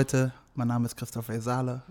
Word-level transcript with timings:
Leute, 0.00 0.32
mein 0.54 0.68
Name 0.68 0.86
ist 0.86 0.96
Christopher 0.96 1.34
Esale. 1.34 1.82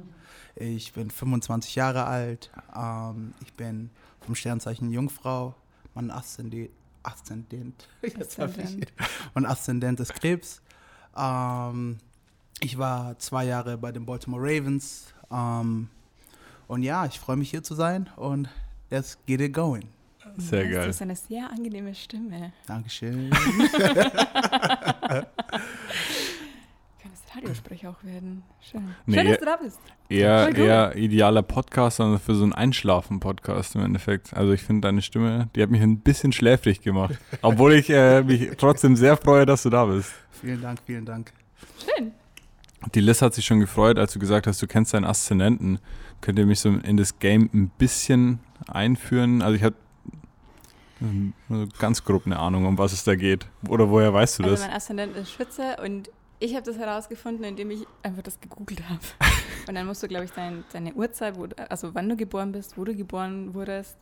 Ich 0.55 0.93
bin 0.93 1.11
25 1.11 1.75
Jahre 1.75 2.05
alt. 2.05 2.49
Ähm, 2.75 3.35
ich 3.39 3.53
bin 3.53 3.91
vom 4.21 4.33
Sternzeichen 4.33 4.89
Jungfrau. 4.91 5.53
Mein 5.93 6.09
Aszendent, 6.09 6.71
Aszendent, 7.03 7.87
Aszendent. 8.19 8.91
mein 9.35 9.45
Aszendent 9.45 9.99
ist 9.99 10.15
Krebs. 10.15 10.59
Ähm, 11.15 11.99
ich 12.61 12.79
war 12.79 13.19
zwei 13.19 13.45
Jahre 13.45 13.77
bei 13.77 13.91
den 13.91 14.07
Baltimore 14.07 14.41
Ravens. 14.41 15.13
Ähm, 15.29 15.87
und 16.67 16.81
ja, 16.81 17.05
ich 17.05 17.19
freue 17.19 17.37
mich 17.37 17.51
hier 17.51 17.61
zu 17.61 17.75
sein 17.75 18.09
und 18.15 18.49
let's 18.89 19.19
get 19.27 19.39
it 19.39 19.53
going. 19.53 19.87
Sehr 20.37 20.63
Das 20.63 20.73
geil. 20.73 20.89
ist 20.89 21.01
eine 21.03 21.15
sehr 21.15 21.47
angenehme 21.51 21.93
Stimme. 21.93 22.53
Dankeschön. 22.65 23.29
Radiosprecher 27.41 27.89
auch 27.89 28.03
werden. 28.03 28.43
Schön. 28.61 28.83
Nee, 29.05 29.17
Schön, 29.17 29.27
dass 29.27 29.39
du 29.39 29.45
da 29.45 29.55
bist. 29.57 29.79
Eher, 30.09 30.55
eher 30.55 30.95
idealer 30.95 31.41
Podcast, 31.43 31.97
sondern 31.97 32.19
für 32.19 32.35
so 32.35 32.43
einen 32.43 32.53
Einschlafen-Podcast 32.53 33.75
im 33.75 33.81
Endeffekt. 33.83 34.33
Also 34.33 34.53
ich 34.53 34.61
finde 34.61 34.81
deine 34.87 35.01
Stimme, 35.01 35.49
die 35.55 35.61
hat 35.63 35.69
mich 35.69 35.81
ein 35.81 35.99
bisschen 35.99 36.31
schläfrig 36.31 36.81
gemacht. 36.81 37.17
Obwohl 37.41 37.73
ich 37.73 37.89
äh, 37.89 38.23
mich 38.23 38.49
trotzdem 38.57 38.95
sehr 38.95 39.17
freue, 39.17 39.45
dass 39.45 39.63
du 39.63 39.69
da 39.69 39.85
bist. 39.85 40.11
vielen 40.31 40.61
Dank, 40.61 40.79
vielen 40.85 41.05
Dank. 41.05 41.31
Schön. 41.97 42.11
Die 42.95 43.01
Liz 43.01 43.21
hat 43.21 43.33
sich 43.33 43.45
schon 43.45 43.59
gefreut, 43.59 43.99
als 43.99 44.13
du 44.13 44.19
gesagt 44.19 44.47
hast, 44.47 44.61
du 44.61 44.67
kennst 44.67 44.93
deinen 44.93 45.05
Aszendenten. 45.05 45.79
Könnt 46.21 46.39
ihr 46.39 46.45
mich 46.45 46.59
so 46.61 46.69
in 46.69 46.97
das 46.97 47.19
Game 47.19 47.49
ein 47.53 47.69
bisschen 47.77 48.39
einführen? 48.67 49.41
Also 49.41 49.55
ich 49.55 49.63
habe 49.63 49.75
ganz 51.79 52.03
grob 52.03 52.25
eine 52.25 52.37
Ahnung, 52.39 52.65
um 52.65 52.77
was 52.77 52.91
es 52.93 53.03
da 53.03 53.15
geht. 53.15 53.47
Oder 53.67 53.89
woher 53.89 54.13
weißt 54.13 54.39
du 54.39 54.43
Also 54.43 54.55
das? 54.55 54.65
mein 54.65 54.75
Aszendent 54.75 55.15
ist 55.15 55.31
Schütze 55.31 55.77
und 55.83 56.09
ich 56.39 56.53
habe 56.55 56.63
das 56.65 56.77
herausgefunden, 56.77 57.43
indem 57.45 57.71
ich 57.71 57.85
einfach 58.03 58.21
das 58.23 58.39
gegoogelt 58.39 58.87
habe. 58.89 58.99
Und 59.67 59.75
dann 59.75 59.85
musst 59.85 60.01
du, 60.01 60.07
glaube 60.07 60.25
ich, 60.25 60.31
dein, 60.31 60.63
deine 60.71 60.93
Uhrzeit, 60.93 61.37
wo, 61.37 61.47
du- 61.47 61.55
also 61.69 61.93
wann 61.93 62.07
du 62.09 62.15
geboren 62.15 62.51
bist, 62.51 62.77
wo 62.77 62.83
du 62.85 62.95
geboren 62.95 63.53
wurdest 63.53 63.97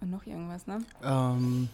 und 0.00 0.10
noch 0.10 0.24
irgendwas, 0.26 0.66
ne? 0.66 0.78
Ähm, 1.02 1.68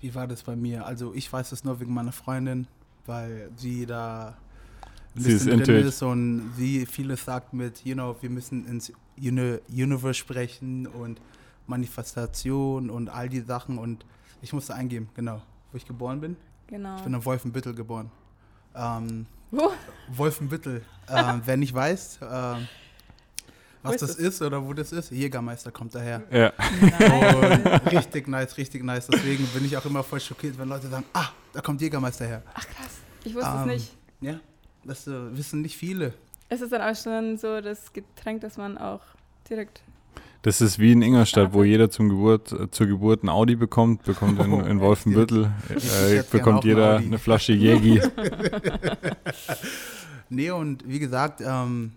wie 0.00 0.12
war 0.14 0.26
das 0.26 0.42
bei 0.42 0.56
mir? 0.56 0.84
Also 0.84 1.14
ich 1.14 1.32
weiß 1.32 1.52
es 1.52 1.62
nur 1.62 1.78
wegen 1.78 1.94
meiner 1.94 2.10
Freundin, 2.12 2.66
weil 3.06 3.50
sie 3.56 3.86
da 3.86 4.36
ein 5.14 5.22
Sie 5.22 5.32
ist 5.32 5.46
drin 5.46 5.60
ist 5.60 6.02
und 6.02 6.52
sie 6.56 6.84
vieles 6.86 7.24
sagt 7.24 7.52
mit, 7.52 7.84
you 7.84 7.94
know, 7.94 8.16
wir 8.20 8.30
müssen 8.30 8.66
ins 8.66 8.92
Uni 9.16 9.58
Universe 9.70 10.14
sprechen 10.14 10.86
und 10.88 11.20
Manifestation 11.68 12.90
und 12.90 13.08
all 13.08 13.28
die 13.28 13.40
Sachen 13.40 13.78
und 13.78 14.04
ich 14.42 14.52
musste 14.52 14.74
eingeben, 14.74 15.08
genau, 15.14 15.40
wo 15.70 15.76
ich 15.76 15.86
geboren 15.86 16.20
bin. 16.20 16.36
Genau. 16.66 16.96
Ich 16.96 17.02
bin 17.02 17.14
in 17.14 17.24
Wolfenbüttel 17.24 17.74
geboren. 17.74 18.10
Ähm, 18.78 19.26
Wo? 19.50 19.72
Wolfenbüttel. 20.08 20.82
ähm, 21.08 21.42
wer 21.44 21.56
nicht 21.56 21.74
weiß, 21.74 22.20
ähm, 22.22 22.68
was 23.82 23.94
ist 23.94 24.02
das 24.02 24.16
das? 24.16 24.18
ist 24.18 24.42
oder 24.42 24.64
wo 24.64 24.72
das 24.72 24.92
ist, 24.92 25.10
Jägermeister 25.10 25.70
kommt 25.70 25.94
daher. 25.94 26.22
Ja. 26.30 26.52
Und 26.52 27.92
richtig 27.92 28.26
nice, 28.28 28.56
richtig 28.56 28.82
nice. 28.84 29.06
Deswegen 29.06 29.46
bin 29.48 29.64
ich 29.64 29.76
auch 29.76 29.84
immer 29.84 30.02
voll 30.02 30.20
schockiert, 30.20 30.58
wenn 30.58 30.68
Leute 30.68 30.88
sagen, 30.88 31.04
ah, 31.12 31.28
da 31.52 31.60
kommt 31.60 31.80
Jägermeister 31.80 32.26
her. 32.26 32.42
Ach 32.54 32.66
krass. 32.66 32.98
Ich 33.24 33.34
wusste 33.34 33.50
es 33.50 33.62
Ähm, 33.62 33.68
nicht. 33.68 33.96
Ja, 34.20 34.40
das 34.84 35.06
äh, 35.06 35.36
wissen 35.36 35.62
nicht 35.62 35.76
viele. 35.76 36.12
Es 36.48 36.60
ist 36.60 36.72
dann 36.72 36.82
auch 36.82 37.00
schon 37.00 37.36
so 37.38 37.60
das 37.60 37.92
Getränk, 37.92 38.40
das 38.40 38.56
man 38.56 38.78
auch 38.78 39.02
direkt. 39.48 39.82
Das 40.42 40.60
ist 40.60 40.78
wie 40.78 40.92
in 40.92 41.02
Ingolstadt, 41.02 41.52
wo 41.52 41.64
jeder 41.64 41.90
zum 41.90 42.08
Geburt, 42.08 42.52
äh, 42.52 42.70
zur 42.70 42.86
Geburt 42.86 43.24
ein 43.24 43.28
Audi 43.28 43.56
bekommt, 43.56 44.04
bekommt 44.04 44.38
in, 44.40 44.52
in 44.66 44.80
Wolfenbüttel, 44.80 45.50
äh, 45.68 46.22
bekommt 46.30 46.62
ein 46.64 46.68
jeder 46.68 46.96
Audi. 46.96 47.06
eine 47.06 47.18
Flasche 47.18 47.52
Jägi. 47.52 48.00
Nee, 50.30 50.50
und 50.50 50.86
wie 50.86 50.98
gesagt, 50.98 51.40
ähm, 51.44 51.92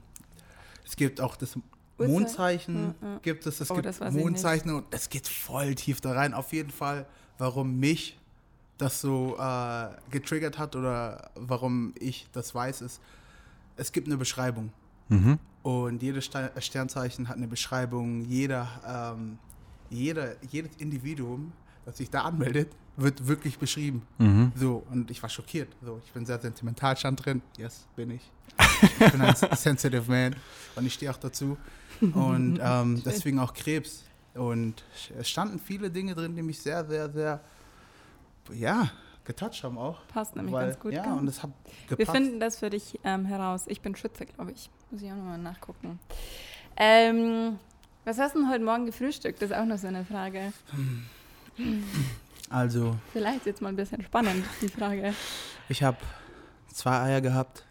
es 0.85 0.95
gibt 0.95 1.19
auch 1.19 1.35
das 1.35 1.57
Mondzeichen, 1.97 2.95
Ja, 3.01 3.07
ja. 3.09 3.19
gibt 3.21 3.45
es, 3.45 3.59
es 3.59 3.69
Oh, 3.69 3.73
gibt 3.75 3.85
das 3.85 3.99
weiß 3.99 4.15
ich 4.15 4.21
Mondzeichen 4.23 4.73
und 4.73 4.85
es 4.91 5.09
geht 5.09 5.27
voll 5.27 5.75
tief 5.75 5.99
da 6.01 6.13
rein. 6.13 6.33
Auf 6.33 6.53
jeden 6.53 6.69
Fall, 6.69 7.05
warum 7.37 7.77
mich 7.79 8.17
das 8.77 9.01
so 9.01 9.35
äh, 9.37 9.87
getriggert 10.11 10.57
hat 10.57 10.75
oder 10.75 11.29
warum 11.35 11.93
ich 11.99 12.27
das 12.31 12.55
weiß, 12.55 12.81
ist, 12.81 13.01
es 13.75 13.91
gibt 13.91 14.07
eine 14.07 14.17
Beschreibung. 14.17 14.71
Mhm. 15.09 15.37
Und 15.63 16.01
jedes 16.01 16.25
Ste- 16.25 16.51
Sternzeichen 16.59 17.27
hat 17.29 17.37
eine 17.37 17.47
Beschreibung. 17.47 18.21
Jeder, 18.21 18.67
ähm, 19.15 19.37
jeder, 19.89 20.35
jedes 20.49 20.75
Individuum, 20.77 21.51
das 21.85 21.97
sich 21.97 22.09
da 22.09 22.21
anmeldet, 22.21 22.71
wird 22.97 23.27
wirklich 23.27 23.57
beschrieben. 23.59 24.01
Mhm. 24.17 24.51
So, 24.55 24.83
und 24.91 25.11
ich 25.11 25.21
war 25.21 25.29
schockiert. 25.29 25.69
So, 25.83 26.01
ich 26.05 26.11
bin 26.11 26.25
sehr 26.25 26.39
sentimental, 26.39 26.97
stand 26.97 27.23
drin. 27.25 27.41
Yes, 27.57 27.85
bin 27.95 28.11
ich. 28.11 28.21
Ich 28.99 29.11
bin 29.11 29.21
ein 29.21 29.35
sensitive 29.55 30.03
man 30.07 30.35
und 30.75 30.85
ich 30.87 30.93
stehe 30.95 31.11
auch 31.11 31.17
dazu. 31.17 31.55
Und 32.01 32.59
ähm, 32.63 33.01
deswegen 33.05 33.37
auch 33.39 33.53
Krebs. 33.53 34.03
Und 34.33 34.83
es 35.17 35.29
standen 35.29 35.59
viele 35.59 35.91
Dinge 35.91 36.15
drin, 36.15 36.35
die 36.35 36.41
mich 36.41 36.59
sehr, 36.59 36.83
sehr, 36.85 37.09
sehr, 37.11 37.41
ja, 38.53 38.89
getoucht 39.25 39.63
haben 39.63 39.77
auch. 39.77 39.99
Passt 40.07 40.35
nämlich 40.35 40.53
Weil- 40.53 40.67
ganz 40.69 40.79
gut. 40.79 40.93
Ja, 40.93 41.03
gell? 41.03 41.13
und 41.13 41.27
es 41.27 41.43
hat 41.43 41.51
Wir 41.87 41.97
gepasst. 41.97 42.17
finden 42.17 42.39
das 42.39 42.57
für 42.59 42.69
dich 42.69 42.99
ähm, 43.03 43.25
heraus. 43.25 43.63
Ich 43.67 43.81
bin 43.81 43.95
Schütze, 43.95 44.25
glaube 44.25 44.51
ich. 44.51 44.69
Muss 44.89 45.01
ich 45.01 45.11
auch 45.11 45.15
nochmal 45.15 45.37
nachgucken. 45.37 45.99
Ähm, 46.77 47.59
was 48.05 48.17
hast 48.17 48.35
du 48.35 48.39
denn 48.39 48.49
heute 48.49 48.63
Morgen 48.63 48.85
gefrühstückt? 48.85 49.41
Das 49.41 49.51
ist 49.51 49.55
auch 49.55 49.65
noch 49.65 49.77
so 49.77 49.87
eine 49.87 50.03
Frage. 50.05 50.51
also, 52.49 52.95
Vielleicht 53.13 53.45
jetzt 53.45 53.61
mal 53.61 53.69
ein 53.69 53.75
bisschen 53.75 54.01
spannend, 54.03 54.43
die 54.61 54.67
Frage. 54.69 55.13
ich 55.69 55.83
habe 55.83 55.97
zwei 56.73 56.99
Eier 57.01 57.21
gehabt. 57.21 57.65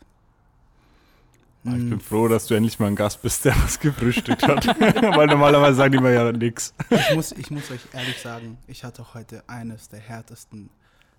Ich 1.62 1.70
bin 1.72 1.90
Mm, 1.96 2.00
froh, 2.00 2.26
dass 2.26 2.46
du 2.46 2.54
endlich 2.54 2.78
mal 2.78 2.86
ein 2.86 2.96
Gast 2.96 3.20
bist, 3.20 3.44
der 3.44 3.54
was 3.62 3.78
gefrühstückt 3.78 4.48
hat. 4.48 4.66
Weil 4.80 5.26
normalerweise 5.26 5.74
sagen 5.76 5.92
die 5.92 5.98
mir 5.98 6.14
ja 6.14 6.32
nix. 6.32 6.72
ich, 6.88 7.14
muss, 7.14 7.32
ich 7.32 7.50
muss 7.50 7.70
euch 7.70 7.80
ehrlich 7.92 8.18
sagen, 8.18 8.56
ich 8.66 8.82
hatte 8.82 9.12
heute 9.12 9.44
eines 9.46 9.90
der 9.90 10.00
härtesten 10.00 10.70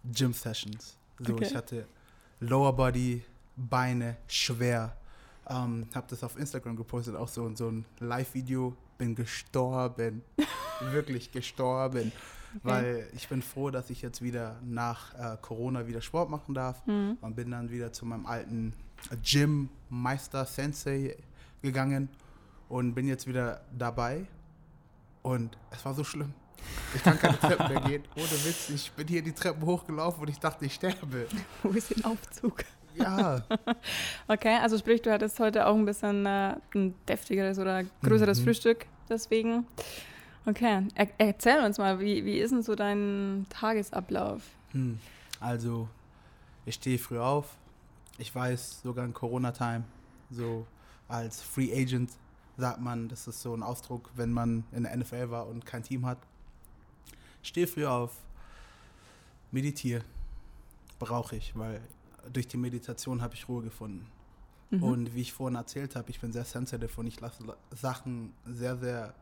Gym-Sessions. 0.03 0.97
So, 1.19 1.33
Okay. 1.33 1.45
ich 1.45 1.55
hatte 1.55 1.85
Lower 2.39 2.73
Body, 2.75 3.23
Beine, 3.55 4.17
schwer. 4.27 4.95
Ähm, 5.47 5.87
hab 5.93 6.07
das 6.07 6.23
auf 6.23 6.37
Instagram 6.37 6.75
gepostet, 6.75 7.15
auch 7.15 7.27
so, 7.27 7.53
so 7.55 7.69
ein 7.69 7.85
Live-Video. 7.99 8.75
Bin 8.97 9.15
gestorben. 9.15 10.21
Wirklich 10.91 11.31
gestorben. 11.31 12.11
Weil 12.63 13.07
ich 13.15 13.27
bin 13.29 13.41
froh, 13.41 13.69
dass 13.69 13.89
ich 13.89 14.01
jetzt 14.01 14.21
wieder 14.21 14.59
nach 14.63 15.13
äh, 15.15 15.37
Corona 15.41 15.87
wieder 15.87 16.01
Sport 16.01 16.29
machen 16.29 16.53
darf. 16.53 16.85
Hm. 16.85 17.17
und 17.21 17.35
bin 17.35 17.51
dann 17.51 17.69
wieder 17.71 17.93
zu 17.93 18.05
meinem 18.05 18.25
alten 18.25 18.73
Gym 19.23 19.69
Meister 19.89 20.45
Sensei 20.45 21.15
gegangen 21.61 22.09
und 22.69 22.93
bin 22.93 23.07
jetzt 23.07 23.25
wieder 23.27 23.61
dabei 23.77 24.25
und 25.23 25.57
es 25.71 25.83
war 25.85 25.93
so 25.93 26.03
schlimm. 26.03 26.33
Ich 26.93 27.03
kann 27.03 27.17
keine 27.19 27.39
Treppen 27.39 27.67
mehr 27.73 27.81
gehen. 27.81 28.03
Ohne 28.15 28.25
Witz, 28.45 28.69
ich 28.69 28.91
bin 28.91 29.07
hier 29.07 29.21
die 29.21 29.31
Treppen 29.33 29.65
hochgelaufen 29.65 30.21
und 30.23 30.29
ich 30.29 30.39
dachte, 30.39 30.65
ich 30.65 30.73
sterbe. 30.73 31.27
Wo 31.63 31.69
ist 31.69 31.95
der 31.95 32.09
Aufzug? 32.09 32.63
Ja, 32.95 33.41
Okay, 34.27 34.57
also 34.61 34.77
sprich, 34.77 35.01
du 35.01 35.11
hattest 35.11 35.39
heute 35.39 35.65
auch 35.65 35.75
ein 35.75 35.85
bisschen 35.85 36.25
äh, 36.25 36.55
ein 36.75 36.93
deftigeres 37.07 37.57
oder 37.59 37.83
größeres 38.03 38.39
Mhm. 38.41 38.43
Frühstück, 38.43 38.85
deswegen. 39.09 39.65
Okay, 40.45 40.87
er 40.95 41.07
erzähl 41.17 41.63
uns 41.63 41.77
mal, 41.77 41.99
wie, 41.99 42.25
wie 42.25 42.39
ist 42.39 42.51
denn 42.51 42.63
so 42.63 42.75
dein 42.75 43.45
Tagesablauf? 43.49 44.41
hm. 44.71 44.99
also 45.39 45.87
ich 46.65 46.75
stehe 46.75 46.97
früh 46.99 47.19
auf. 47.19 47.55
Ich 48.17 48.33
weiß 48.35 48.81
sogar 48.83 49.05
in 49.05 49.13
Corona-Time, 49.13 49.83
so 50.29 50.65
als 51.07 51.41
Free 51.41 51.71
Agent 51.73 52.11
sagt 52.57 52.81
man, 52.81 53.07
das 53.07 53.27
ist 53.27 53.41
so 53.41 53.53
ein 53.55 53.63
Ausdruck, 53.63 54.09
wenn 54.15 54.31
man 54.31 54.63
in 54.73 54.83
der 54.83 54.95
NFL 54.97 55.31
war 55.31 55.47
und 55.47 55.65
kein 55.65 55.81
Team 55.83 56.05
hat. 56.05 56.17
Stehe 57.41 57.67
früh 57.67 57.85
auf, 57.85 58.11
meditiere, 59.51 60.03
brauche 60.99 61.35
ich, 61.35 61.57
weil 61.57 61.81
durch 62.31 62.47
die 62.47 62.57
Meditation 62.57 63.21
habe 63.21 63.33
ich 63.33 63.47
Ruhe 63.47 63.63
gefunden. 63.63 64.07
Mhm. 64.69 64.83
Und 64.83 65.15
wie 65.15 65.21
ich 65.21 65.33
vorhin 65.33 65.55
erzählt 65.55 65.95
habe, 65.95 66.09
ich 66.09 66.19
bin 66.19 66.31
sehr 66.31 66.45
sensitive 66.45 66.99
und 66.99 67.07
ich 67.07 67.19
lasse 67.19 67.43
la- 67.43 67.57
Sachen 67.71 68.33
sehr, 68.45 68.77
sehr, 68.77 69.13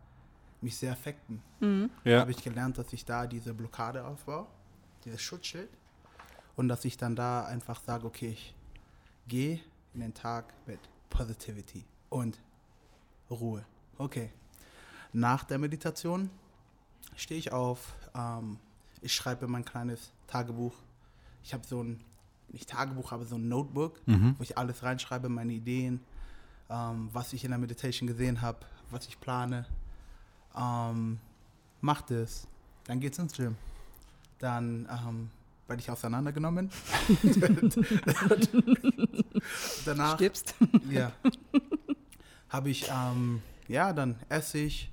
mich 0.62 0.77
sehr 0.77 0.92
affekten. 0.92 1.42
Mhm. 1.60 1.89
Ja. 2.04 2.19
Habe 2.21 2.31
ich 2.31 2.44
gelernt, 2.44 2.77
dass 2.77 2.92
ich 2.94 3.06
da 3.06 3.25
diese 3.25 3.54
Blockade 3.54 4.06
aufbaue, 4.06 4.45
dieses 5.06 5.22
Schutzschild. 5.22 5.69
Und 6.56 6.68
dass 6.68 6.83
ich 6.83 6.98
dann 6.98 7.15
da 7.15 7.45
einfach 7.45 7.81
sage, 7.81 8.06
okay, 8.06 8.31
ich 8.31 8.54
gehe 9.30 9.62
in 9.94 10.01
den 10.01 10.13
Tag 10.13 10.54
mit 10.68 10.80
Positivity 11.10 11.86
und 12.10 12.38
Ruhe. 13.31 13.65
Okay. 13.98 14.30
Nach 15.13 15.45
der 15.45 15.57
Meditation 15.57 16.30
stehe 17.19 17.39
ich 17.39 17.51
auf, 17.51 17.94
ähm, 18.16 18.57
ich 19.01 19.13
schreibe 19.13 19.48
mein 19.48 19.66
kleines 19.66 20.12
Tagebuch. 20.27 20.74
Ich 21.44 21.54
habe 21.54 21.66
so 21.66 21.81
ein, 21.83 22.00
nicht 22.50 22.69
Tagebuch, 22.69 23.12
aber 23.12 23.25
so 23.25 23.36
ein 23.36 23.48
Notebook, 23.48 24.00
Mhm. 24.07 24.36
wo 24.38 24.44
ich 24.44 24.57
alles 24.57 24.83
reinschreibe, 24.83 25.30
meine 25.30 25.54
Ideen, 25.54 26.01
ähm, 26.69 27.10
was 27.13 27.33
ich 27.33 27.44
in 27.44 27.51
der 27.51 27.60
Meditation 27.60 28.07
gesehen 28.07 28.42
habe, 28.42 28.60
was 28.92 29.07
ich 29.07 29.19
plane. 29.19 29.66
Ähm, 30.56 31.19
mach 31.81 32.01
das. 32.04 32.48
Dann 32.86 33.00
geht's 33.00 33.19
ins 33.19 33.33
Gym. 33.33 33.56
Dann 34.39 34.88
ähm, 34.92 35.30
werde 35.68 35.81
ich 35.81 35.92
auseinandergenommen. 35.92 36.69
Danach 39.86 40.15
Stirbst. 40.15 40.56
ja. 40.89 41.12
Habe 42.50 42.69
ich, 42.69 42.89
ähm, 42.92 43.42
ja, 43.68 43.94
dann 43.94 44.15
Essig 44.30 44.92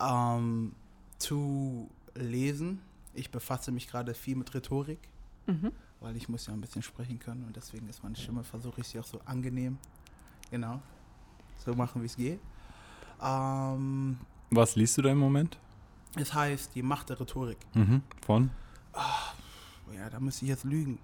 ähm, 0.00 0.72
zu 1.18 1.90
lesen. 2.14 2.80
Ich 3.14 3.30
befasse 3.30 3.72
mich 3.72 3.86
gerade 3.88 4.14
viel 4.14 4.36
mit 4.36 4.54
Rhetorik, 4.54 4.98
Mhm. 5.46 5.72
weil 6.00 6.16
ich 6.16 6.28
muss 6.28 6.46
ja 6.46 6.52
ein 6.52 6.60
bisschen 6.60 6.82
sprechen 6.82 7.18
können 7.18 7.44
und 7.44 7.56
deswegen 7.56 7.88
ist 7.88 8.02
meine 8.02 8.16
Stimme, 8.16 8.44
versuche 8.44 8.80
ich 8.80 8.88
sie 8.88 8.98
auch 8.98 9.04
so 9.04 9.20
angenehm, 9.24 9.78
genau, 10.50 10.80
so 11.64 11.74
machen, 11.74 12.02
wie 12.02 12.06
es 12.06 12.16
geht. 12.16 12.40
Ähm, 13.22 14.18
Was 14.50 14.76
liest 14.76 14.98
du 14.98 15.02
da 15.02 15.10
im 15.10 15.18
Moment? 15.18 15.58
es 16.18 16.32
heißt 16.32 16.74
die 16.74 16.82
Macht 16.82 17.10
der 17.10 17.20
Rhetorik. 17.20 17.58
Mhm. 17.74 18.02
Von? 18.24 18.50
Ja, 19.94 20.08
da 20.10 20.18
muss 20.20 20.40
ich 20.42 20.48
jetzt 20.48 20.64
lügen. 20.64 20.98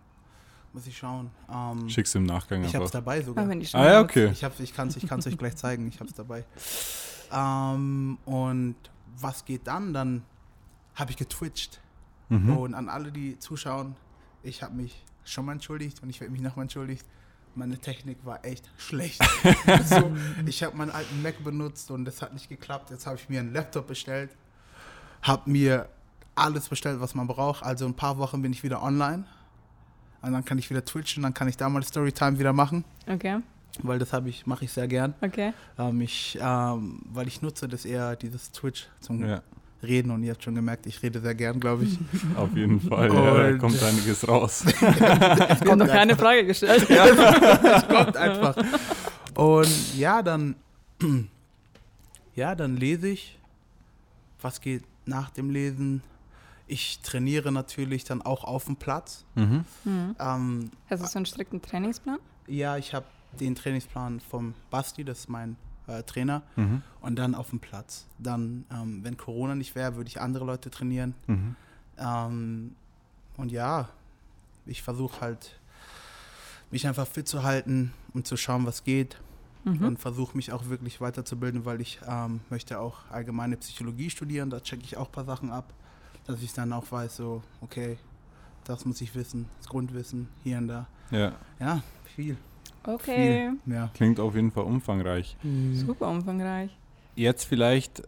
Muss 0.73 0.87
ich 0.87 0.97
schauen. 0.97 1.31
Ähm, 1.53 1.87
Schickst 1.89 2.15
du 2.15 2.19
im 2.19 2.25
Nachgang 2.25 2.65
ich 2.65 2.75
habe 2.75 2.87
es 2.87 2.91
dabei 2.91 3.21
sogar. 3.21 3.47
Die 3.47 3.69
Ah 3.75 3.85
ja, 3.93 4.01
okay. 4.01 4.29
Ich, 4.33 4.43
ich 4.43 4.75
kann 4.75 4.89
es 4.89 4.97
ich 4.97 5.07
kann's 5.07 5.27
euch 5.27 5.37
gleich 5.37 5.55
zeigen, 5.57 5.87
ich 5.89 6.01
habe 6.01 6.09
es 6.11 6.15
dabei. 6.17 6.45
Ähm, 7.35 8.19
und 8.27 8.77
was 9.19 9.45
geht 9.45 9.67
dann? 9.67 9.93
Dann 9.93 10.23
habe 10.95 11.11
ich 11.11 11.17
getwitcht. 11.17 11.81
Mhm. 12.29 12.57
Und 12.57 12.75
an 12.75 12.89
alle, 12.89 13.13
die 13.13 13.39
zuschauen, 13.39 13.97
ich 14.43 14.63
habe 14.63 14.75
mich 14.75 15.05
schon 15.25 15.45
mal 15.45 15.53
entschuldigt 15.53 16.03
und 16.03 16.11
ich 16.11 16.21
werde 16.21 16.33
mich 16.33 16.41
nochmal 16.41 16.65
entschuldigt. 16.65 17.07
Meine 17.55 17.79
Technik 17.79 18.25
war 18.25 18.45
echt 18.45 18.71
schlecht. 18.79 19.23
so, 19.85 20.11
ich 20.47 20.63
habe 20.63 20.77
meinen 20.77 20.91
alten 20.91 21.21
Mac 21.23 21.45
benutzt 21.45 21.91
und 21.91 22.07
das 22.07 22.23
hat 22.23 22.33
nicht 22.33 22.49
geklappt. 22.49 22.91
Jetzt 22.91 23.07
habe 23.07 23.17
ich 23.17 23.29
mir 23.29 23.41
einen 23.41 23.53
Laptop 23.53 23.87
bestellt, 23.87 24.31
habe 25.21 25.51
mir 25.51 25.89
alles 26.35 26.69
bestellt, 26.69 27.01
was 27.01 27.15
man 27.15 27.27
braucht. 27.27 27.63
Also 27.63 27.85
in 27.85 27.93
ein 27.93 27.97
paar 27.97 28.17
Wochen 28.17 28.41
bin 28.41 28.53
ich 28.53 28.63
wieder 28.63 28.83
online. 28.83 29.25
Und 30.23 30.33
dann 30.33 30.45
kann 30.45 30.57
ich 30.57 30.71
wieder 30.71 30.85
twitchen, 30.85 31.23
dann 31.23 31.35
kann 31.35 31.49
ich 31.49 31.57
da 31.57 31.69
mal 31.69 31.83
Storytime 31.83 32.39
wieder 32.39 32.53
machen, 32.53 32.85
Okay, 33.09 33.41
weil 33.83 33.99
das 33.99 34.13
habe 34.13 34.29
ich, 34.29 34.47
mache 34.47 34.65
ich 34.65 34.73
sehr 34.73 34.89
gern. 34.89 35.15
okay. 35.21 35.53
Ähm, 35.79 36.01
ich, 36.01 36.39
ähm, 36.41 37.01
weil 37.11 37.27
ich 37.29 37.43
nutze 37.43 37.69
das 37.69 37.85
eher, 37.85 38.17
dieses 38.17 38.51
Twitch 38.53 38.87
zum 39.01 39.25
Ja, 39.27 39.43
Reden 39.83 40.11
und 40.13 40.23
ihr 40.23 40.33
habt 40.33 40.45
schon 40.45 40.55
gemerkt, 40.55 40.87
ich 40.87 41.03
rede 41.03 41.21
sehr 41.21 41.35
gern, 41.35 41.59
glaube 41.59 41.85
ich. 41.85 41.99
auf 42.37 42.55
jeden 42.55 42.81
Fall. 42.81 43.13
Ja, 43.13 43.51
da 43.51 43.59
kommt 43.59 43.83
einiges 43.83 44.27
raus. 44.29 44.65
Ich 44.81 44.81
habe 44.83 45.77
noch 45.77 45.87
keine. 45.89 46.17
Frage 46.17 46.47
gestellt. 46.47 46.87
es 46.89 47.89
kommt 47.89 48.17
einfach. 48.17 48.57
Und 49.35 49.97
ja, 49.97 50.23
dann, 50.23 50.55
ja, 52.35 52.55
dann 52.55 52.77
lese 52.77 53.09
ich. 53.09 53.39
Was 54.41 54.61
geht 54.61 54.85
nach 55.05 55.31
dem 55.31 55.51
Lesen? 55.51 56.03
Ich 56.67 57.01
trainiere 57.03 57.51
natürlich 57.53 58.05
dann 58.05 58.23
auch 58.23 58.45
auf 58.45 58.67
dem 58.67 58.77
Platz. 58.77 59.25
Mhm. 59.35 59.65
Mhm. 59.85 60.17
Ähm, 60.19 60.71
Hast 60.91 61.03
du 61.03 61.07
so 61.09 61.19
einen 61.19 61.27
strikten 61.27 61.61
Trainingsplan? 61.63 62.19
ja, 62.47 62.77
ich 62.77 62.93
habe 62.95 63.07
den 63.41 63.55
Trainingsplan 63.55 64.21
vom 64.21 64.55
Basti, 64.71 65.05
das 65.05 65.21
ist 65.21 65.29
mein 65.29 65.57
äh, 65.89 66.03
Trainer, 66.05 66.43
Mhm. 66.57 66.83
und 67.01 67.17
dann 67.17 67.35
auf 67.35 67.51
dem 67.51 67.59
Platz. 67.61 68.07
Dann, 68.19 68.65
ähm, 68.73 69.01
wenn 69.03 69.17
Corona 69.17 69.55
nicht 69.55 69.75
wäre, 69.75 69.97
würde 69.97 70.09
ich 70.09 70.21
andere 70.21 70.45
Leute 70.45 70.71
trainieren. 70.71 71.15
Mhm. 71.27 71.57
Ähm, 71.99 72.75
und 73.37 73.51
ja, 73.53 73.89
ich 74.67 74.83
versuche 74.83 75.21
halt, 75.21 75.59
mich 76.71 76.87
einfach 76.87 77.07
fit 77.07 77.27
zu 77.29 77.43
halten 77.43 77.93
und 78.15 78.27
zu 78.27 78.37
schauen, 78.37 78.65
was 78.65 78.85
geht. 78.85 79.21
Mhm. 79.65 79.85
Und 79.85 79.99
versuche 79.99 80.37
mich 80.37 80.53
auch 80.53 80.67
wirklich 80.69 81.01
weiterzubilden, 81.01 81.65
weil 81.65 81.81
ich 81.81 82.01
ähm, 82.09 82.41
möchte 82.51 82.81
auch 82.81 82.99
allgemeine 83.11 83.57
Psychologie 83.57 84.11
studieren. 84.11 84.51
Da 84.51 84.61
checke 84.61 84.83
ich 84.85 84.97
auch 84.97 85.07
ein 85.07 85.13
paar 85.13 85.25
Sachen 85.25 85.51
ab, 85.53 85.73
dass 86.27 86.43
ich 86.43 86.53
dann 86.53 86.73
auch 86.73 86.91
weiß, 86.91 87.17
so, 87.17 87.43
okay, 87.61 87.97
das 88.65 88.85
muss 88.85 89.01
ich 89.01 89.15
wissen, 89.15 89.49
das 89.59 89.69
Grundwissen 89.69 90.29
hier 90.43 90.59
und 90.59 90.69
da. 90.69 90.87
Ja, 91.11 91.33
Ja, 91.61 91.83
viel. 92.17 92.37
Okay, 92.85 93.51
Viel, 93.65 93.75
ja. 93.75 93.91
klingt 93.95 94.19
auf 94.21 94.35
jeden 94.35 94.51
Fall 94.51 94.65
umfangreich. 94.65 95.37
super 95.75 96.09
umfangreich. 96.09 96.71
Jetzt 97.15 97.45
vielleicht 97.45 98.03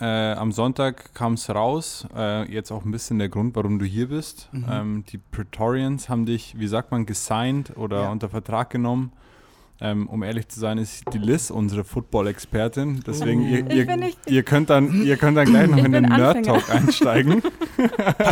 äh, 0.00 0.04
am 0.32 0.52
Sonntag 0.52 1.14
kam 1.14 1.34
es 1.34 1.48
raus, 1.48 2.06
äh, 2.16 2.50
jetzt 2.52 2.70
auch 2.70 2.84
ein 2.84 2.90
bisschen 2.90 3.18
der 3.18 3.28
Grund, 3.28 3.56
warum 3.56 3.78
du 3.78 3.84
hier 3.86 4.08
bist. 4.08 4.48
Mhm. 4.52 4.64
Ähm, 4.70 5.04
die 5.10 5.18
Praetorians 5.18 6.08
haben 6.08 6.26
dich, 6.26 6.54
wie 6.58 6.66
sagt 6.66 6.90
man, 6.92 7.06
gesigned 7.06 7.76
oder 7.76 8.02
Ja. 8.02 8.10
unter 8.12 8.28
Vertrag 8.28 8.70
genommen. 8.70 9.12
Ähm, 9.80 10.08
um 10.08 10.22
ehrlich 10.22 10.46
zu 10.48 10.60
sein, 10.60 10.78
ist 10.78 11.02
die 11.12 11.18
Liz 11.18 11.50
unsere 11.50 11.82
Football-Expertin. 11.82 13.00
Deswegen, 13.04 13.42
Oh. 13.42 13.46
ihr, 13.46 13.70
ihr, 13.70 13.96
nicht- 13.96 14.18
ihr, 14.26 14.42
könnt 14.44 14.70
dann, 14.70 15.02
ihr 15.02 15.16
könnt 15.16 15.36
dann 15.36 15.46
gleich 15.46 15.68
noch 15.68 15.78
Ich 15.78 15.84
in 15.84 15.92
den. 15.92 16.04
Nerd-Talk 16.04 16.70
einsteigen. 16.70 17.42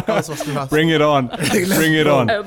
Alles, 0.06 0.28
was 0.28 0.44
du 0.44 0.54
hast. 0.54 0.70
Bring 0.70 0.88
it 0.90 1.00
on. 1.00 1.28
Bring 1.50 1.94
it 1.94 2.06
on. 2.06 2.28
Ähm, 2.28 2.44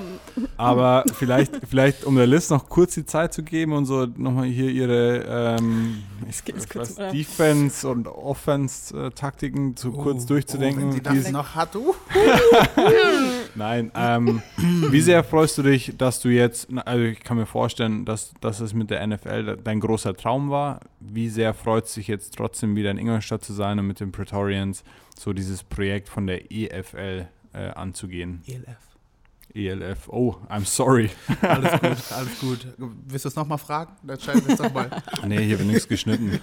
Aber 0.57 1.03
vielleicht, 1.13 1.53
vielleicht, 1.67 2.03
um 2.03 2.15
der 2.15 2.27
Liz 2.27 2.49
noch 2.49 2.67
kurz 2.69 2.93
die 2.95 3.05
Zeit 3.05 3.33
zu 3.33 3.43
geben 3.43 3.73
und 3.73 3.85
so 3.85 4.05
nochmal 4.05 4.45
hier 4.47 4.69
ihre 4.69 5.57
ähm, 5.59 6.03
ich, 6.29 6.35
Skills 6.37 6.63
ich 6.65 6.69
kurz 6.69 6.89
weiß, 6.91 6.97
mal. 6.97 7.11
Defense- 7.11 7.87
und 7.87 8.07
Offense-Taktiken 8.07 9.75
zu 9.75 9.91
kurz 9.91 10.23
Oh, 10.23 10.27
durchzudenken. 10.27 10.83
Oh, 10.83 10.85
wenn 10.87 10.91
sie 10.91 11.01
Die- 11.01 11.21
das 11.23 11.31
noch 11.31 11.55
hat, 11.55 11.75
uh. 11.75 11.93
Nein, 13.55 13.91
ähm, 13.95 14.41
wie 14.57 15.01
sehr 15.01 15.23
freust 15.23 15.57
du 15.57 15.63
dich, 15.63 15.93
dass 15.97 16.19
du 16.21 16.29
jetzt, 16.29 16.67
also 16.85 17.03
ich 17.03 17.19
kann 17.21 17.37
mir 17.37 17.45
vorstellen, 17.45 18.05
dass, 18.05 18.33
dass 18.41 18.59
es 18.59 18.73
mit 18.73 18.89
der 18.89 19.05
NFL 19.05 19.57
dein 19.63 19.79
großer 19.79 20.13
Traum 20.15 20.49
war. 20.49 20.79
Wie 20.99 21.29
sehr 21.29 21.53
freut 21.53 21.85
es 21.85 21.93
dich 21.93 22.07
jetzt 22.07 22.35
trotzdem 22.35 22.75
wieder 22.75 22.91
in 22.91 22.97
Ingolstadt 22.97 23.43
zu 23.43 23.53
sein 23.53 23.79
und 23.79 23.87
mit 23.87 23.99
den 23.99 24.11
Praetorians 24.11 24.83
so 25.17 25.31
dieses 25.33 25.63
Projekt 25.63 26.09
von 26.09 26.27
der 26.27 26.51
EFL 26.51 27.27
äh, 27.53 27.69
anzugehen? 27.69 28.41
ELF. 28.47 28.77
ELF, 29.55 30.09
oh, 30.09 30.35
I'm 30.49 30.65
sorry. 30.65 31.09
Alles 31.41 31.71
gut, 31.79 32.11
alles 32.11 32.39
gut. 32.41 32.67
Willst 32.77 33.23
du 33.23 33.29
es 33.29 33.35
nochmal 33.35 33.57
fragen? 33.57 33.93
Dann 34.03 34.19
schreiben 34.19 34.45
wir 34.45 34.53
es 34.53 34.59
doch 34.59 34.73
mal. 34.73 34.89
Nee, 35.25 35.45
hier 35.45 35.57
wird 35.57 35.69
nichts 35.69 35.87
geschnitten. 35.87 36.39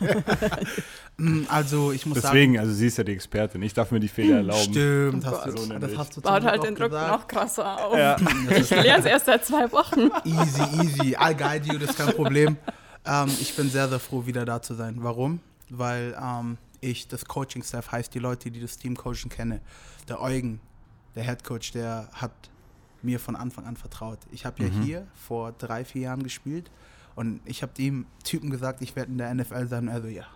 Mm, 1.19 1.43
Also, 1.49 1.93
ich 1.93 2.07
muss 2.07 2.21
Deswegen, 2.23 2.59
also 2.59 2.73
sie 2.73 2.87
ist 2.87 2.97
ja 2.99 3.05
die 3.05 3.13
Expertin. 3.13 3.61
Ich 3.63 3.75
darf 3.75 3.91
mir 3.91 4.01
die 4.01 4.09
Fehler 4.09 4.37
sagen, 4.37 4.49
erlauben. 4.49 4.73
stimmt, 4.73 5.27
hast 5.27 5.47
Oh 5.47 5.51
du, 5.51 5.69
Gott. 5.69 5.83
das 5.83 5.97
hast 5.99 6.17
du 6.17 6.21
baut 6.23 6.43
halt 6.43 6.63
den 6.65 6.75
Druck 6.75 6.91
gesagt. 6.91 7.11
noch 7.13 7.29
krasser 7.29 7.85
auf. 7.87 7.97
Ja. 7.99 8.17
Ich 8.51 8.71
lerne 8.71 9.01
es 9.01 9.05
erst 9.05 9.27
seit 9.27 9.45
zwei 9.45 9.71
Wochen. 9.73 10.11
easy, 10.25 10.63
easy. 10.83 11.11
I 11.21 11.35
guide 11.37 11.67
you, 11.71 11.79
das 11.79 11.91
ist 11.91 11.99
kein 11.99 12.15
Problem. 12.15 12.57
Ähm, 13.05 13.29
ich 13.41 13.55
bin 13.55 13.69
sehr, 13.69 13.89
sehr 13.89 13.99
froh, 14.01 14.25
wieder 14.27 14.45
da 14.45 14.63
zu 14.63 14.75
sein. 14.75 14.97
Warum? 15.01 15.41
Weil 15.69 16.17
ähm, 16.21 16.57
ich 16.81 17.09
das 17.09 17.25
Coaching-Staff 17.27 17.93
heißt, 17.93 18.15
die 18.15 18.19
Leute, 18.21 18.51
die 18.51 18.61
das 18.61 18.79
Team 18.79 18.97
coachen, 18.97 19.29
kenne. 19.29 19.61
Der 20.09 20.21
Eugen, 20.21 20.61
der 21.15 21.25
Head 21.25 21.45
Coach, 21.45 21.73
der 21.73 22.09
hat 22.13 22.33
mir 23.05 23.19
von 23.21 23.37
Anfang 23.37 23.67
an 23.67 23.77
vertraut. 23.77 24.19
Ich 24.31 24.45
habe 24.47 24.63
ja 24.63 24.71
Mhm. 24.71 24.83
hier 24.83 25.07
vor 25.15 25.53
drei, 25.53 25.85
vier 25.85 26.03
Jahren 26.03 26.23
gespielt 26.23 26.71
und 27.15 27.41
ich 27.45 27.63
habe 27.63 27.73
dem 27.75 28.07
Typen 28.25 28.51
gesagt, 28.51 28.81
ich 28.83 28.95
werde 28.97 29.13
in 29.13 29.19
der 29.19 29.35
NFL 29.35 29.67
sein. 29.67 29.89
Also 29.89 30.09
ja. 30.09 30.27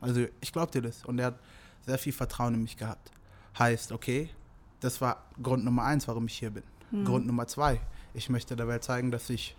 Also 0.00 0.26
ich 0.40 0.52
glaube 0.52 0.72
dir 0.72 0.82
das. 0.82 1.04
Und 1.04 1.18
er 1.18 1.26
hat 1.26 1.38
sehr 1.86 1.98
viel 1.98 2.12
Vertrauen 2.12 2.54
in 2.54 2.62
mich 2.62 2.76
gehabt. 2.76 3.10
Heißt, 3.58 3.92
okay, 3.92 4.30
das 4.80 5.00
war 5.00 5.24
Grund 5.42 5.64
Nummer 5.64 5.84
eins, 5.84 6.08
warum 6.08 6.26
ich 6.26 6.38
hier 6.38 6.50
bin. 6.50 6.64
Hm. 6.90 7.04
Grund 7.04 7.26
Nummer 7.26 7.46
zwei, 7.46 7.80
ich 8.14 8.28
möchte 8.28 8.56
der 8.56 8.66
Welt 8.68 8.82
zeigen, 8.82 9.10
dass 9.10 9.30
ich 9.30 9.56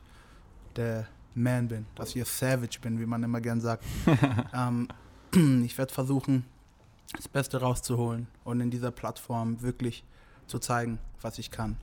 der 0.76 1.08
Man 1.36 1.68
bin, 1.68 1.86
dass 1.96 2.16
ich 2.16 2.22
ein 2.22 2.26
Savage 2.26 2.80
bin, 2.82 3.00
wie 3.00 3.06
man 3.06 3.24
immer 3.24 3.42
gern 3.42 3.62
sagt. 3.62 3.84
ähm, 4.54 4.88
ich 5.64 5.78
werde 5.78 5.94
versuchen, 5.94 6.46
das 7.16 7.28
Beste 7.28 7.60
rauszuholen 7.60 8.28
und 8.44 8.60
in 8.60 8.70
dieser 8.70 8.92
Plattform 8.92 9.62
wirklich 9.62 10.04
zu 10.48 10.60
zeigen, 10.60 11.00
was 11.22 11.40
ich 11.40 11.52
kann. 11.52 11.78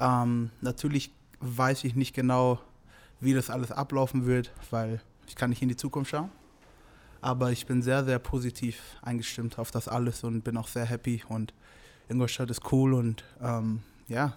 Ähm, 0.00 0.50
natürlich 0.60 1.12
weiß 1.40 1.84
ich 1.84 1.94
nicht 1.94 2.14
genau, 2.14 2.60
wie 3.20 3.34
das 3.34 3.50
alles 3.50 3.72
ablaufen 3.72 4.26
wird, 4.26 4.52
weil 4.70 5.00
ich 5.26 5.36
kann 5.36 5.50
nicht 5.50 5.62
in 5.62 5.68
die 5.68 5.76
Zukunft 5.76 6.10
schauen. 6.10 6.30
Aber 7.20 7.50
ich 7.50 7.66
bin 7.66 7.82
sehr, 7.82 8.04
sehr 8.04 8.18
positiv 8.18 8.80
eingestimmt 9.02 9.58
auf 9.58 9.70
das 9.70 9.88
alles 9.88 10.22
und 10.22 10.42
bin 10.42 10.56
auch 10.56 10.68
sehr 10.68 10.84
happy 10.84 11.22
und 11.28 11.52
Ingolstadt 12.08 12.50
ist 12.50 12.72
cool 12.72 12.94
und 12.94 13.24
ähm, 13.42 13.82
ja, 14.06 14.34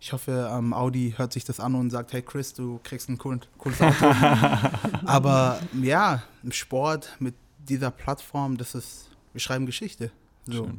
ich 0.00 0.12
hoffe, 0.12 0.50
ähm, 0.52 0.72
Audi 0.72 1.14
hört 1.16 1.32
sich 1.32 1.44
das 1.44 1.60
an 1.60 1.74
und 1.74 1.90
sagt, 1.90 2.12
hey 2.12 2.22
Chris, 2.22 2.54
du 2.54 2.80
kriegst 2.82 3.08
ein 3.08 3.18
cool, 3.24 3.40
cooles 3.56 3.80
Auto. 3.80 4.06
Aber 5.06 5.60
ja, 5.80 6.22
im 6.42 6.52
Sport 6.52 7.16
mit 7.18 7.34
dieser 7.58 7.90
Plattform, 7.90 8.56
das 8.56 8.74
ist, 8.74 9.10
wir 9.32 9.40
schreiben 9.40 9.66
Geschichte. 9.66 10.10
So. 10.46 10.70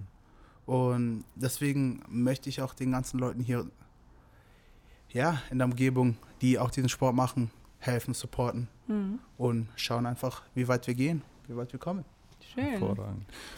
Und 0.66 1.24
deswegen 1.36 2.04
möchte 2.10 2.50
ich 2.50 2.62
auch 2.62 2.74
den 2.74 2.92
ganzen 2.92 3.20
Leuten 3.20 3.42
hier, 3.42 3.66
ja, 5.12 5.42
in 5.50 5.58
der 5.60 5.68
Umgebung, 5.68 6.18
die 6.42 6.60
auch 6.60 6.72
diesen 6.72 6.90
Sport 6.90 7.16
machen, 7.16 7.52
helfen, 7.80 8.14
supporten 8.14 8.68
Hm. 8.88 9.20
und 9.38 9.68
schauen 9.76 10.06
einfach, 10.06 10.42
wie 10.56 10.68
weit 10.68 10.88
wir 10.88 10.96
gehen, 10.96 11.22
wie 11.48 11.56
weit 11.56 11.72
wir 11.74 11.80
kommen. 11.80 12.06
Schön. 12.54 12.80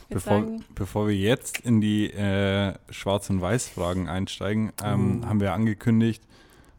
Bevor, 0.10 0.43
bevor 0.75 1.08
wir 1.08 1.15
jetzt 1.15 1.60
in 1.62 1.79
die 1.79 2.12
äh, 2.12 2.74
Schwarz- 2.89 3.29
und 3.29 3.39
Weiß-Fragen 3.39 4.10
einsteigen, 4.10 4.74
ähm, 4.84 5.22
Uh. 5.24 5.27
haben 5.27 5.39
wir 5.39 5.53
angekündigt, 5.53 6.22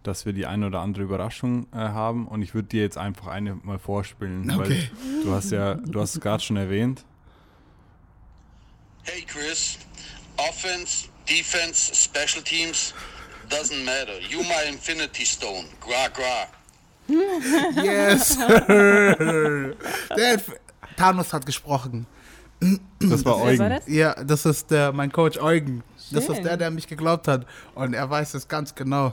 dass 0.03 0.27
wir 0.27 0.33
die 0.35 0.45
eine 0.47 0.67
oder 0.67 0.81
andere 0.81 1.05
Überraschung 1.05 1.67
äh, 1.73 1.77
haben. 1.77 2.27
Und 2.27 2.43
ich 2.43 2.55
würde 2.55 2.69
dir 2.69 2.83
jetzt 2.83 2.99
einfach 2.99 3.29
eine 3.29 3.55
mal 3.55 3.79
vorspielen, 3.79 4.51
Okay. 4.51 4.91
weil 5.01 5.23
du 5.25 5.33
hast 5.33 5.53
ja, 5.53 5.75
du 5.77 6.01
hast 6.01 6.15
es 6.17 6.21
gerade 6.21 6.43
schon 6.43 6.57
erwähnt. 6.59 7.05
Hey 9.05 9.23
Chris, 9.27 9.79
Offense, 10.37 11.09
Defense, 11.29 11.95
Special 11.95 12.43
Teams. 12.45 12.93
Doesn't 13.49 13.85
matter. 13.85 14.19
You 14.31 14.43
my 14.43 14.69
infinity 14.69 15.25
stone. 15.25 15.65
Gra 15.81 16.09
gra. 16.09 16.47
Yes, 17.83 18.35
sir. 18.35 19.75
Der 20.17 20.33
hat, 20.33 20.43
Thanos 20.97 21.33
hat 21.33 21.45
gesprochen. 21.47 22.07
Das 23.01 23.25
war 23.25 23.39
Wer 23.39 23.43
war 23.43 23.43
Eugen. 23.43 23.71
das? 23.71 23.89
Ja, 23.89 24.15
das 24.23 24.47
ist 24.47 24.71
der, 24.71 24.93
mein 24.93 25.11
Coach 25.11 25.37
Eugen. 25.39 25.83
Das 26.13 26.27
Schön. 26.27 26.37
ist 26.37 26.45
der, 26.45 26.57
der 26.57 26.71
mich 26.71 26.87
geglaubt 26.87 27.27
hat. 27.27 27.45
Und 27.75 27.93
er 27.95 28.09
weiß 28.09 28.35
es 28.35 28.47
ganz 28.47 28.75
genau. 28.75 29.13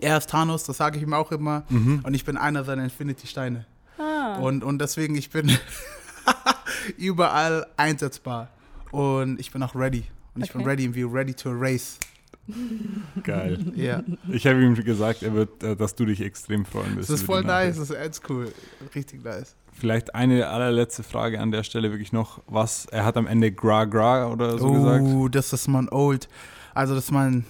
Er 0.00 0.18
ist 0.18 0.28
Thanos, 0.30 0.64
das 0.64 0.76
sage 0.76 0.98
ich 0.98 1.02
ihm 1.02 1.14
auch 1.14 1.32
immer. 1.32 1.64
Und 1.70 2.12
ich 2.14 2.24
bin 2.24 2.36
einer 2.36 2.64
seiner 2.64 2.84
Infinity-Steine. 2.84 3.64
Ah, 3.98 4.36
Und, 4.36 4.62
und 4.62 4.78
deswegen, 4.78 5.14
ich 5.16 5.30
bin 5.30 5.56
überall 6.98 7.66
einsetzbar. 7.76 8.48
Und 8.90 9.38
ich 9.40 9.50
bin 9.52 9.62
auch 9.62 9.74
ready. 9.74 10.04
Und 10.34 10.44
ich 10.44 10.52
bin 10.52 10.62
ready, 10.64 10.94
wie 10.94 11.02
ready 11.02 11.32
to 11.34 11.50
race. 11.52 11.98
Geil. 13.22 13.58
Ja. 13.74 14.02
Ich 14.28 14.46
habe 14.46 14.62
ihm 14.62 14.74
gesagt, 14.74 15.22
er 15.22 15.34
wird, 15.34 15.62
äh, 15.62 15.76
dass 15.76 15.94
du 15.94 16.04
dich 16.06 16.20
extrem 16.20 16.64
freuen 16.64 16.96
wirst. 16.96 17.10
Das 17.10 17.20
ist 17.20 17.26
voll 17.26 17.42
nice, 17.42 17.76
das 17.76 17.90
ist 17.90 17.96
ganz 17.96 18.20
cool. 18.28 18.52
Richtig 18.94 19.24
nice. 19.24 19.56
Vielleicht 19.72 20.14
eine 20.14 20.48
allerletzte 20.48 21.02
Frage 21.02 21.40
an 21.40 21.50
der 21.50 21.62
Stelle 21.62 21.90
wirklich 21.90 22.12
noch. 22.12 22.40
Was, 22.46 22.86
er 22.86 23.04
hat 23.04 23.16
am 23.16 23.26
Ende 23.26 23.52
Gra 23.52 23.84
Gra 23.84 24.30
oder 24.30 24.58
so 24.58 24.72
gesagt. 24.72 25.04
Oh, 25.04 25.28
das 25.28 25.52
ist 25.52 25.68
mein 25.68 25.88
Old. 25.88 26.28
Also, 26.74 26.94
das 26.94 27.04
ist 27.04 27.12
mein. 27.12 27.44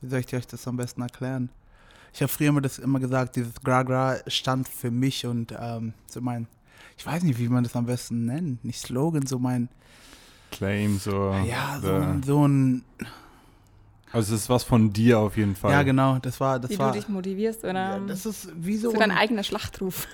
Wie 0.00 0.08
soll 0.08 0.20
ich 0.20 0.34
euch 0.34 0.46
das 0.46 0.66
am 0.66 0.76
besten 0.76 1.02
erklären? 1.02 1.50
Ich 2.12 2.22
habe 2.22 2.28
früher 2.28 2.48
immer 2.48 2.60
das 2.60 2.78
immer 2.78 2.98
gesagt, 2.98 3.36
dieses 3.36 3.54
Gra-Gra 3.62 4.18
stand 4.26 4.68
für 4.68 4.90
mich 4.90 5.26
und 5.26 5.54
ähm, 5.58 5.94
so 6.06 6.20
mein. 6.20 6.46
Ich 6.96 7.06
weiß 7.06 7.22
nicht, 7.22 7.38
wie 7.38 7.48
man 7.48 7.64
das 7.64 7.76
am 7.76 7.86
besten 7.86 8.26
nennt. 8.26 8.64
Nicht 8.64 8.80
Slogan, 8.80 9.26
so 9.26 9.38
mein. 9.38 9.68
Claim, 10.50 10.98
so. 10.98 11.32
Ja, 11.46 11.78
so, 11.80 12.02
so 12.26 12.48
ein. 12.48 12.84
Also 14.12 14.34
es 14.34 14.42
ist 14.42 14.48
was 14.48 14.64
von 14.64 14.92
dir 14.92 15.18
auf 15.20 15.36
jeden 15.36 15.54
Fall. 15.54 15.70
Ja, 15.72 15.82
genau, 15.82 16.18
das 16.18 16.40
war. 16.40 16.58
Das 16.58 16.70
wie 16.70 16.78
war 16.78 16.92
du 16.92 16.98
dich 16.98 17.08
motivierst 17.08 17.62
oder 17.64 17.72
ja, 17.72 17.98
das 18.00 18.26
ist 18.26 18.48
wie 18.56 18.76
so. 18.76 18.90
so 18.90 18.96
dein 18.98 19.10
ein- 19.12 19.16
eigener 19.18 19.44
Schlachtruf. 19.44 20.08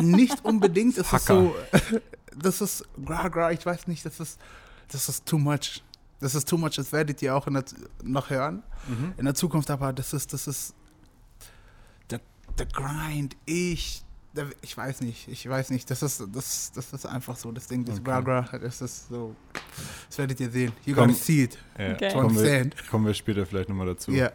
Nicht 0.00 0.44
unbedingt, 0.44 0.96
es 0.96 1.12
ist 1.12 1.26
so, 1.26 1.54
das 2.36 2.60
ist, 2.60 2.84
gra, 3.04 3.28
gra, 3.28 3.52
ich 3.52 3.64
weiß 3.66 3.86
nicht, 3.86 4.04
das 4.06 4.18
ist, 4.20 4.40
das 4.90 5.08
ist 5.08 5.26
too 5.26 5.38
much. 5.38 5.82
Das 6.20 6.34
ist 6.34 6.48
too 6.48 6.56
much, 6.58 6.76
das 6.76 6.90
werdet 6.92 7.20
ihr 7.22 7.36
auch 7.36 7.46
in 7.46 7.54
der, 7.54 7.64
noch 8.02 8.30
hören, 8.30 8.62
Mhm. 8.88 9.12
in 9.18 9.24
der 9.26 9.34
Zukunft, 9.34 9.70
aber 9.70 9.92
das 9.92 10.12
ist, 10.12 10.32
das 10.32 10.46
ist, 10.48 10.74
der, 12.10 12.20
der 12.58 12.66
Grind, 12.66 13.36
ich, 13.44 14.02
ich 14.62 14.76
weiß 14.76 15.00
nicht, 15.00 15.26
ich 15.28 15.48
weiß 15.48 15.70
nicht, 15.70 15.90
das 15.90 16.02
ist, 16.02 16.22
das, 16.32 16.70
das 16.72 16.92
ist 16.92 17.06
einfach 17.06 17.36
so, 17.36 17.50
das 17.50 17.66
Ding, 17.66 17.84
das 17.84 17.96
Okay. 17.96 18.04
gra, 18.04 18.20
gra, 18.42 18.58
das 18.58 18.80
ist 18.80 19.08
so, 19.08 19.34
das 20.08 20.18
werdet 20.18 20.38
ihr 20.40 20.50
sehen. 20.50 20.72
You 20.84 20.94
Komm. 20.94 21.08
gotta 21.08 21.18
see 21.18 21.44
it, 21.44 21.58
Ja, 21.78 21.92
Okay. 21.94 22.12
kommen, 22.12 22.36
wir, 22.40 22.70
kommen 22.90 23.06
wir 23.06 23.14
später 23.14 23.44
vielleicht 23.46 23.68
nochmal 23.68 23.86
dazu. 23.86 24.10
Ja, 24.12 24.30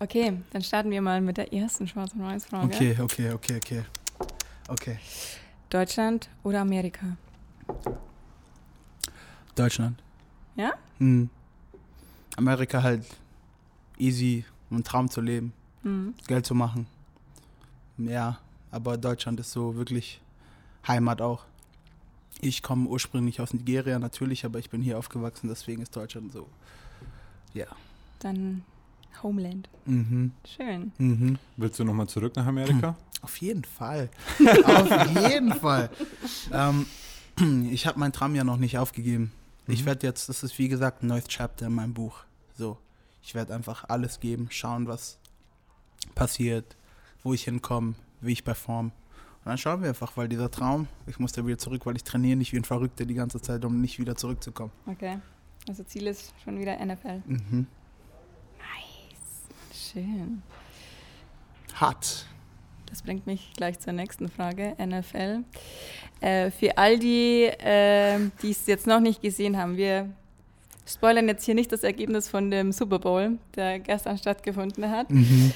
Okay, 0.00 0.42
dann 0.50 0.62
starten 0.62 0.90
wir 0.90 1.00
mal 1.00 1.20
mit 1.20 1.36
der 1.38 1.52
ersten 1.52 1.86
Schwarz- 1.88 2.12
und 2.12 2.22
Weiß-Frage. 2.22 2.66
okay, 2.66 2.96
okay, 3.00 3.32
okay, 3.32 3.56
okay, 3.56 3.84
okay. 4.68 4.98
Deutschland 5.70 6.28
oder 6.42 6.60
Amerika? 6.60 7.16
Deutschland. 9.54 10.02
Ja? 10.56 10.72
Hm. 10.98 11.30
Amerika 12.36 12.82
halt 12.82 13.04
easy, 13.98 14.44
um 14.70 14.76
einen 14.78 14.84
Traum 14.84 15.08
zu 15.08 15.20
leben, 15.20 15.52
Mhm. 15.82 16.14
Geld 16.26 16.44
zu 16.46 16.54
machen. 16.54 16.86
Ja, 17.98 18.38
aber 18.74 18.98
Deutschland 18.98 19.38
ist 19.40 19.52
so 19.52 19.76
wirklich 19.76 20.20
Heimat 20.86 21.20
auch. 21.22 21.44
Ich 22.40 22.62
komme 22.62 22.88
ursprünglich 22.88 23.40
aus 23.40 23.54
Nigeria 23.54 23.98
natürlich, 23.98 24.44
aber 24.44 24.58
ich 24.58 24.68
bin 24.68 24.82
hier 24.82 24.98
aufgewachsen, 24.98 25.48
deswegen 25.48 25.80
ist 25.82 25.94
Deutschland 25.96 26.32
so. 26.32 26.48
Ja. 27.54 27.66
Dann 28.18 28.64
Homeland. 29.22 29.68
Mhm. 29.86 30.32
Schön. 30.44 30.92
Mhm. 30.98 31.38
Willst 31.56 31.78
du 31.78 31.84
nochmal 31.84 32.08
zurück 32.08 32.34
nach 32.36 32.46
Amerika? 32.46 32.96
Auf 33.22 33.36
jeden 33.38 33.64
Fall. 33.64 34.10
Auf 34.64 35.30
jeden 35.30 35.54
Fall. 35.54 35.88
Ähm, 36.52 36.86
ich 37.70 37.86
habe 37.86 37.98
meinen 37.98 38.12
Traum 38.12 38.34
ja 38.34 38.44
noch 38.44 38.56
nicht 38.58 38.76
aufgegeben. 38.76 39.32
Ich 39.66 39.82
Mhm. 39.82 39.86
werde 39.86 40.06
jetzt, 40.06 40.28
das 40.28 40.42
ist 40.42 40.58
wie 40.58 40.68
gesagt 40.68 41.02
ein 41.02 41.06
neues 41.06 41.26
Chapter 41.28 41.66
in 41.66 41.72
meinem 41.74 41.94
Buch. 41.94 42.24
So, 42.58 42.76
ich 43.22 43.34
werde 43.34 43.54
einfach 43.54 43.88
alles 43.88 44.20
geben, 44.20 44.48
schauen, 44.50 44.86
was 44.88 45.18
passiert, 46.14 46.76
wo 47.22 47.32
ich 47.32 47.44
hinkomme, 47.44 47.94
wie 48.26 48.32
ich 48.32 48.44
perform. 48.44 48.86
Und 48.86 49.50
dann 49.50 49.58
schauen 49.58 49.82
wir 49.82 49.90
einfach, 49.90 50.16
weil 50.16 50.28
dieser 50.28 50.50
Traum, 50.50 50.88
ich 51.06 51.18
muss 51.18 51.32
da 51.32 51.46
wieder 51.46 51.58
zurück, 51.58 51.84
weil 51.84 51.96
ich 51.96 52.04
trainiere 52.04 52.36
nicht 52.36 52.52
wie 52.52 52.56
ein 52.56 52.64
Verrückter 52.64 53.04
die 53.04 53.14
ganze 53.14 53.40
Zeit, 53.40 53.64
um 53.64 53.80
nicht 53.80 53.98
wieder 53.98 54.16
zurückzukommen. 54.16 54.72
Okay. 54.86 55.18
Also 55.68 55.82
Ziel 55.84 56.06
ist 56.06 56.32
schon 56.44 56.58
wieder 56.58 56.76
NFL. 56.84 57.22
Mhm. 57.26 57.66
Schön. 59.94 60.42
Hart. 61.74 62.26
Das 62.86 63.02
bringt 63.02 63.26
mich 63.26 63.52
gleich 63.56 63.78
zur 63.78 63.92
nächsten 63.92 64.28
Frage, 64.28 64.76
NFL. 64.78 65.44
Äh, 66.20 66.50
für 66.50 66.76
all 66.78 66.98
die, 66.98 67.44
äh, 67.44 68.18
die 68.42 68.50
es 68.50 68.66
jetzt 68.66 68.86
noch 68.86 69.00
nicht 69.00 69.22
gesehen 69.22 69.56
haben, 69.56 69.76
wir 69.76 70.08
spoilern 70.86 71.28
jetzt 71.28 71.44
hier 71.44 71.54
nicht 71.54 71.70
das 71.70 71.84
Ergebnis 71.84 72.28
von 72.28 72.50
dem 72.50 72.72
Super 72.72 72.98
Bowl, 72.98 73.38
der 73.54 73.78
gestern 73.78 74.18
stattgefunden 74.18 74.90
hat. 74.90 75.10
Mhm. 75.10 75.52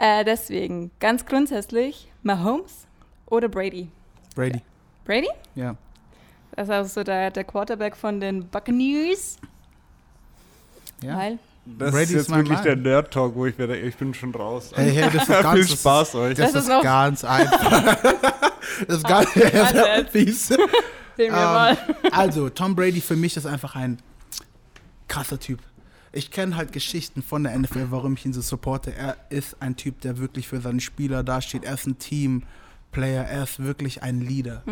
Äh, 0.00 0.24
deswegen, 0.24 0.90
ganz 0.98 1.26
grundsätzlich, 1.26 2.10
Mahomes 2.22 2.86
oder 3.26 3.48
Brady? 3.48 3.88
Brady. 4.34 4.62
Brady? 5.04 5.28
Ja. 5.54 5.76
Das 6.56 6.68
ist 6.68 6.72
also 6.72 6.90
so 6.94 7.04
der, 7.04 7.30
der 7.30 7.44
Quarterback 7.44 7.94
von 7.94 8.18
den 8.18 8.48
Buccaneers. 8.48 9.36
ja. 11.02 11.18
Weil, 11.18 11.38
Das 11.66 11.90
Brady 11.90 12.04
ist 12.04 12.12
jetzt 12.12 12.30
wirklich 12.30 12.54
Mann. 12.56 12.64
der 12.64 12.76
Nerd-Talk, 12.76 13.34
wo 13.34 13.44
ich 13.44 13.58
werde, 13.58 13.76
ich 13.76 13.94
bin 13.96 14.14
schon 14.14 14.34
raus. 14.34 14.72
Hey, 14.74 14.90
hey, 14.90 15.10
das 15.12 15.14
ist 15.16 15.24
Viel 15.34 15.42
ganz 15.42 15.72
Spaß 15.72 16.14
euch. 16.14 16.34
Das, 16.34 16.52
Das 16.52 16.62
ist, 16.64 16.70
ist 16.70 16.82
ganz 16.82 17.22
einfach. 17.24 17.96
das 18.88 18.96
ist 18.96 19.04
ganz 19.06 19.30
fies. 20.10 20.48
sehen 20.48 20.58
wir 21.16 21.30
mal. 21.32 21.76
Also, 22.10 22.48
Tom 22.48 22.74
Brady 22.74 23.02
für 23.02 23.16
mich 23.16 23.36
ist 23.36 23.44
einfach 23.44 23.76
ein 23.76 23.98
krasser 25.08 25.38
Typ. 25.38 25.60
Ich 26.12 26.30
kenne 26.30 26.56
halt 26.56 26.72
Geschichten 26.72 27.22
von 27.22 27.44
der 27.44 27.56
NFL, 27.56 27.86
warum 27.90 28.14
ich 28.14 28.26
ihn 28.26 28.32
so 28.32 28.40
supporte. 28.40 28.94
Er 28.94 29.16
ist 29.30 29.60
ein 29.60 29.76
Typ, 29.76 30.00
der 30.00 30.18
wirklich 30.18 30.48
für 30.48 30.60
seine 30.60 30.80
Spieler 30.80 31.22
dasteht. 31.22 31.64
Er 31.64 31.74
ist 31.74 31.86
ein 31.86 31.98
Teamplayer. 31.98 33.24
Er 33.24 33.44
ist 33.44 33.60
wirklich 33.60 34.02
ein 34.02 34.20
Leader. 34.20 34.62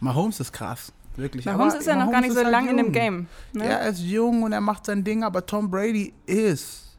Mahomes 0.00 0.40
ist 0.40 0.52
krass. 0.52 0.92
Wirklich. 1.18 1.44
Mhm. 1.46 1.52
Mahomes 1.52 1.74
Aber 1.74 1.80
ist 1.80 1.86
ja 1.86 1.96
noch 1.96 2.10
gar 2.10 2.20
nicht 2.20 2.32
so 2.32 2.42
halt 2.42 2.50
lang 2.50 2.68
in 2.68 2.76
dem. 2.76 2.92
Game. 2.92 3.26
Ne? 3.52 3.64
Ja, 3.64 3.70
er 3.78 3.90
ist 3.90 4.00
jung 4.00 4.42
und 4.42 4.52
er 4.52 4.60
macht 4.60 4.86
sein 4.86 5.04
Ding, 5.04 5.24
aber 5.24 5.44
Tom 5.44 5.70
Brady 5.70 6.14
ist, 6.26 6.96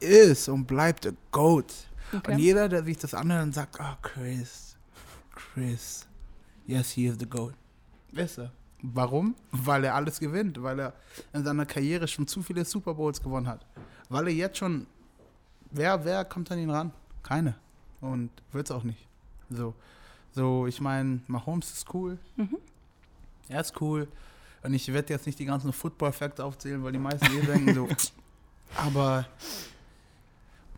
ist 0.00 0.48
und 0.48 0.66
bleibt 0.66 1.04
der 1.04 1.12
GOAT. 1.30 1.72
Okay. 2.14 2.32
Und 2.32 2.38
jeder, 2.38 2.68
der 2.68 2.84
sich 2.84 2.96
das 2.96 3.12
anhört 3.12 3.42
und 3.42 3.54
sagt, 3.54 3.78
oh 3.80 3.96
Chris, 4.00 4.76
Chris, 5.34 6.06
yes, 6.66 6.90
he 6.90 7.06
is 7.06 7.16
the 7.18 7.26
GOAT. 7.26 7.54
Ist 8.12 8.38
er. 8.38 8.50
Warum? 8.82 9.34
Weil 9.50 9.84
er 9.84 9.94
alles 9.94 10.20
gewinnt, 10.20 10.62
weil 10.62 10.78
er 10.78 10.92
in 11.32 11.44
seiner 11.44 11.66
Karriere 11.66 12.06
schon 12.06 12.26
zu 12.26 12.42
viele 12.42 12.64
Super 12.64 12.94
Bowls 12.94 13.20
gewonnen 13.20 13.48
hat. 13.48 13.66
Weil 14.08 14.28
er 14.28 14.34
jetzt 14.34 14.58
schon, 14.58 14.86
wer, 15.70 16.04
wer 16.04 16.24
kommt 16.24 16.50
an 16.52 16.58
ihn 16.58 16.70
ran? 16.70 16.92
Keine. 17.22 17.56
Und 18.00 18.30
wird's 18.52 18.70
auch 18.70 18.84
nicht. 18.84 19.06
So, 19.50 19.74
so 20.32 20.66
ich 20.66 20.80
meine, 20.80 21.20
Mahomes 21.26 21.72
ist 21.72 21.92
cool. 21.92 22.18
Mhm. 22.36 22.58
Er 23.48 23.60
ist 23.60 23.80
cool. 23.80 24.06
Und 24.62 24.74
ich 24.74 24.92
werde 24.92 25.12
jetzt 25.12 25.26
nicht 25.26 25.38
die 25.38 25.44
ganzen 25.44 25.72
Football-Facts 25.72 26.40
aufzählen, 26.40 26.82
weil 26.82 26.92
die 26.92 26.98
meisten 26.98 27.26
eh 27.26 27.40
denken 27.40 27.74
so. 27.74 27.88
Aber 28.76 29.26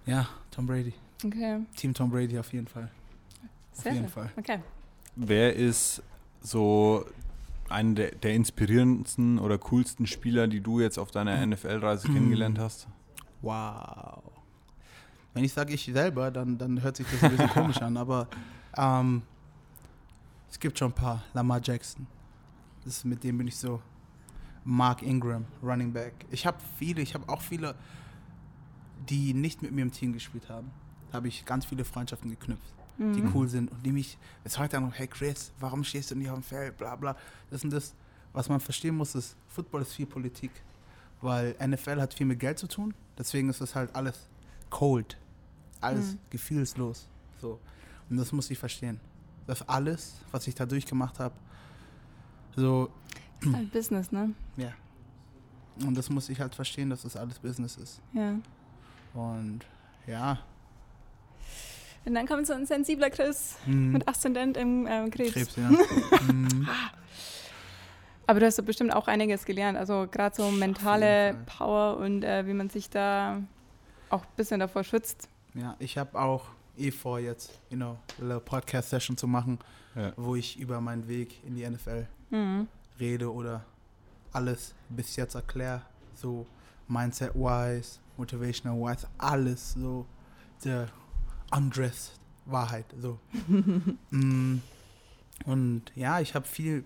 ja, 0.07 0.28
Tom 0.50 0.66
Brady. 0.66 0.95
Okay, 1.25 1.61
Team 1.76 1.92
Tom 1.92 2.11
Brady 2.11 2.38
auf 2.38 2.52
jeden 2.52 2.66
Fall. 2.66 2.90
Auf 3.76 3.83
sehr 3.83 3.92
jeden 3.92 4.04
schön. 4.07 4.12
Fall. 4.12 4.30
Okay. 4.37 4.61
Wer 5.16 5.54
ist 5.54 6.02
so 6.40 7.04
einer 7.71 7.95
der, 7.95 8.11
der 8.12 8.35
inspirierendsten 8.35 9.39
oder 9.39 9.59
coolsten 9.59 10.07
Spieler, 10.07 10.49
die 10.49 10.61
du 10.61 10.81
jetzt 10.81 10.99
auf 10.99 11.11
deiner 11.11 11.45
NFL-Reise 11.47 12.09
kennengelernt 12.09 12.59
hast? 12.59 12.89
Wow. 13.43 14.23
Wenn 15.33 15.45
ich 15.45 15.53
sage 15.53 15.73
ich 15.73 15.85
selber, 15.85 16.31
dann, 16.31 16.59
dann 16.59 16.83
hört 16.83 16.97
sich 16.97 17.07
das 17.11 17.23
ein 17.23 17.31
bisschen 17.31 17.50
komisch 17.50 17.81
an, 17.81 17.97
aber 17.97 18.29
ähm, 18.77 19.23
es 20.50 20.59
gibt 20.59 20.79
schon 20.79 20.91
ein 20.91 20.95
paar. 20.95 21.23
Lamar 21.33 21.61
Jackson. 21.62 22.07
Das 22.85 23.05
mit 23.05 23.23
dem 23.23 23.39
bin 23.39 23.47
ich 23.47 23.57
so. 23.57 23.81
Mark 24.65 25.03
Ingram, 25.03 25.47
Running 25.62 25.93
Back. 25.93 26.12
Ich 26.31 26.47
habe 26.47 26.59
viele, 26.79 27.00
ich 27.00 27.15
habe 27.15 27.29
auch 27.29 27.41
viele, 27.41 27.75
die 29.09 29.33
nicht 29.33 29.62
mit 29.62 29.73
mir 29.73 29.83
im 29.83 29.93
Team 29.93 30.12
gespielt 30.12 30.49
haben. 30.49 30.71
Da 31.11 31.17
habe 31.17 31.29
ich 31.29 31.45
ganz 31.45 31.65
viele 31.65 31.85
Freundschaften 31.85 32.31
geknüpft, 32.31 32.75
die 33.00 33.23
Mhm. 33.23 33.33
cool 33.35 33.49
sind 33.49 33.71
und 33.73 33.85
die 33.85 33.92
mich 33.92 34.19
bis 34.45 34.59
heute 34.59 34.78
noch, 34.80 34.92
hey 34.95 35.07
Chris, 35.09 35.52
warum 35.59 35.83
stehst 35.85 36.11
du 36.11 36.14
nicht 36.14 36.28
auf 36.28 36.37
dem 36.38 36.42
Feld, 36.42 36.76
bla 36.76 36.95
bla. 36.97 37.16
Das 37.50 37.64
und 37.64 37.71
das. 37.71 37.95
Was 38.33 38.49
man 38.49 38.61
verstehen 38.61 38.95
muss, 38.97 39.14
ist, 39.16 39.35
Football 39.49 39.83
ist 39.83 39.95
viel 39.95 40.07
Politik, 40.07 40.50
weil 41.21 41.57
NFL 41.59 42.00
hat 42.00 42.14
viel 42.14 42.26
mit 42.26 42.38
Geld 42.38 42.59
zu 42.61 42.69
tun, 42.69 42.95
deswegen 43.19 43.49
ist 43.49 43.61
das 43.61 43.75
halt 43.75 43.92
alles 43.97 44.28
cold, 44.69 45.16
alles 45.80 46.12
Mhm. 46.12 46.19
gefühlslos. 46.30 47.09
So. 47.40 47.59
Und 48.09 48.19
das 48.19 48.30
muss 48.33 48.49
ich 48.50 48.59
verstehen. 48.59 49.00
Das 49.49 49.66
alles, 49.69 50.14
was 50.30 50.47
ich 50.47 50.54
da 50.54 50.64
durchgemacht 50.66 51.19
habe, 51.19 51.35
so, 52.54 52.90
Ist 53.40 53.52
halt 53.52 53.73
Business, 53.73 54.12
ne? 54.12 54.35
ja. 54.57 54.73
Und 55.87 55.97
das 55.97 56.11
muss 56.11 56.28
ich 56.28 56.38
halt 56.40 56.54
verstehen, 56.54 56.90
dass 56.90 57.02
das 57.02 57.16
alles 57.16 57.38
Business 57.38 57.76
ist. 57.78 58.00
Ja. 58.12 58.35
Und 59.14 59.61
ja, 60.07 60.38
Und 62.07 62.14
dann 62.14 62.26
kommt 62.26 62.47
so 62.47 62.52
ein 62.54 62.64
sensibler 62.66 63.11
Chris 63.11 63.57
hm, 63.64 63.92
mit 63.92 64.09
Aszendent 64.09 64.57
im 64.57 64.87
ähm, 64.88 65.11
Krebs. 65.11 65.33
Krebs, 65.35 65.57
ja. 65.57 65.69
Hm, 66.26 66.66
Aber 68.26 68.40
du 68.40 68.47
hast 68.47 68.59
doch 68.59 68.64
bestimmt 68.64 68.95
auch 68.95 69.09
einiges 69.09 69.45
gelernt. 69.45 69.76
Also 69.76 70.07
gerade 70.11 70.35
so 70.37 70.50
mentale. 70.50 71.37
Power 71.47 71.97
und 71.99 72.23
äh, 72.23 72.47
wie 72.47 72.54
man 72.54 72.69
sich 72.71 72.88
da 72.88 73.42
auch 74.09 74.23
ein 74.23 74.28
bisschen 74.37 74.61
davor 74.61 74.85
schützt. 74.85 75.28
ja, 75.54 75.75
ich 75.78 75.99
habe 75.99 76.19
auch 76.19 76.47
eh 76.78 76.90
vor, 76.90 77.19
jetzt, 77.19 77.61
you 77.71 77.76
know, 77.76 77.99
eine 78.21 78.40
Podcast-Session 78.40 79.16
zu 79.16 79.26
machen, 79.26 79.59
Ja. 79.95 80.12
wo 80.16 80.37
ich 80.37 80.59
über 80.59 80.80
meinen 80.80 81.07
Weg 81.09 81.42
in 81.45 81.54
die 81.57 81.69
NFL 81.69 82.07
Mhm. 82.30 82.69
rede 82.99 83.33
oder 83.33 83.64
alles 84.33 84.75
bis 84.88 85.16
jetzt 85.16 85.35
erkläre, 85.35 85.83
so 86.14 86.47
Mindset-wise, 86.88 87.99
Motivational-wise, 88.16 89.09
alles 89.19 89.73
so 89.75 90.07
der 90.64 90.88
undressed 91.50 92.19
Wahrheit, 92.47 92.87
so. 92.99 93.19
mm, 94.11 94.59
und 95.45 95.83
ja, 95.95 96.21
ich 96.21 96.35
habe 96.35 96.47
viel 96.47 96.85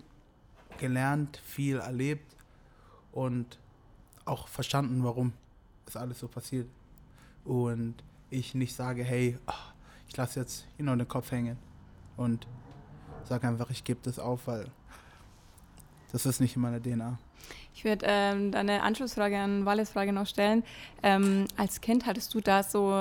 gelernt, 0.77 1.41
viel 1.45 1.77
erlebt 1.77 2.35
und 3.11 3.57
auch 4.25 4.47
verstanden, 4.47 5.03
warum 5.03 5.33
es 5.85 5.95
alles 5.95 6.19
so 6.19 6.27
passiert. 6.27 6.67
Und 7.43 7.95
ich 8.29 8.55
nicht 8.55 8.75
sage, 8.75 9.03
hey, 9.03 9.37
ah, 9.45 9.73
ich 10.07 10.17
lasse 10.17 10.39
jetzt, 10.39 10.67
you 10.77 10.83
know, 10.83 10.95
den 10.95 11.07
Kopf 11.07 11.31
hängen 11.31 11.57
und 12.17 12.47
sage 13.23 13.47
einfach, 13.47 13.69
ich 13.69 13.83
gebe 13.83 13.99
das 14.03 14.19
auf, 14.19 14.47
weil 14.47 14.65
das 16.11 16.25
ist 16.25 16.39
nicht 16.39 16.55
in 16.55 16.61
meiner 16.61 16.81
DNA. 16.81 17.17
Ich 17.73 17.83
würde 17.83 18.05
ähm, 18.07 18.51
da 18.51 18.59
eine 18.59 18.81
Anschlussfrage 18.81 19.37
an 19.37 19.65
Walles 19.65 19.89
Frage 19.89 20.13
noch 20.13 20.27
stellen. 20.27 20.63
Ähm, 21.03 21.45
als 21.57 21.81
Kind 21.81 22.05
hattest 22.05 22.33
du 22.33 22.39
da 22.39 22.63
so 22.63 22.91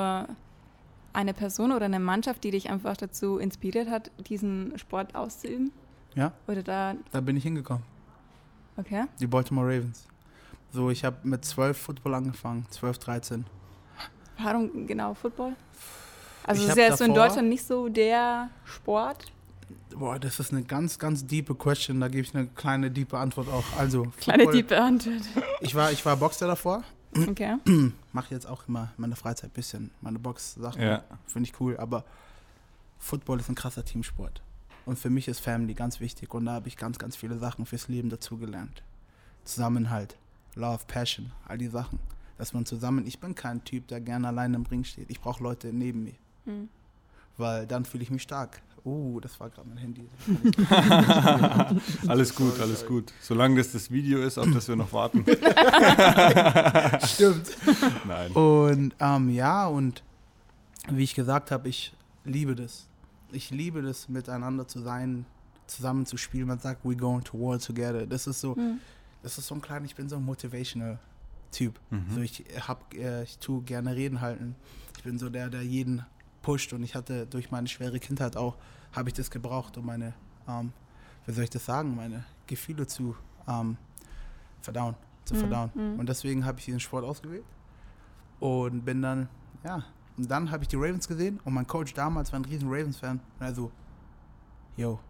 eine 1.14 1.32
Person 1.34 1.72
oder 1.72 1.84
eine 1.86 2.00
Mannschaft, 2.00 2.44
die 2.44 2.50
dich 2.50 2.70
einfach 2.70 2.96
dazu 2.96 3.38
inspiriert 3.38 3.88
hat, 3.88 4.10
diesen 4.28 4.76
Sport 4.78 5.14
auszuüben? 5.14 5.70
Ja. 6.14 6.32
Oder 6.46 6.62
da, 6.62 6.94
Da 7.12 7.20
bin 7.20 7.36
ich 7.36 7.42
hingekommen. 7.44 7.82
okay. 8.76 9.04
Die 9.20 9.26
Baltimore 9.26 9.66
Ravens. 9.66 10.06
So, 10.72 10.90
ich 10.90 11.04
habe 11.04 11.16
mit 11.22 11.44
12 11.44 11.76
Football 11.78 12.14
angefangen, 12.14 12.66
12, 12.70 12.98
13. 12.98 13.44
Warum 14.42 14.86
genau 14.86 15.14
Football? 15.14 15.54
Also 16.46 16.62
Ich 16.64 16.68
ist 16.68 16.76
ja 16.76 16.96
so 16.96 17.04
in 17.04 17.14
davor- 17.14 17.26
Deutschland 17.28 17.48
nicht 17.48 17.64
so 17.64 17.88
der 17.88 18.50
Sport. 18.64 19.32
Boah, 19.96 20.18
das 20.18 20.40
ist 20.40 20.52
eine 20.52 20.62
ganz, 20.64 20.98
ganz 20.98 21.24
diepe 21.24 21.54
Question. 21.54 22.00
Da 22.00 22.08
gebe 22.08 22.22
ich 22.22 22.34
eine 22.34 22.48
kleine, 22.48 22.90
diepe 22.90 23.16
Antwort 23.16 23.48
auch. 23.48 23.64
Also, 23.78 24.08
Kleine 24.20 24.50
tiefe 24.50 24.76
Antwort. 24.80 25.22
Ich 25.60 25.74
war, 25.74 25.92
ich 25.92 26.04
war 26.04 26.16
Boxer 26.16 26.48
davor. 26.48 26.82
Okay. 27.16 27.56
Mache 28.12 28.34
jetzt 28.34 28.46
auch 28.46 28.66
immer 28.68 28.92
in 28.96 29.02
meiner 29.02 29.16
Freizeit 29.16 29.50
ein 29.50 29.54
bisschen 29.54 29.90
meine 30.00 30.18
Box-Sachen. 30.18 30.82
Ja. 30.82 31.04
Finde 31.26 31.48
ich 31.48 31.60
cool. 31.60 31.76
Aber 31.76 32.04
Football 32.98 33.40
ist 33.40 33.48
ein 33.48 33.54
krasser 33.54 33.84
Teamsport. 33.84 34.42
Und 34.86 34.98
für 34.98 35.10
mich 35.10 35.28
ist 35.28 35.40
Family 35.40 35.74
ganz 35.74 36.00
wichtig. 36.00 36.34
Und 36.34 36.46
da 36.46 36.52
habe 36.52 36.68
ich 36.68 36.76
ganz, 36.76 36.98
ganz 36.98 37.16
viele 37.16 37.38
Sachen 37.38 37.66
fürs 37.66 37.88
Leben 37.88 38.10
dazugelernt. 38.10 38.82
Zusammenhalt, 39.44 40.16
Love, 40.54 40.84
Passion, 40.86 41.32
all 41.46 41.58
die 41.58 41.68
Sachen. 41.68 41.98
Dass 42.38 42.52
man 42.52 42.66
zusammen, 42.66 43.06
ich 43.06 43.20
bin 43.20 43.34
kein 43.34 43.62
Typ, 43.64 43.86
der 43.88 44.00
gerne 44.00 44.28
alleine 44.28 44.56
im 44.56 44.66
Ring 44.66 44.84
steht. 44.84 45.10
Ich 45.10 45.20
brauche 45.20 45.42
Leute 45.42 45.72
neben 45.72 46.04
mir. 46.04 46.14
Hm. 46.44 46.68
Weil 47.36 47.66
dann 47.66 47.84
fühle 47.84 48.02
ich 48.02 48.10
mich 48.10 48.22
stark. 48.22 48.60
Oh, 48.86 49.18
das 49.18 49.40
war 49.40 49.48
gerade 49.48 49.66
mein 49.66 49.78
Handy. 49.78 50.06
Alles 52.06 52.34
gut, 52.36 52.60
alles 52.60 52.84
gut. 52.86 53.12
Solange 53.22 53.56
das 53.56 53.72
das 53.72 53.90
Video 53.90 54.20
ist, 54.20 54.36
auf 54.36 54.46
das 54.52 54.68
wir 54.68 54.76
noch 54.76 54.92
warten. 54.92 55.24
Stimmt. 57.06 57.46
Nein. 58.06 58.30
Und 58.32 58.94
ähm, 59.00 59.30
ja, 59.30 59.66
und 59.66 60.02
wie 60.90 61.02
ich 61.02 61.14
gesagt 61.14 61.50
habe, 61.50 61.68
ich 61.70 61.94
liebe 62.24 62.54
das. 62.54 62.86
Ich 63.32 63.50
liebe 63.50 63.80
das, 63.80 64.10
miteinander 64.10 64.68
zu 64.68 64.80
sein, 64.80 65.24
zusammen 65.66 66.04
zu 66.04 66.18
spielen. 66.18 66.46
Man 66.46 66.58
sagt, 66.58 66.84
we're 66.84 66.94
going 66.96 67.24
to 67.24 67.38
war 67.38 67.58
together. 67.58 68.06
Das 68.06 68.26
ist 68.26 68.40
so, 68.40 68.54
Hm. 68.54 68.80
das 69.22 69.38
ist 69.38 69.46
so 69.46 69.54
ein 69.54 69.62
kleiner, 69.62 69.86
ich 69.86 69.94
bin 69.94 70.10
so 70.10 70.16
ein 70.16 70.24
motivational 70.24 70.98
Typ. 71.52 71.80
Mhm. 71.90 72.04
So 72.14 72.20
ich 72.20 72.44
hab, 72.68 72.92
äh, 72.94 73.22
ich 73.22 73.38
tue 73.38 73.62
gerne 73.62 73.94
Reden 73.96 74.20
halten. 74.20 74.56
Ich 74.98 75.04
bin 75.04 75.18
so 75.18 75.30
der, 75.30 75.48
der 75.48 75.62
jeden 75.62 76.04
pusht 76.44 76.72
und 76.74 76.82
ich 76.84 76.94
hatte 76.94 77.26
durch 77.26 77.50
meine 77.50 77.66
schwere 77.66 77.98
Kindheit 77.98 78.36
auch, 78.36 78.56
habe 78.92 79.08
ich 79.08 79.14
das 79.14 79.30
gebraucht, 79.30 79.76
um 79.78 79.86
meine, 79.86 80.12
ähm, 80.46 80.72
wie 81.26 81.32
soll 81.32 81.44
ich 81.44 81.50
das 81.50 81.64
sagen, 81.64 81.96
meine 81.96 82.24
Gefühle 82.46 82.86
zu 82.86 83.16
ähm, 83.48 83.76
verdauen, 84.60 84.94
zu 85.24 85.34
Mhm, 85.34 85.38
verdauen. 85.38 85.70
mhm. 85.74 85.98
Und 85.98 86.08
deswegen 86.08 86.44
habe 86.44 86.58
ich 86.58 86.66
diesen 86.66 86.80
Sport 86.80 87.04
ausgewählt 87.04 87.44
und 88.40 88.84
bin 88.84 89.00
dann, 89.02 89.28
ja, 89.64 89.82
und 90.16 90.30
dann 90.30 90.50
habe 90.50 90.62
ich 90.62 90.68
die 90.68 90.76
Ravens 90.76 91.08
gesehen 91.08 91.40
und 91.44 91.54
mein 91.54 91.66
Coach 91.66 91.94
damals 91.94 92.30
war 92.32 92.38
ein 92.38 92.44
riesen 92.44 92.68
Ravens-Fan 92.68 93.18
und 93.40 93.46
er 93.46 93.54
so, 93.54 93.72
yo, 94.76 95.00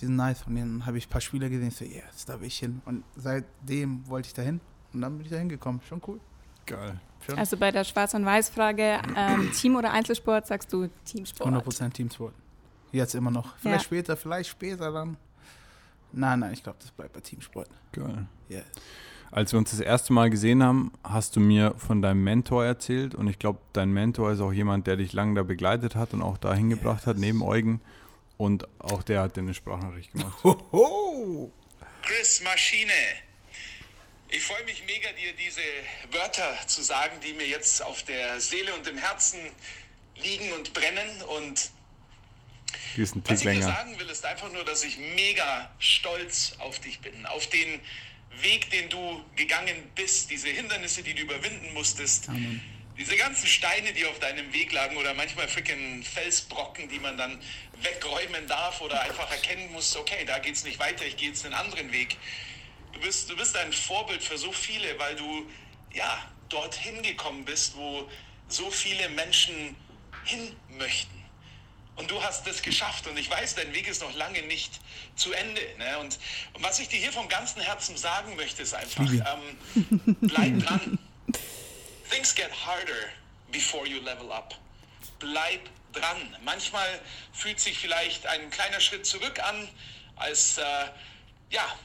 die 0.00 0.06
sind 0.06 0.16
nice. 0.16 0.42
Und 0.46 0.56
dann 0.56 0.84
habe 0.84 0.98
ich 0.98 1.06
ein 1.06 1.10
paar 1.10 1.20
Spieler 1.20 1.48
gesehen, 1.48 1.68
ich 1.68 1.76
so, 1.76 1.84
yes, 1.84 2.24
da 2.26 2.38
will 2.40 2.48
ich 2.48 2.58
hin. 2.58 2.82
Und 2.84 3.04
seitdem 3.16 4.06
wollte 4.08 4.26
ich 4.26 4.34
dahin 4.34 4.60
und 4.92 5.00
dann 5.00 5.16
bin 5.16 5.24
ich 5.24 5.30
da 5.30 5.38
hingekommen. 5.38 5.80
Schon 5.88 6.02
cool. 6.08 6.20
Geil. 6.66 7.00
Schon 7.26 7.38
Also 7.38 7.56
bei 7.56 7.70
der 7.70 7.84
Schwarz- 7.84 8.14
und 8.14 8.24
Weiß-Frage, 8.24 9.00
ähm, 9.16 9.50
Team- 9.60 9.76
oder 9.76 9.92
Einzelsport, 9.92 10.46
sagst 10.46 10.72
du 10.72 10.88
Teamsport. 11.04 11.48
100% 11.48 11.90
Teamsport. 11.92 12.34
Jetzt 12.90 13.14
immer 13.14 13.30
noch. 13.30 13.56
Vielleicht 13.58 13.82
Ja. 13.82 13.84
später, 13.84 14.16
vielleicht 14.16 14.50
später 14.50 14.92
dann. 14.92 15.16
Nein, 16.12 16.40
nein, 16.40 16.52
ich 16.52 16.62
glaube, 16.62 16.78
das 16.80 16.90
bleibt 16.90 17.12
bei 17.14 17.20
Teamsport. 17.20 17.68
Geil. 17.92 18.26
Yes. 18.48 18.64
Als 19.30 19.50
wir 19.52 19.58
uns 19.58 19.70
das 19.70 19.80
erste 19.80 20.12
Mal 20.12 20.28
gesehen 20.28 20.62
haben, 20.62 20.92
hast 21.02 21.36
du 21.36 21.40
mir 21.40 21.72
von 21.78 22.02
deinem 22.02 22.22
Mentor 22.22 22.66
erzählt 22.66 23.14
und 23.14 23.28
ich 23.28 23.38
glaube, 23.38 23.60
dein 23.72 23.90
Mentor 23.90 24.32
ist 24.32 24.40
auch 24.40 24.52
jemand, 24.52 24.86
der 24.86 24.96
dich 24.96 25.14
lange 25.14 25.34
da 25.36 25.42
begleitet 25.42 25.96
hat 25.96 26.12
und 26.12 26.20
auch 26.20 26.36
da 26.36 26.52
hingebracht 26.52 27.06
hat, 27.06 27.16
neben 27.16 27.42
Eugen. 27.42 27.80
Und 28.36 28.66
auch 28.78 29.02
der 29.02 29.22
hat 29.22 29.36
dir 29.36 29.40
eine 29.40 29.54
Sprachnachricht 29.54 30.12
gemacht. 30.12 30.36
Hoho! 30.44 31.50
Chris 32.02 32.42
Maschine. 32.44 32.92
Ich 34.34 34.42
freue 34.44 34.64
mich 34.64 34.82
mega, 34.86 35.12
dir 35.12 35.34
diese 35.34 35.60
Wörter 36.10 36.56
zu 36.66 36.80
sagen, 36.80 37.20
die 37.20 37.34
mir 37.34 37.46
jetzt 37.46 37.82
auf 37.82 38.02
der 38.04 38.40
Seele 38.40 38.74
und 38.74 38.86
im 38.86 38.96
Herzen 38.96 39.38
liegen 40.16 40.50
und 40.54 40.72
brennen. 40.72 41.22
Und 41.22 41.70
was 42.96 43.14
ich 43.14 43.40
dir 43.40 43.52
länger. 43.52 43.66
sagen 43.66 43.98
will, 43.98 44.08
ist 44.08 44.24
einfach 44.24 44.50
nur, 44.50 44.64
dass 44.64 44.84
ich 44.84 44.96
mega 44.96 45.70
stolz 45.78 46.54
auf 46.60 46.78
dich 46.80 47.00
bin. 47.00 47.26
Auf 47.26 47.46
den 47.48 47.78
Weg, 48.40 48.70
den 48.70 48.88
du 48.88 49.22
gegangen 49.36 49.90
bist, 49.94 50.30
diese 50.30 50.48
Hindernisse, 50.48 51.02
die 51.02 51.12
du 51.12 51.22
überwinden 51.24 51.74
musstest. 51.74 52.30
Amen. 52.30 52.62
Diese 52.96 53.16
ganzen 53.16 53.46
Steine, 53.46 53.92
die 53.92 54.06
auf 54.06 54.18
deinem 54.18 54.50
Weg 54.54 54.72
lagen 54.72 54.96
oder 54.96 55.12
manchmal 55.12 55.46
freaking 55.46 56.02
Felsbrocken, 56.02 56.88
die 56.88 56.98
man 56.98 57.18
dann 57.18 57.38
wegräumen 57.82 58.46
darf 58.46 58.80
oder 58.80 59.02
einfach 59.02 59.30
erkennen 59.30 59.70
muss, 59.72 59.94
okay, 59.94 60.24
da 60.24 60.38
geht's 60.38 60.64
nicht 60.64 60.78
weiter, 60.78 61.04
ich 61.04 61.18
gehe 61.18 61.28
jetzt 61.28 61.44
einen 61.44 61.54
anderen 61.54 61.92
Weg. 61.92 62.16
Du 62.92 63.00
bist, 63.00 63.30
du 63.30 63.36
bist 63.36 63.56
ein 63.56 63.72
Vorbild 63.72 64.22
für 64.22 64.38
so 64.38 64.52
viele, 64.52 64.98
weil 64.98 65.16
du 65.16 65.46
ja 65.92 66.18
dorthin 66.48 67.02
gekommen 67.02 67.44
bist, 67.44 67.76
wo 67.76 68.08
so 68.48 68.70
viele 68.70 69.08
Menschen 69.10 69.76
hin 70.24 70.54
möchten. 70.78 71.22
Und 71.96 72.10
du 72.10 72.22
hast 72.22 72.46
es 72.46 72.62
geschafft 72.62 73.06
und 73.06 73.18
ich 73.18 73.30
weiß, 73.30 73.54
dein 73.54 73.72
Weg 73.74 73.86
ist 73.86 74.00
noch 74.00 74.14
lange 74.14 74.42
nicht 74.42 74.80
zu 75.14 75.32
Ende. 75.32 75.60
Ne? 75.78 75.98
Und, 75.98 76.18
und 76.54 76.62
was 76.62 76.78
ich 76.80 76.88
dir 76.88 76.98
hier 76.98 77.12
vom 77.12 77.28
ganzen 77.28 77.60
Herzen 77.60 77.96
sagen 77.96 78.34
möchte, 78.36 78.62
ist 78.62 78.74
einfach, 78.74 79.04
ähm, 79.04 80.16
bleib 80.22 80.58
dran. 80.60 80.98
Things 82.10 82.34
get 82.34 82.50
harder 82.66 83.08
before 83.50 83.86
you 83.86 84.00
level 84.00 84.32
up. 84.32 84.54
Bleib 85.18 85.68
dran. 85.92 86.36
Manchmal 86.44 87.00
fühlt 87.32 87.60
sich 87.60 87.78
vielleicht 87.78 88.26
ein 88.26 88.50
kleiner 88.50 88.80
Schritt 88.80 89.04
zurück 89.04 89.38
an, 89.40 89.68
als 90.16 90.58
äh, 90.58 90.62
ja, 91.50 91.78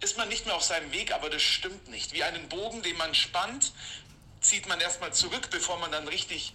ist 0.00 0.16
man 0.18 0.28
nicht 0.28 0.46
mehr 0.46 0.54
auf 0.54 0.62
seinem 0.62 0.92
Weg, 0.92 1.12
aber 1.12 1.30
das 1.30 1.42
stimmt 1.42 1.88
nicht. 1.88 2.12
Wie 2.12 2.22
einen 2.22 2.48
Bogen, 2.48 2.82
den 2.82 2.96
man 2.96 3.14
spannt, 3.14 3.72
zieht 4.40 4.68
man 4.68 4.80
erstmal 4.80 5.12
zurück, 5.12 5.48
bevor 5.50 5.78
man 5.78 5.90
dann 5.90 6.06
richtig 6.08 6.52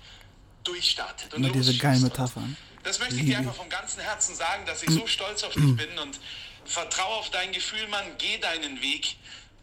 durchstartet. 0.63 1.33
Und 1.33 1.43
Immer 1.43 1.53
diese 1.53 1.77
geilen 1.77 2.01
Metaphern. 2.01 2.55
Das 2.83 2.99
möchte 2.99 3.15
ich 3.15 3.25
dir 3.25 3.37
einfach 3.37 3.55
vom 3.55 3.69
ganzen 3.69 4.01
Herzen 4.01 4.35
sagen, 4.35 4.65
dass 4.65 4.81
ich 4.81 4.89
so 4.89 5.05
stolz 5.05 5.43
auf 5.43 5.53
dich 5.53 5.75
bin 5.75 5.99
und 5.99 6.19
vertraue 6.65 7.15
auf 7.15 7.29
dein 7.29 7.51
Gefühl, 7.51 7.87
Mann, 7.87 8.05
geh 8.17 8.37
deinen 8.39 8.81
Weg, 8.81 9.17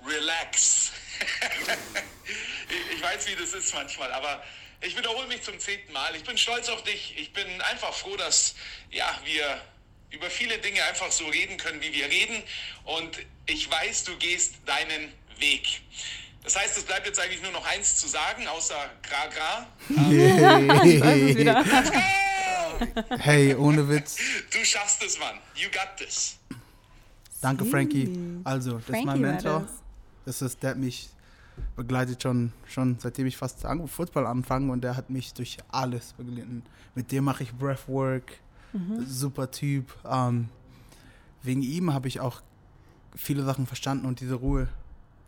relax. 0.06 0.92
ich, 2.68 2.94
ich 2.96 3.02
weiß, 3.02 3.26
wie 3.26 3.34
das 3.34 3.54
ist 3.54 3.74
manchmal, 3.74 4.12
aber 4.12 4.42
ich 4.80 4.96
wiederhole 4.96 5.26
mich 5.26 5.42
zum 5.42 5.58
zehnten 5.58 5.92
Mal. 5.92 6.14
Ich 6.14 6.22
bin 6.22 6.38
stolz 6.38 6.68
auf 6.68 6.84
dich. 6.84 7.16
Ich 7.18 7.32
bin 7.32 7.60
einfach 7.62 7.92
froh, 7.92 8.16
dass 8.16 8.54
ja, 8.90 9.18
wir 9.24 9.60
über 10.10 10.30
viele 10.30 10.58
Dinge 10.58 10.82
einfach 10.84 11.10
so 11.10 11.26
reden 11.26 11.56
können, 11.56 11.80
wie 11.82 11.92
wir 11.92 12.06
reden. 12.06 12.42
Und 12.84 13.18
ich 13.46 13.70
weiß, 13.70 14.04
du 14.04 14.16
gehst 14.16 14.54
deinen 14.66 15.12
Weg. 15.38 15.82
Das 16.44 16.56
heißt, 16.56 16.78
es 16.78 16.84
bleibt 16.84 17.06
jetzt 17.06 17.20
eigentlich 17.20 17.42
nur 17.42 17.52
noch 17.52 17.66
eins 17.66 17.96
zu 17.96 18.08
sagen, 18.08 18.46
außer 18.48 18.90
Gra 19.02 19.26
Gra. 19.26 19.66
Hey, 23.18 23.54
ohne 23.54 23.88
Witz. 23.88 24.16
Du 24.50 24.64
schaffst 24.64 25.02
es, 25.02 25.18
Mann. 25.18 25.38
You 25.54 25.68
got 25.70 25.96
this. 25.98 26.38
Danke, 27.40 27.64
Frankie. 27.64 28.40
Also, 28.44 28.78
das 28.78 28.82
ist 28.82 28.90
mein 28.92 29.04
Frankie 29.04 29.20
Mentor. 29.20 29.68
das. 30.24 30.42
Ist, 30.42 30.62
der 30.62 30.70
hat 30.70 30.78
mich 30.78 31.08
begleitet 31.76 32.22
schon, 32.22 32.52
schon 32.68 32.98
seitdem 32.98 33.26
ich 33.26 33.36
fast 33.36 33.64
an, 33.64 33.86
Football 33.88 34.26
anfange 34.26 34.70
und 34.72 34.82
der 34.82 34.96
hat 34.96 35.10
mich 35.10 35.32
durch 35.34 35.58
alles 35.70 36.12
begleiten. 36.12 36.62
Mit 36.94 37.10
dem 37.12 37.24
mache 37.24 37.42
ich 37.42 37.52
Breathwork, 37.52 38.32
Mhm. 38.72 39.06
super 39.06 39.50
Typ. 39.50 39.94
Ähm, 40.04 40.48
wegen 41.42 41.62
ihm 41.62 41.92
habe 41.92 42.08
ich 42.08 42.20
auch 42.20 42.42
viele 43.14 43.42
Sachen 43.44 43.66
verstanden 43.66 44.06
und 44.06 44.20
diese 44.20 44.34
Ruhe 44.34 44.68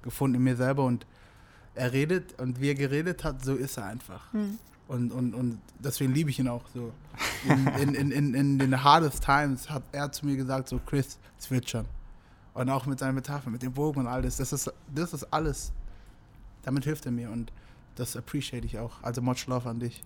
gefunden 0.03 0.37
in 0.37 0.45
mir 0.45 0.57
selber 0.57 0.85
und 0.85 1.07
er 1.75 1.93
redet 1.93 2.39
und 2.41 2.61
wie 2.61 2.69
er 2.69 2.75
geredet 2.75 3.25
hat, 3.25 3.45
so 3.45 3.55
ist 3.55 3.77
er 3.77 3.87
einfach. 3.87 4.33
Mhm. 4.33 4.59
Und, 4.89 5.13
und, 5.13 5.35
und 5.35 5.61
deswegen 5.79 6.13
liebe 6.13 6.31
ich 6.31 6.39
ihn 6.41 6.49
auch 6.49 6.65
so. 6.75 6.93
In, 7.81 7.95
in, 7.95 8.11
in, 8.11 8.35
in, 8.35 8.59
den 8.59 8.83
hardest 8.83 9.25
times 9.25 9.71
hat 9.71 9.85
er 9.93 10.11
zu 10.11 10.27
mir 10.27 10.37
gesagt, 10.37 10.69
so 10.69 10.81
Chris, 10.85 11.17
es 11.39 11.51
wird 11.51 11.71
schon. 11.71 11.87
Und 12.55 12.69
auch 12.69 12.87
mit 12.87 12.99
seinen 12.99 13.15
Metaphern, 13.15 13.53
mit 13.53 13.63
dem 13.63 13.73
Bogen 13.73 14.01
und 14.01 14.07
alles. 14.09 14.39
Das 14.39 14.53
ist, 14.53 14.73
das 14.93 15.13
ist 15.13 15.25
alles. 15.33 15.73
Damit 16.63 16.85
hilft 16.85 17.07
er 17.07 17.13
mir 17.13 17.31
und 17.31 17.53
das 17.95 18.17
appreciate 18.17 18.67
ich 18.67 18.79
auch. 18.79 19.01
Also 19.03 19.23
much 19.23 19.47
love 19.47 19.69
an 19.69 19.79
dich. 19.79 20.03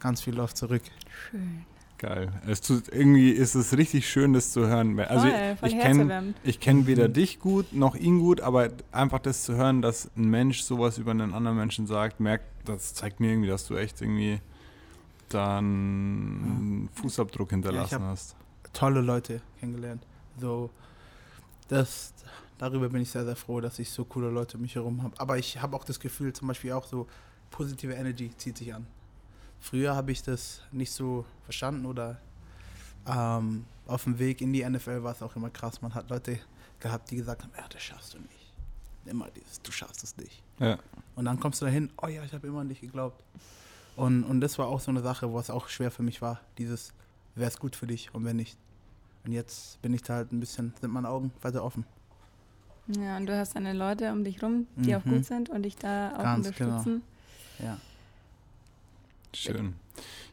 Ganz 0.00 0.22
viel 0.22 0.34
Love 0.34 0.54
zurück. 0.54 0.82
Schön. 1.30 1.66
Geil. 2.06 2.30
Es 2.46 2.60
tut, 2.60 2.88
irgendwie 2.92 3.30
ist 3.30 3.54
es 3.54 3.76
richtig 3.78 4.06
schön, 4.08 4.34
das 4.34 4.52
zu 4.52 4.66
hören. 4.66 4.98
Also 5.00 5.26
voll, 5.26 5.56
voll 5.56 5.68
ich, 5.70 5.74
ich 5.76 5.80
kenne 5.80 6.34
kenn 6.60 6.86
weder 6.86 7.08
Mhm. 7.08 7.12
dich 7.14 7.40
gut 7.40 7.72
noch 7.72 7.94
ihn 7.94 8.18
gut, 8.18 8.42
aber 8.42 8.68
einfach 8.92 9.20
das 9.20 9.44
zu 9.44 9.54
hören, 9.56 9.80
dass 9.80 10.10
ein 10.16 10.28
Mensch 10.28 10.60
sowas 10.62 10.98
über 10.98 11.12
einen 11.12 11.32
anderen 11.32 11.56
Menschen 11.56 11.86
sagt, 11.86 12.20
merkt, 12.20 12.44
das 12.66 12.92
zeigt 12.92 13.20
mir 13.20 13.30
irgendwie, 13.30 13.48
dass 13.48 13.66
du 13.66 13.76
echt 13.76 14.02
irgendwie 14.02 14.40
dann 15.30 15.64
einen 15.64 16.88
Fußabdruck 16.94 17.50
hinterlassen 17.50 17.94
hab- 17.94 18.02
hast. 18.02 18.36
Tolle 18.74 19.00
Leute 19.00 19.40
kennengelernt. 19.60 20.04
So, 20.38 20.68
das, 21.68 22.12
darüber 22.58 22.88
bin 22.90 23.00
ich 23.02 23.10
sehr, 23.10 23.24
sehr 23.24 23.36
froh, 23.36 23.60
dass 23.60 23.78
ich 23.78 23.90
so 23.90 24.04
coole 24.04 24.28
Leute 24.30 24.56
um 24.58 24.62
mich 24.62 24.74
herum 24.74 25.02
habe. 25.02 25.18
Aber 25.18 25.38
ich 25.38 25.62
habe 25.62 25.74
auch 25.76 25.84
das 25.84 26.00
Gefühl, 26.00 26.32
zum 26.34 26.48
Beispiel 26.48 26.72
auch 26.72 26.86
so, 26.86 27.06
positive 27.50 27.92
Energy 27.94 28.30
zieht 28.36 28.58
sich 28.58 28.74
an. 28.74 28.86
Früher 29.64 29.96
habe 29.96 30.12
ich 30.12 30.22
das 30.22 30.60
nicht 30.72 30.92
so 30.92 31.24
verstanden 31.44 31.86
oder 31.86 32.18
ähm, 33.06 33.64
auf 33.86 34.04
dem 34.04 34.18
Weg 34.18 34.42
in 34.42 34.52
die 34.52 34.62
NFL 34.68 35.02
war 35.02 35.12
es 35.12 35.22
auch 35.22 35.34
immer 35.36 35.48
krass. 35.48 35.80
Man 35.80 35.94
hat 35.94 36.10
Leute 36.10 36.38
gehabt, 36.80 37.10
die 37.10 37.16
gesagt 37.16 37.42
haben, 37.42 37.52
ja, 37.56 37.64
das 37.70 37.80
schaffst 37.82 38.12
du 38.12 38.18
nicht. 38.18 38.52
Immer 39.06 39.28
dieses, 39.30 39.62
du 39.62 39.72
schaffst 39.72 40.04
es 40.04 40.16
nicht. 40.18 40.42
Ja. 40.58 40.78
Und 41.16 41.24
dann 41.24 41.40
kommst 41.40 41.62
du 41.62 41.64
dahin, 41.64 41.90
oh 42.02 42.08
ja, 42.08 42.22
ich 42.24 42.34
habe 42.34 42.46
immer 42.46 42.60
an 42.60 42.68
dich 42.68 42.82
geglaubt. 42.82 43.24
Und, 43.96 44.24
und 44.24 44.42
das 44.42 44.58
war 44.58 44.66
auch 44.66 44.80
so 44.80 44.90
eine 44.90 45.00
Sache, 45.00 45.30
wo 45.30 45.38
es 45.38 45.48
auch 45.48 45.68
schwer 45.68 45.90
für 45.90 46.02
mich 46.02 46.20
war. 46.20 46.40
Dieses, 46.58 46.92
wäre 47.34 47.48
es 47.50 47.58
gut 47.58 47.74
für 47.74 47.86
dich 47.86 48.12
und 48.14 48.24
wenn 48.26 48.36
nicht. 48.36 48.58
Und 49.24 49.32
jetzt 49.32 49.80
bin 49.80 49.94
ich 49.94 50.02
da 50.02 50.16
halt 50.16 50.30
ein 50.30 50.40
bisschen, 50.40 50.74
sind 50.78 50.92
meine 50.92 51.08
Augen 51.08 51.32
weiter 51.40 51.64
offen. 51.64 51.86
Ja, 52.88 53.16
und 53.16 53.24
du 53.24 53.34
hast 53.38 53.56
deine 53.56 53.72
Leute 53.72 54.12
um 54.12 54.24
dich 54.24 54.42
rum, 54.42 54.66
die 54.76 54.94
auch 54.94 55.04
Mhm. 55.06 55.10
gut 55.10 55.24
sind 55.24 55.48
und 55.48 55.62
dich 55.62 55.76
da 55.76 56.12
auch 56.16 56.22
Ganz 56.22 56.50
genau. 56.54 56.70
unterstützen. 56.70 57.02
Ja. 57.60 57.78
Schön. 59.34 59.74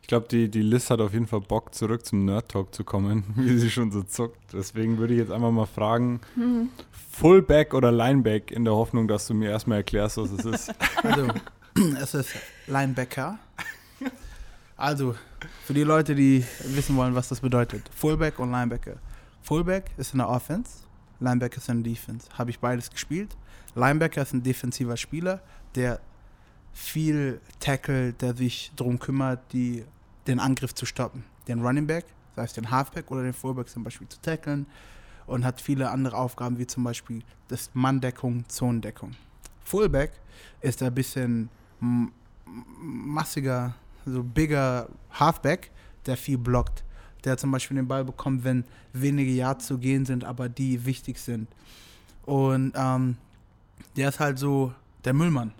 Ich 0.01 0.07
glaube, 0.07 0.27
die, 0.29 0.49
die 0.49 0.61
Liz 0.61 0.89
hat 0.89 0.99
auf 0.99 1.13
jeden 1.13 1.27
Fall 1.27 1.41
Bock, 1.41 1.73
zurück 1.73 2.05
zum 2.05 2.25
Nerd 2.25 2.49
Talk 2.49 2.73
zu 2.73 2.83
kommen, 2.83 3.23
wie 3.35 3.57
sie 3.57 3.69
schon 3.69 3.91
so 3.91 4.03
zuckt. 4.03 4.37
Deswegen 4.53 4.97
würde 4.97 5.13
ich 5.13 5.19
jetzt 5.19 5.31
einfach 5.31 5.51
mal 5.51 5.65
fragen, 5.67 6.19
Mhm. 6.35 6.69
Fullback 7.11 7.73
oder 7.73 7.91
Lineback, 7.91 8.51
in 8.51 8.63
der 8.63 8.73
Hoffnung, 8.73 9.07
dass 9.07 9.27
du 9.27 9.33
mir 9.33 9.49
erstmal 9.51 9.79
erklärst, 9.79 10.17
was 10.17 10.31
es 10.31 10.45
ist. 10.45 10.73
Also, 11.03 11.27
es 12.01 12.13
ist 12.13 12.35
Linebacker. 12.67 13.39
Also, 14.75 15.15
für 15.65 15.73
die 15.73 15.83
Leute, 15.83 16.15
die 16.15 16.43
wissen 16.65 16.95
wollen, 16.97 17.15
was 17.15 17.29
das 17.29 17.39
bedeutet. 17.39 17.83
Fullback 17.95 18.39
und 18.39 18.51
Linebacker. 18.51 18.95
Fullback 19.43 19.91
ist 19.97 20.13
in 20.13 20.17
der 20.19 20.29
Offense, 20.29 20.79
Linebacker 21.19 21.57
ist 21.57 21.69
in 21.69 21.83
der 21.83 21.93
Defense. 21.93 22.27
Habe 22.37 22.49
ich 22.49 22.59
beides 22.59 22.89
gespielt. 22.89 23.35
Linebacker 23.75 24.21
ist 24.21 24.33
ein 24.33 24.43
defensiver 24.43 24.97
Spieler, 24.97 25.41
der 25.75 25.99
viel 26.73 27.39
tackelt, 27.59 28.21
der 28.21 28.35
sich 28.35 28.71
darum 28.75 28.99
kümmert, 28.99 29.39
die, 29.53 29.85
den 30.27 30.39
Angriff 30.39 30.73
zu 30.73 30.85
stoppen. 30.85 31.23
Den 31.47 31.61
Running 31.61 31.87
Back, 31.87 32.05
sei 32.35 32.43
es 32.43 32.53
den 32.53 32.71
Halfback 32.71 33.11
oder 33.11 33.23
den 33.23 33.33
Fullback 33.33 33.69
zum 33.69 33.83
Beispiel 33.83 34.07
zu 34.07 34.21
tackeln 34.21 34.65
und 35.27 35.45
hat 35.45 35.61
viele 35.61 35.89
andere 35.89 36.17
Aufgaben, 36.17 36.57
wie 36.57 36.67
zum 36.67 36.83
Beispiel 36.83 37.23
das 37.47 37.69
Manndeckung, 37.73 38.47
Zonendeckung. 38.47 39.15
Fullback 39.63 40.11
ist 40.61 40.81
ein 40.83 40.93
bisschen 40.93 41.49
massiger, 42.81 43.73
so 44.05 44.23
bigger 44.23 44.87
Halfback, 45.11 45.71
der 46.05 46.17
viel 46.17 46.37
blockt. 46.37 46.83
Der 47.23 47.37
zum 47.37 47.51
Beispiel 47.51 47.77
den 47.77 47.87
Ball 47.87 48.03
bekommt, 48.03 48.43
wenn 48.43 48.63
wenige 48.93 49.31
Yards 49.31 49.67
zu 49.67 49.77
gehen 49.77 50.05
sind, 50.05 50.23
aber 50.23 50.49
die 50.49 50.85
wichtig 50.85 51.19
sind. 51.19 51.47
Und 52.25 52.73
ähm, 52.75 53.17
der 53.95 54.09
ist 54.09 54.19
halt 54.19 54.39
so 54.39 54.73
der 55.05 55.13
Müllmann. 55.13 55.53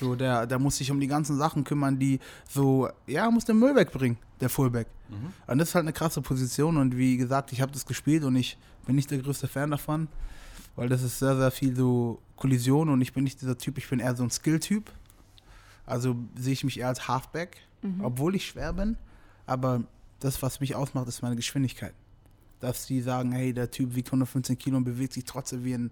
So, 0.00 0.14
der, 0.16 0.46
der 0.46 0.58
muss 0.58 0.76
sich 0.78 0.90
um 0.90 0.98
die 1.00 1.06
ganzen 1.06 1.36
Sachen 1.38 1.64
kümmern, 1.64 1.98
die 1.98 2.18
so, 2.48 2.88
ja, 3.06 3.30
muss 3.30 3.44
den 3.44 3.58
Müll 3.58 3.74
wegbringen, 3.76 4.18
der 4.40 4.48
Fullback. 4.48 4.86
Und 5.46 5.58
das 5.58 5.68
ist 5.68 5.74
halt 5.74 5.84
eine 5.84 5.92
krasse 5.92 6.22
Position 6.22 6.78
und 6.78 6.96
wie 6.96 7.18
gesagt, 7.18 7.52
ich 7.52 7.60
habe 7.60 7.70
das 7.70 7.84
gespielt 7.84 8.24
und 8.24 8.34
ich 8.34 8.56
bin 8.86 8.96
nicht 8.96 9.10
der 9.10 9.18
größte 9.18 9.46
Fan 9.46 9.70
davon, 9.70 10.08
weil 10.74 10.88
das 10.88 11.02
ist 11.02 11.18
sehr, 11.18 11.36
sehr 11.36 11.50
viel 11.50 11.76
so 11.76 12.20
Kollision 12.36 12.88
und 12.88 13.02
ich 13.02 13.12
bin 13.12 13.22
nicht 13.24 13.40
dieser 13.42 13.58
Typ, 13.58 13.76
ich 13.76 13.88
bin 13.90 14.00
eher 14.00 14.16
so 14.16 14.22
ein 14.24 14.30
Skill-Typ. 14.30 14.90
Also 15.84 16.16
sehe 16.36 16.52
ich 16.54 16.64
mich 16.64 16.80
eher 16.80 16.88
als 16.88 17.08
Halfback, 17.08 17.58
Mhm. 17.82 18.00
obwohl 18.04 18.36
ich 18.36 18.46
schwer 18.46 18.72
bin, 18.72 18.96
aber 19.44 19.82
das, 20.20 20.40
was 20.40 20.60
mich 20.60 20.74
ausmacht, 20.76 21.08
ist 21.08 21.20
meine 21.20 21.34
Geschwindigkeit. 21.36 21.94
Dass 22.60 22.86
die 22.86 23.00
sagen, 23.02 23.32
hey, 23.32 23.52
der 23.52 23.70
Typ 23.72 23.94
wiegt 23.96 24.08
115 24.08 24.56
Kilo 24.56 24.76
und 24.76 24.84
bewegt 24.84 25.12
sich 25.14 25.24
trotzdem 25.24 25.64
wie 25.64 25.74
ein, 25.74 25.90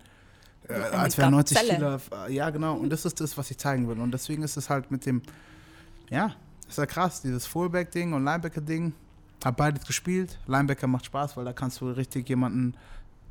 äh, 0.68 0.74
als 0.74 1.16
wäre 1.16 1.28
er 1.28 1.30
90 1.30 1.56
Gazelle. 1.56 1.98
Kilo. 1.98 2.26
Ja, 2.28 2.50
genau. 2.50 2.74
Und 2.74 2.90
das 2.90 3.04
ist 3.04 3.20
das, 3.20 3.36
was 3.36 3.50
ich 3.50 3.58
zeigen 3.58 3.88
will. 3.88 3.98
Und 3.98 4.12
deswegen 4.12 4.42
ist 4.42 4.56
es 4.56 4.70
halt 4.70 4.90
mit 4.90 5.06
dem, 5.06 5.22
ja, 6.10 6.34
ist 6.68 6.78
ja 6.78 6.86
krass, 6.86 7.22
dieses 7.22 7.46
Fullback-Ding 7.46 8.12
und 8.12 8.24
Linebacker-Ding. 8.24 8.92
Hab 9.44 9.56
beides 9.56 9.86
gespielt. 9.86 10.38
Linebacker 10.46 10.86
macht 10.86 11.06
Spaß, 11.06 11.36
weil 11.36 11.44
da 11.44 11.52
kannst 11.52 11.80
du 11.80 11.90
richtig 11.90 12.28
jemanden, 12.28 12.74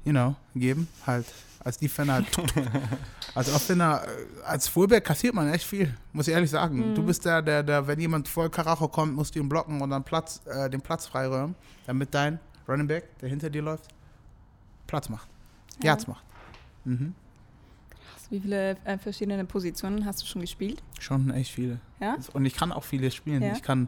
you 0.03 0.11
know, 0.11 0.35
geben. 0.55 0.87
Halt 1.05 1.25
als 1.63 1.77
Defender 1.77 2.13
halt. 2.13 2.27
als 3.35 3.53
Offender, 3.53 4.03
äh, 4.03 4.43
als 4.43 4.67
Fullback 4.67 5.03
kassiert 5.03 5.33
man 5.33 5.49
echt 5.49 5.65
viel, 5.65 5.93
muss 6.13 6.27
ich 6.27 6.33
ehrlich 6.33 6.49
sagen. 6.49 6.91
Mhm. 6.91 6.95
Du 6.95 7.03
bist 7.03 7.25
der, 7.25 7.41
der, 7.41 7.63
der, 7.63 7.85
wenn 7.85 7.99
jemand 7.99 8.27
voll 8.27 8.49
Karacho 8.49 8.87
kommt, 8.87 9.15
musst 9.15 9.35
du 9.35 9.39
ihn 9.39 9.49
blocken 9.49 9.81
und 9.81 9.89
dann 9.89 10.03
Platz, 10.03 10.41
äh, 10.45 10.69
den 10.69 10.81
Platz 10.81 11.05
freiräumen, 11.05 11.55
damit 11.85 12.13
dein 12.13 12.39
Running 12.67 12.87
Back, 12.87 13.19
der 13.19 13.29
hinter 13.29 13.49
dir 13.49 13.61
läuft, 13.61 13.87
Platz 14.87 15.09
macht. 15.09 15.27
Ja. 15.79 15.91
Yards 15.91 16.07
macht. 16.07 16.23
Mhm. 16.89 17.13
Wie 18.29 18.39
viele 18.39 18.77
äh, 18.83 18.97
verschiedene 18.97 19.43
Positionen 19.45 20.05
hast 20.05 20.21
du 20.21 20.25
schon 20.25 20.41
gespielt? 20.41 20.83
Schon 20.99 21.31
echt 21.31 21.51
viele. 21.51 21.79
Ja? 21.99 22.17
Und 22.33 22.45
ich 22.45 22.53
kann 22.53 22.71
auch 22.71 22.83
viele 22.83 23.09
spielen. 23.09 23.41
Ja. 23.41 23.53
Ich 23.53 23.63
kann, 23.63 23.87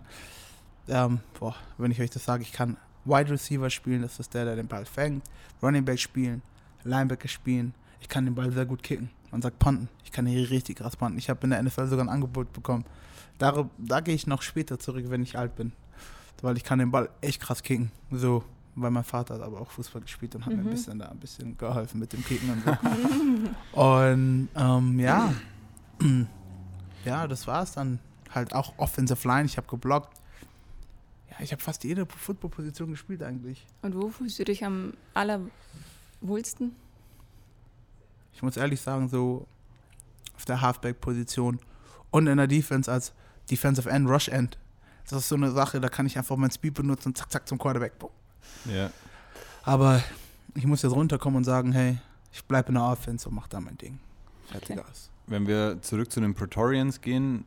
ähm, 0.87 1.19
boah, 1.39 1.55
wenn 1.77 1.91
ich 1.91 2.01
euch 2.01 2.09
das 2.09 2.25
sage, 2.25 2.41
ich 2.41 2.51
kann 2.51 2.77
Wide 3.05 3.29
Receiver 3.29 3.69
spielen, 3.69 4.01
das 4.01 4.19
ist 4.19 4.33
der, 4.33 4.45
der 4.45 4.55
den 4.55 4.67
Ball 4.67 4.85
fängt, 4.85 5.23
Running 5.61 5.85
Back 5.85 5.99
spielen, 5.99 6.41
Linebacker 6.83 7.27
spielen. 7.27 7.73
Ich 7.99 8.09
kann 8.09 8.25
den 8.25 8.33
Ball 8.33 8.51
sehr 8.51 8.65
gut 8.65 8.81
kicken. 8.81 9.09
Man 9.29 9.41
sagt 9.41 9.59
punten. 9.59 9.87
Ich 10.03 10.11
kann 10.11 10.25
hier 10.25 10.49
richtig 10.49 10.77
krass 10.77 10.97
punten. 10.97 11.17
Ich 11.17 11.29
habe 11.29 11.39
in 11.43 11.51
der 11.51 11.61
NFL 11.61 11.87
sogar 11.87 12.05
ein 12.05 12.09
Angebot 12.09 12.51
bekommen. 12.51 12.83
Dar 13.37 13.69
da 13.77 13.99
gehe 14.01 14.15
ich 14.15 14.27
noch 14.27 14.41
später 14.41 14.79
zurück, 14.79 15.05
wenn 15.07 15.23
ich 15.23 15.37
alt 15.37 15.55
bin. 15.55 15.71
Weil 16.41 16.57
ich 16.57 16.63
kann 16.63 16.79
den 16.79 16.91
Ball 16.91 17.09
echt 17.21 17.39
krass 17.41 17.61
kicken. 17.61 17.91
So, 18.09 18.43
weil 18.75 18.91
mein 18.91 19.03
Vater 19.03 19.35
hat 19.35 19.41
aber 19.41 19.59
auch 19.61 19.69
Fußball 19.71 20.01
gespielt 20.01 20.35
und 20.35 20.45
hat 20.45 20.53
mir 20.53 20.59
Mhm. 20.61 20.67
ein 20.67 20.71
bisschen 20.71 20.99
da 20.99 21.09
ein 21.09 21.17
bisschen 21.19 21.57
geholfen 21.57 21.99
mit 21.99 22.13
dem 22.13 22.23
Kicken 22.23 22.49
und 22.51 22.63
so. 22.63 22.71
und 23.81 24.49
ähm, 24.55 24.99
ja, 24.99 25.33
ja, 27.05 27.27
das 27.27 27.47
war's 27.47 27.73
dann. 27.73 27.99
Halt 28.33 28.53
auch 28.55 28.73
Offensive 28.77 29.27
Line, 29.27 29.45
ich 29.45 29.57
habe 29.57 29.67
geblockt. 29.67 30.17
Ja, 31.31 31.35
ich 31.41 31.51
habe 31.51 31.61
fast 31.61 31.83
jede 31.83 32.05
Football-Position 32.05 32.91
gespielt 32.91 33.21
eigentlich. 33.23 33.65
Und 33.81 33.93
wo 33.95 34.09
fühlst 34.09 34.39
du 34.39 34.45
dich 34.45 34.63
am 34.63 34.93
allerwohlsten? 35.13 36.75
Ich 38.33 38.41
muss 38.41 38.55
ehrlich 38.57 38.79
sagen, 38.79 39.09
so 39.09 39.45
auf 40.35 40.45
der 40.45 40.61
Halfback-Position 40.61 41.59
und 42.09 42.27
in 42.27 42.37
der 42.37 42.47
Defense 42.47 42.89
als 42.91 43.13
Defensive 43.49 43.89
End, 43.89 44.07
Rush 44.09 44.29
End. 44.29 44.57
Das 45.09 45.19
ist 45.19 45.27
so 45.29 45.35
eine 45.35 45.51
Sache, 45.51 45.81
da 45.81 45.89
kann 45.89 46.05
ich 46.05 46.17
einfach 46.17 46.37
mein 46.37 46.51
Speed 46.51 46.73
benutzen 46.75 47.09
und 47.09 47.17
zack, 47.17 47.31
zack 47.31 47.47
zum 47.47 47.57
Quarterback. 47.57 47.99
Boom. 47.99 48.11
Ja. 48.65 48.89
Aber 49.63 50.01
ich 50.55 50.65
muss 50.65 50.81
jetzt 50.81 50.93
runterkommen 50.93 51.37
und 51.37 51.43
sagen, 51.43 51.71
hey, 51.71 51.97
ich 52.33 52.43
bleibe 52.45 52.69
in 52.69 52.75
der 52.75 52.83
Offense 52.83 53.27
und 53.29 53.35
mach 53.35 53.47
da 53.47 53.59
mein 53.59 53.77
Ding. 53.77 53.99
Fertig 54.49 54.77
Okay. 54.77 54.85
aus. 54.89 55.09
Wenn 55.27 55.47
wir 55.47 55.81
zurück 55.81 56.11
zu 56.11 56.19
den 56.19 56.33
Praetorians 56.33 57.01
gehen, 57.01 57.45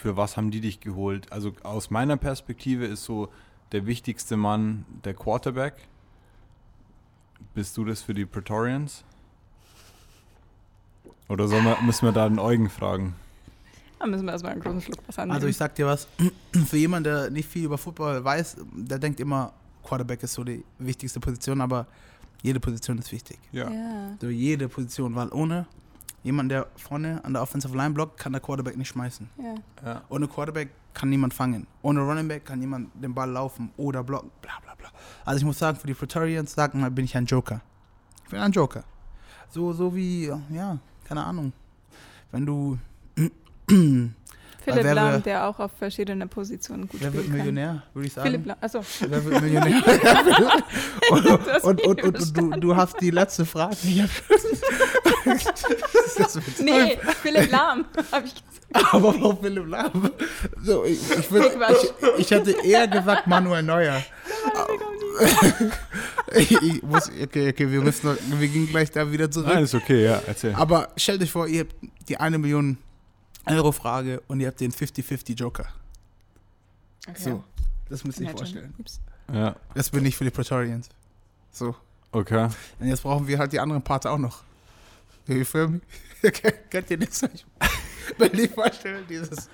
für 0.00 0.16
was 0.16 0.36
haben 0.36 0.50
die 0.50 0.60
dich 0.60 0.80
geholt? 0.80 1.30
Also 1.32 1.52
aus 1.62 1.90
meiner 1.90 2.16
Perspektive 2.16 2.84
ist 2.86 3.04
so 3.04 3.28
der 3.72 3.86
wichtigste 3.86 4.36
Mann 4.36 4.84
der 5.04 5.14
Quarterback. 5.14 5.74
Bist 7.54 7.76
du 7.76 7.84
das 7.84 8.02
für 8.02 8.14
die 8.14 8.26
Praetorians? 8.26 9.04
Oder 11.28 11.48
soll 11.48 11.62
man, 11.62 11.84
müssen 11.84 12.06
wir 12.06 12.12
da 12.12 12.28
den 12.28 12.38
Eugen 12.38 12.70
fragen? 12.70 13.14
Da 13.98 14.06
müssen 14.06 14.26
wir 14.26 14.32
erstmal 14.32 14.52
einen 14.52 14.60
großen 14.62 14.82
Schluck 14.82 14.98
Wasser 15.08 15.22
nehmen. 15.22 15.32
Also 15.32 15.46
ich 15.46 15.56
sag 15.56 15.74
dir 15.74 15.86
was, 15.86 16.06
für 16.66 16.76
jemanden, 16.76 17.04
der 17.04 17.30
nicht 17.30 17.48
viel 17.48 17.64
über 17.64 17.78
Football 17.78 18.22
weiß, 18.24 18.58
der 18.74 18.98
denkt 18.98 19.20
immer, 19.20 19.52
Quarterback 19.86 20.22
ist 20.22 20.34
so 20.34 20.44
die 20.44 20.64
wichtigste 20.78 21.20
Position, 21.20 21.60
aber 21.60 21.86
jede 22.42 22.60
Position 22.60 22.98
ist 22.98 23.12
wichtig. 23.12 23.38
ja. 23.52 23.70
So 24.20 24.28
jede 24.28 24.68
Position, 24.68 25.14
weil 25.14 25.28
ohne 25.32 25.66
jemand, 26.22 26.50
der 26.50 26.66
vorne 26.76 27.24
an 27.24 27.32
der 27.32 27.42
Offensive 27.42 27.76
Line 27.76 27.90
blockt, 27.90 28.18
kann 28.18 28.32
der 28.32 28.40
Quarterback 28.40 28.76
nicht 28.76 28.88
schmeißen. 28.88 29.28
Ja. 29.38 29.54
Ja. 29.84 30.02
Ohne 30.08 30.26
Quarterback 30.26 30.70
kann 30.92 31.08
niemand 31.08 31.34
fangen. 31.34 31.66
Ohne 31.82 32.00
Running 32.00 32.26
Back 32.26 32.44
kann 32.46 32.58
niemand 32.58 32.90
den 32.94 33.14
Ball 33.14 33.30
laufen 33.30 33.70
oder 33.76 34.02
blocken. 34.02 34.30
Bla 34.42 34.52
bla 34.62 34.74
bla. 34.74 34.88
Also 35.24 35.38
ich 35.38 35.44
muss 35.44 35.58
sagen, 35.58 35.78
für 35.78 35.86
die 35.86 35.94
Praetorians, 35.94 36.52
sagen 36.54 36.80
mal, 36.80 36.90
bin 36.90 37.04
ich 37.04 37.16
ein 37.16 37.26
Joker. 37.26 37.60
Ich 38.24 38.30
bin 38.30 38.40
ein 38.40 38.50
Joker. 38.52 38.82
So, 39.48 39.72
so 39.72 39.94
wie, 39.94 40.32
ja, 40.50 40.78
keine 41.04 41.24
Ahnung. 41.24 41.52
Wenn 42.32 42.44
du. 42.46 42.78
Philipp 44.72 44.84
wer 44.84 44.94
Lahm, 44.94 45.12
wir- 45.12 45.18
der 45.20 45.46
auch 45.48 45.58
auf 45.58 45.70
verschiedenen 45.78 46.28
Positionen 46.28 46.88
gut 46.88 47.00
Wer 47.00 47.12
wird 47.12 47.24
spielen 47.24 47.38
kann. 47.38 47.46
Millionär, 47.46 47.82
würde 47.94 48.06
ich 48.08 48.12
sagen. 48.12 48.26
Philipp 48.28 48.46
Lahm, 48.46 48.56
achso. 48.60 48.80
Wer 49.00 49.24
wird 49.24 49.40
Millionär? 49.42 49.82
und, 51.10 51.26
und, 51.26 51.46
und, 51.64 51.82
und, 51.84 52.04
und 52.04 52.36
du, 52.36 52.50
du 52.60 52.76
hast 52.76 53.00
die 53.00 53.10
letzte 53.10 53.44
Frage. 53.46 53.76
Ich 53.84 54.02
hab- 54.02 54.10
das 56.18 56.36
ist 56.36 56.60
Nee, 56.62 56.98
Philipp 57.22 57.50
Lahm, 57.50 57.84
habe 58.12 58.26
ich 58.26 58.34
gesagt. 58.34 58.92
Aber 58.92 59.14
warum 59.20 59.38
Philipp 59.40 59.66
Lahm? 59.68 60.10
So, 60.62 60.84
ich, 60.84 60.98
ich, 61.18 61.30
würd, 61.30 61.52
ich, 61.70 62.20
ich 62.20 62.30
hätte 62.30 62.50
eher 62.64 62.86
gesagt 62.88 63.26
Manuel 63.26 63.62
Neuer. 63.62 64.02
ich, 66.34 66.82
muss, 66.82 67.08
okay, 67.22 67.50
okay, 67.50 67.70
wir 67.70 67.80
müssen, 67.80 68.06
noch, 68.08 68.16
wir 68.38 68.48
gehen 68.48 68.68
gleich 68.68 68.90
da 68.90 69.10
wieder 69.10 69.30
zurück. 69.30 69.48
Nein, 69.52 69.64
ist 69.64 69.74
okay, 69.74 70.04
ja, 70.04 70.20
erzähl. 70.26 70.54
Aber 70.54 70.88
stellt 70.96 71.22
euch 71.22 71.30
vor, 71.30 71.46
ihr 71.46 71.60
habt 71.60 71.74
die 72.08 72.18
eine 72.18 72.38
Million 72.38 72.78
Euro 73.46 73.72
Frage 73.72 74.22
und 74.28 74.40
ihr 74.40 74.48
habt 74.48 74.60
den 74.60 74.72
50-50 74.72 75.34
Joker. 75.36 75.66
Okay. 77.08 77.18
So, 77.18 77.44
das 77.88 78.04
müsst 78.04 78.20
ihr 78.20 78.26
euch 78.28 78.32
vorstellen. 78.32 78.74
Ja, 79.32 79.56
Das 79.74 79.90
bin 79.90 80.04
ich 80.04 80.16
für 80.16 80.24
die 80.24 80.30
Praetorians. 80.30 80.88
So. 81.50 81.74
okay. 82.12 82.48
Und 82.80 82.88
jetzt 82.88 83.02
brauchen 83.02 83.26
wir 83.26 83.38
halt 83.38 83.52
die 83.52 83.60
anderen 83.60 83.82
Parts 83.82 84.06
auch 84.06 84.18
noch. 84.18 84.42
You 85.26 85.44
feel 85.44 85.68
me? 85.68 85.80
Könnt 86.70 86.90
ihr 86.90 86.98
das 86.98 87.22
euch 87.24 87.44
dir 88.32 88.48
vorstellen? 88.50 89.04
Dieses 89.08 89.48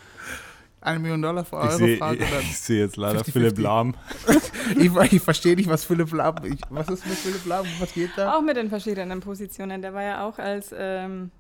1 0.83 1.01
Million 1.01 1.23
Dollar 1.23 1.45
für 1.45 1.57
Ich 1.57 1.63
eure 1.63 1.77
sehe 1.77 1.97
Frage? 1.99 2.19
Oder? 2.27 2.41
ich 2.41 2.59
seh 2.59 2.81
jetzt 2.81 2.97
leider 2.97 3.21
50-50. 3.21 3.33
Philipp 3.33 3.59
Lahm. 3.59 3.95
Ich, 4.79 4.95
ich 5.13 5.21
verstehe 5.21 5.57
nicht, 5.57 5.69
was 5.69 5.85
Philipp 5.85 6.13
Lahm. 6.13 6.37
Ich, 6.45 6.61
was 6.71 6.89
ist 6.89 7.05
mit 7.05 7.17
Philipp 7.19 7.45
Lahm? 7.47 7.67
Was 7.79 7.93
geht 7.93 8.11
da? 8.17 8.37
Auch 8.37 8.43
mit 8.43 8.57
den 8.57 8.69
verschiedenen 8.69 9.21
Positionen. 9.21 9.83
Der 9.83 9.93
war 9.93 10.03
ja 10.03 10.25
auch 10.27 10.39
als, 10.39 10.71
ähm, 10.73 11.31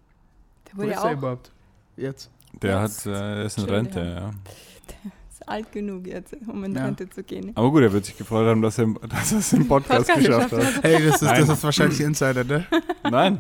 der 0.67 0.75
Wo 0.75 0.79
wurde 0.83 0.91
ist 0.91 0.97
ja 0.97 1.03
er 1.05 1.09
auch 1.09 1.13
überhaupt? 1.19 1.51
Jetzt. 1.97 2.31
Der 2.61 2.83
Jetzt. 2.83 3.07
hat, 3.07 3.13
äh, 3.15 3.47
ist 3.47 3.59
in 3.59 3.65
Rente, 3.65 4.01
ja. 4.01 4.31
ist 5.43 5.49
alt 5.49 5.73
genug 5.73 6.07
jetzt, 6.07 6.35
um 6.47 6.65
in 6.65 6.75
Ja. 6.75 6.85
Rente 6.85 7.09
zu 7.09 7.23
gehen. 7.23 7.53
Aber 7.55 7.71
gut, 7.71 7.83
er 7.83 7.93
wird 7.93 8.05
sich 8.05 8.17
gefreut 8.17 8.47
haben, 8.47 8.63
dass 8.63 8.79
er, 8.79 8.87
dass 9.09 9.33
er 9.33 9.39
es 9.39 9.53
im 9.53 9.67
Podcast 9.69 10.07
Podcast 10.09 10.27
geschafft 10.27 10.51
geschafft 10.51 10.77
hat. 10.77 10.83
Hey, 10.85 11.05
das 11.07 11.23
ist, 11.23 11.31
das 11.31 11.49
ist 11.49 11.65
wahrscheinlich 11.65 12.01
Insider, 12.01 12.45
ne? 12.45 12.67
Nein, 13.11 13.39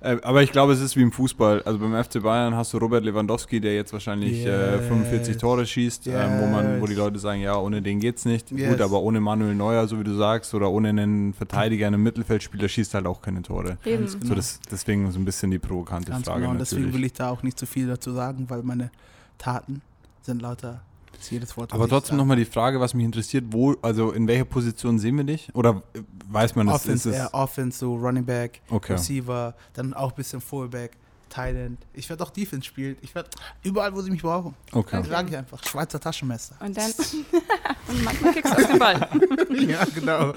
äh, 0.00 0.16
aber 0.22 0.42
ich 0.42 0.52
glaube, 0.52 0.72
es 0.72 0.80
ist 0.80 0.96
wie 0.96 1.02
im 1.02 1.12
Fußball. 1.12 1.62
Also 1.62 1.78
beim 1.78 2.02
FC 2.02 2.22
Bayern 2.22 2.54
hast 2.54 2.72
du 2.72 2.78
Robert 2.78 3.04
Lewandowski, 3.04 3.60
der 3.60 3.74
jetzt 3.74 3.92
wahrscheinlich 3.92 4.44
äh, 4.46 4.76
Yes. 4.76 4.86
45 4.88 5.36
Tore 5.36 5.66
schießt, 5.66 6.06
ähm, 6.08 6.12
wo, 6.40 6.46
man, 6.46 6.80
wo 6.80 6.86
die 6.86 6.92
Yes. 6.92 6.98
Leute 6.98 7.18
sagen, 7.18 7.40
ja, 7.40 7.56
ohne 7.56 7.82
den 7.82 8.00
geht's 8.00 8.24
nicht. 8.24 8.50
Yes. 8.50 8.70
Gut, 8.70 8.80
aber 8.80 9.00
ohne 9.00 9.20
Manuel 9.20 9.54
Neuer, 9.54 9.86
so 9.88 9.98
wie 9.98 10.04
du 10.04 10.14
sagst, 10.14 10.54
oder 10.54 10.70
ohne 10.70 10.88
einen 10.90 11.34
Verteidiger, 11.34 11.86
einen 11.86 12.02
Mittelfeldspieler 12.02 12.68
schießt 12.68 12.94
halt 12.94 13.06
auch 13.06 13.20
keine 13.22 13.42
Tore. 13.42 13.78
Eben. 13.84 14.06
Genau. 14.06 14.26
So 14.26 14.34
das, 14.34 14.60
deswegen 14.70 15.10
so 15.10 15.18
ein 15.18 15.24
bisschen 15.24 15.50
die 15.50 15.58
provokante 15.58 16.10
Ganz 16.10 16.26
Frage 16.26 16.40
genau. 16.40 16.52
Und 16.52 16.58
deswegen 16.60 16.92
will 16.92 17.04
ich 17.04 17.12
da 17.12 17.30
auch 17.30 17.42
nicht 17.42 17.58
zu 17.58 17.66
viel 17.66 17.86
dazu 17.86 18.12
sagen, 18.12 18.46
weil 18.48 18.62
meine 18.62 18.90
Taten 19.38 19.82
sind 20.22 20.40
lauter 20.42 20.82
als 21.22 21.30
jedes 21.30 21.56
Wort. 21.56 21.72
aber 21.72 21.88
trotzdem 21.88 22.16
nochmal 22.16 22.36
die 22.36 22.44
Frage, 22.44 22.80
was 22.80 22.94
mich 22.94 23.04
interessiert, 23.04 23.44
wo, 23.50 23.76
also 23.82 24.10
in 24.12 24.26
welcher 24.26 24.44
Position 24.44 24.98
sehen 24.98 25.16
wir 25.16 25.24
dich? 25.24 25.54
Oder 25.54 25.82
äh, 25.94 26.00
weiß 26.28 26.56
man, 26.56 26.66
das 26.66 26.76
ist 26.76 26.82
Offense, 26.84 27.10
es? 27.10 27.16
eher 27.16 27.34
Offense, 27.34 27.78
so 27.78 27.94
Running 27.94 28.24
Back, 28.24 28.60
Okay. 28.68 28.94
Receiver, 28.94 29.54
dann 29.74 29.94
auch 29.94 30.10
ein 30.10 30.16
bisschen 30.16 30.40
Fullback, 30.40 30.96
End. 31.34 31.78
Ich 31.94 32.10
werde 32.10 32.22
auch 32.24 32.30
Defense 32.30 32.66
spielen. 32.66 32.96
Ich 33.00 33.14
werde 33.14 33.30
überall, 33.62 33.94
wo 33.94 34.02
sie 34.02 34.10
mich 34.10 34.20
brauchen. 34.20 34.54
Okay. 34.70 34.98
Okay. 34.98 35.08
Sage 35.08 35.30
ich 35.30 35.36
einfach. 35.38 35.64
Schweizer 35.66 35.98
Taschenmesser. 35.98 36.56
Und 36.60 36.76
dann, 36.76 36.90
und 37.88 38.04
manchmal 38.04 38.32
kriegst 38.34 38.52
du 38.52 38.62
auch 38.62 38.68
den 38.68 38.78
Ball. 38.78 39.08
ja, 39.66 39.82
genau. 39.94 40.34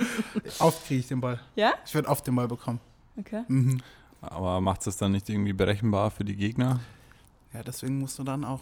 Oft 0.60 0.86
kriege 0.88 1.02
ich 1.02 1.08
den 1.08 1.20
Ball. 1.20 1.38
Ja? 1.58 1.74
Ich 1.86 1.94
werde 1.94 2.08
oft 2.08 2.26
den 2.26 2.34
Ball 2.36 2.48
bekommen. 2.48 2.80
Okay. 3.18 3.44
Mhm. 3.50 3.82
Aber 4.22 4.62
macht 4.62 4.80
es 4.82 4.86
das 4.86 4.96
dann 4.98 5.12
nicht 5.12 5.28
irgendwie 5.28 5.52
berechenbar 5.52 6.12
für 6.12 6.24
die 6.24 6.38
Gegner? 6.38 6.80
Ja, 7.54 7.62
deswegen 7.62 8.00
musst 8.00 8.18
du 8.18 8.24
dann 8.24 8.46
auch, 8.46 8.62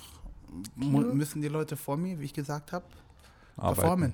müssen 0.75 1.41
die 1.41 1.47
Leute 1.47 1.75
vor 1.77 1.97
mir, 1.97 2.19
wie 2.19 2.25
ich 2.25 2.33
gesagt 2.33 2.71
habe, 2.71 2.85
performen. 3.55 4.13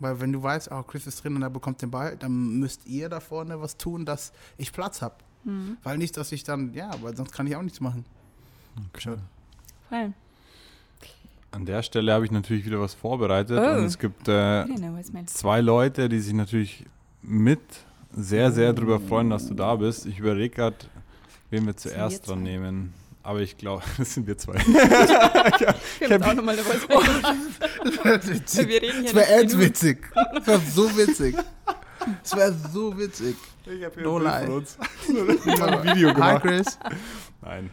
Weil 0.00 0.18
wenn 0.20 0.32
du 0.32 0.42
weißt, 0.42 0.70
oh, 0.72 0.82
Chris 0.82 1.06
ist 1.06 1.22
drin 1.22 1.36
und 1.36 1.42
er 1.42 1.50
bekommt 1.50 1.82
den 1.82 1.90
Ball, 1.90 2.16
dann 2.16 2.58
müsst 2.58 2.86
ihr 2.86 3.08
da 3.08 3.20
vorne 3.20 3.60
was 3.60 3.76
tun, 3.76 4.06
dass 4.06 4.32
ich 4.56 4.72
Platz 4.72 5.02
habe. 5.02 5.16
Mhm. 5.44 5.76
Weil 5.82 5.98
nicht, 5.98 6.16
dass 6.16 6.32
ich 6.32 6.42
dann, 6.42 6.72
ja, 6.74 6.90
weil 7.02 7.14
sonst 7.16 7.32
kann 7.32 7.46
ich 7.46 7.54
auch 7.56 7.62
nichts 7.62 7.80
machen. 7.80 8.04
Okay. 8.94 9.16
Voll. 9.88 10.12
An 11.52 11.66
der 11.66 11.82
Stelle 11.82 12.12
habe 12.12 12.24
ich 12.24 12.30
natürlich 12.30 12.64
wieder 12.64 12.80
was 12.80 12.94
vorbereitet 12.94 13.58
Oh. 13.60 13.78
und 13.78 13.84
es 13.84 13.98
gibt 13.98 14.28
äh, 14.28 14.64
zwei 15.26 15.60
Leute, 15.60 16.08
die 16.08 16.20
sich 16.20 16.32
natürlich 16.32 16.86
mit 17.22 17.60
sehr, 18.12 18.52
sehr 18.52 18.72
darüber 18.72 19.00
freuen, 19.00 19.30
dass 19.30 19.48
du 19.48 19.54
da 19.54 19.74
bist. 19.74 20.06
Ich 20.06 20.18
überlege 20.18 20.54
gerade, 20.54 20.76
wen 21.50 21.66
wir 21.66 21.76
zuerst 21.76 22.26
dran 22.28 22.38
zwei? 22.38 22.44
nehmen. 22.44 22.94
Aber 23.22 23.40
ich 23.40 23.56
glaube, 23.58 23.82
das 23.98 24.14
sind 24.14 24.26
wir 24.26 24.38
zwei. 24.38 24.54
Wir 24.54 24.80
haben 24.88 25.76
jetzt 26.00 26.22
auch 26.24 26.34
nochmal 26.34 26.58
eine 26.58 26.64
Voicemail 26.64 27.22
gemacht. 27.82 28.28
witzig. 28.28 28.68
Wir 28.68 28.82
reden 28.82 29.02
hier 29.04 29.12
Das 29.12 29.14
wäre 29.28 29.42
nicht 29.44 29.52
echt 29.52 29.58
witzig. 29.60 30.08
Das 30.34 30.46
wäre 30.46 30.60
so 30.60 30.96
witzig. 30.96 31.36
Das 32.22 32.36
wäre 32.36 32.56
so 32.72 32.98
witzig. 32.98 33.36
Ich 33.66 33.84
habe 33.84 34.00
No 34.02 34.18
lie. 34.18 34.48
uns 34.48 34.78
ein 34.78 35.16
Video 35.84 36.08
Hi 36.08 36.14
gemacht. 36.14 36.42
Chris. 36.42 36.78
Nein. 37.42 37.70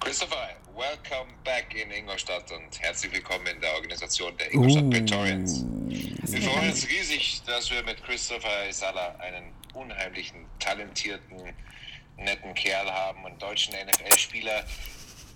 Christopher, 0.00 0.56
welcome 0.74 1.30
back 1.44 1.74
in 1.74 1.90
Ingolstadt 1.92 2.50
und 2.50 2.80
herzlich 2.80 3.12
willkommen 3.12 3.46
in 3.46 3.60
der 3.60 3.72
Organisation 3.74 4.36
der 4.36 4.52
Ingolstadt 4.52 4.90
Praetorians. 4.90 5.64
Wir 5.86 6.42
freuen 6.42 6.70
uns 6.70 6.88
riesig, 6.88 7.42
dass 7.46 7.70
wir 7.70 7.82
mit 7.84 8.02
Christopher 8.04 8.68
Isala 8.68 9.14
einen 9.20 9.52
unheimlichen, 9.74 10.46
talentierten, 10.58 11.38
netten 12.20 12.54
Kerl 12.54 12.90
haben, 12.90 13.24
einen 13.26 13.38
deutschen 13.38 13.74
NFL-Spieler, 13.74 14.64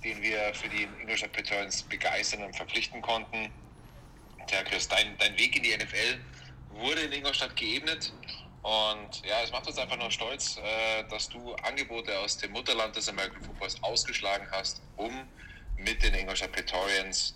den 0.02 0.20
wir 0.22 0.54
für 0.54 0.68
die 0.68 0.88
Ingolstadt 1.00 1.32
Praetorians 1.32 1.82
begeistern 1.82 2.42
und 2.44 2.54
verpflichten 2.54 3.00
konnten. 3.00 3.50
Tja, 4.46 4.62
Chris, 4.62 4.88
dein, 4.88 5.16
dein 5.18 5.36
Weg 5.38 5.56
in 5.56 5.62
die 5.62 5.76
NFL 5.76 6.20
wurde 6.70 7.02
in 7.02 7.12
Ingolstadt 7.12 7.56
geebnet. 7.56 8.12
Und 8.62 9.22
ja, 9.26 9.42
es 9.42 9.52
macht 9.52 9.66
uns 9.66 9.78
einfach 9.78 9.98
nur 9.98 10.10
stolz, 10.10 10.56
äh, 10.56 11.04
dass 11.10 11.28
du 11.28 11.54
Angebote 11.56 12.18
aus 12.18 12.38
dem 12.38 12.52
Mutterland 12.52 12.96
des 12.96 13.08
American 13.08 13.42
Footballs 13.42 13.82
ausgeschlagen 13.82 14.46
hast, 14.50 14.80
um 14.96 15.28
mit 15.76 16.02
den 16.02 16.14
Ingolstadt 16.14 16.52
Praetorians 16.52 17.34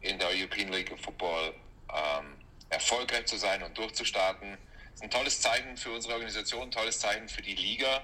in 0.00 0.18
der 0.18 0.28
European 0.28 0.72
League 0.72 0.90
of 0.92 1.00
Football 1.00 1.54
ähm, 1.92 2.36
erfolgreich 2.70 3.26
zu 3.26 3.36
sein 3.36 3.62
und 3.62 3.76
durchzustarten. 3.76 4.52
Das 4.52 4.94
ist 4.94 5.02
ein 5.02 5.10
tolles 5.10 5.40
Zeichen 5.40 5.76
für 5.76 5.92
unsere 5.92 6.14
Organisation, 6.14 6.62
ein 6.62 6.70
tolles 6.70 6.98
Zeichen 6.98 7.28
für 7.28 7.42
die 7.42 7.54
Liga. 7.54 8.02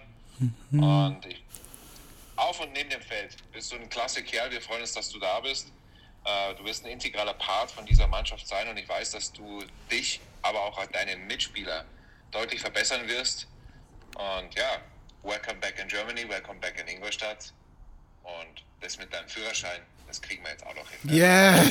Und 0.71 1.27
ich, 1.27 1.43
auf 2.37 2.61
und 2.61 2.73
neben 2.73 2.91
dem 2.91 3.03
Feld 3.03 3.37
bist 3.53 3.73
du 3.73 3.77
ein 3.77 3.89
klasse 3.89 4.23
Kerl. 4.23 4.51
Wir 4.51 4.61
freuen 4.61 4.83
uns, 4.83 4.93
dass 4.93 5.09
du 5.09 5.19
da 5.19 5.41
bist. 5.41 5.73
Äh, 6.25 6.55
Du 6.55 6.65
wirst 6.65 6.85
ein 6.85 6.91
integraler 6.91 7.35
Part 7.35 7.71
von 7.71 7.87
dieser 7.87 8.07
Mannschaft 8.07 8.47
sein 8.47 8.69
und 8.69 8.77
ich 8.77 8.89
weiß, 8.89 9.13
dass 9.13 9.33
du 9.33 9.63
dich, 9.91 10.21
aber 10.43 10.61
auch 10.61 10.85
deine 10.87 11.17
Mitspieler 11.17 11.85
deutlich 12.31 12.61
verbessern 12.61 13.07
wirst. 13.09 13.47
Und 14.15 14.55
ja, 14.55 14.81
welcome 15.23 15.59
back 15.61 15.79
in 15.79 15.89
Germany, 15.89 16.29
welcome 16.29 16.61
back 16.61 16.79
in 16.81 16.89
Ingolstadt. 16.89 17.53
Und 18.23 18.65
das 18.81 18.99
mit 18.99 19.13
deinem 19.13 19.29
Führerschein, 19.29 19.81
das 20.07 20.21
kriegen 20.23 20.43
wir 20.45 20.51
jetzt 20.51 20.65
auch 20.67 20.75
noch 20.75 20.89
hin. 20.91 21.11
Yeah, 21.15 21.63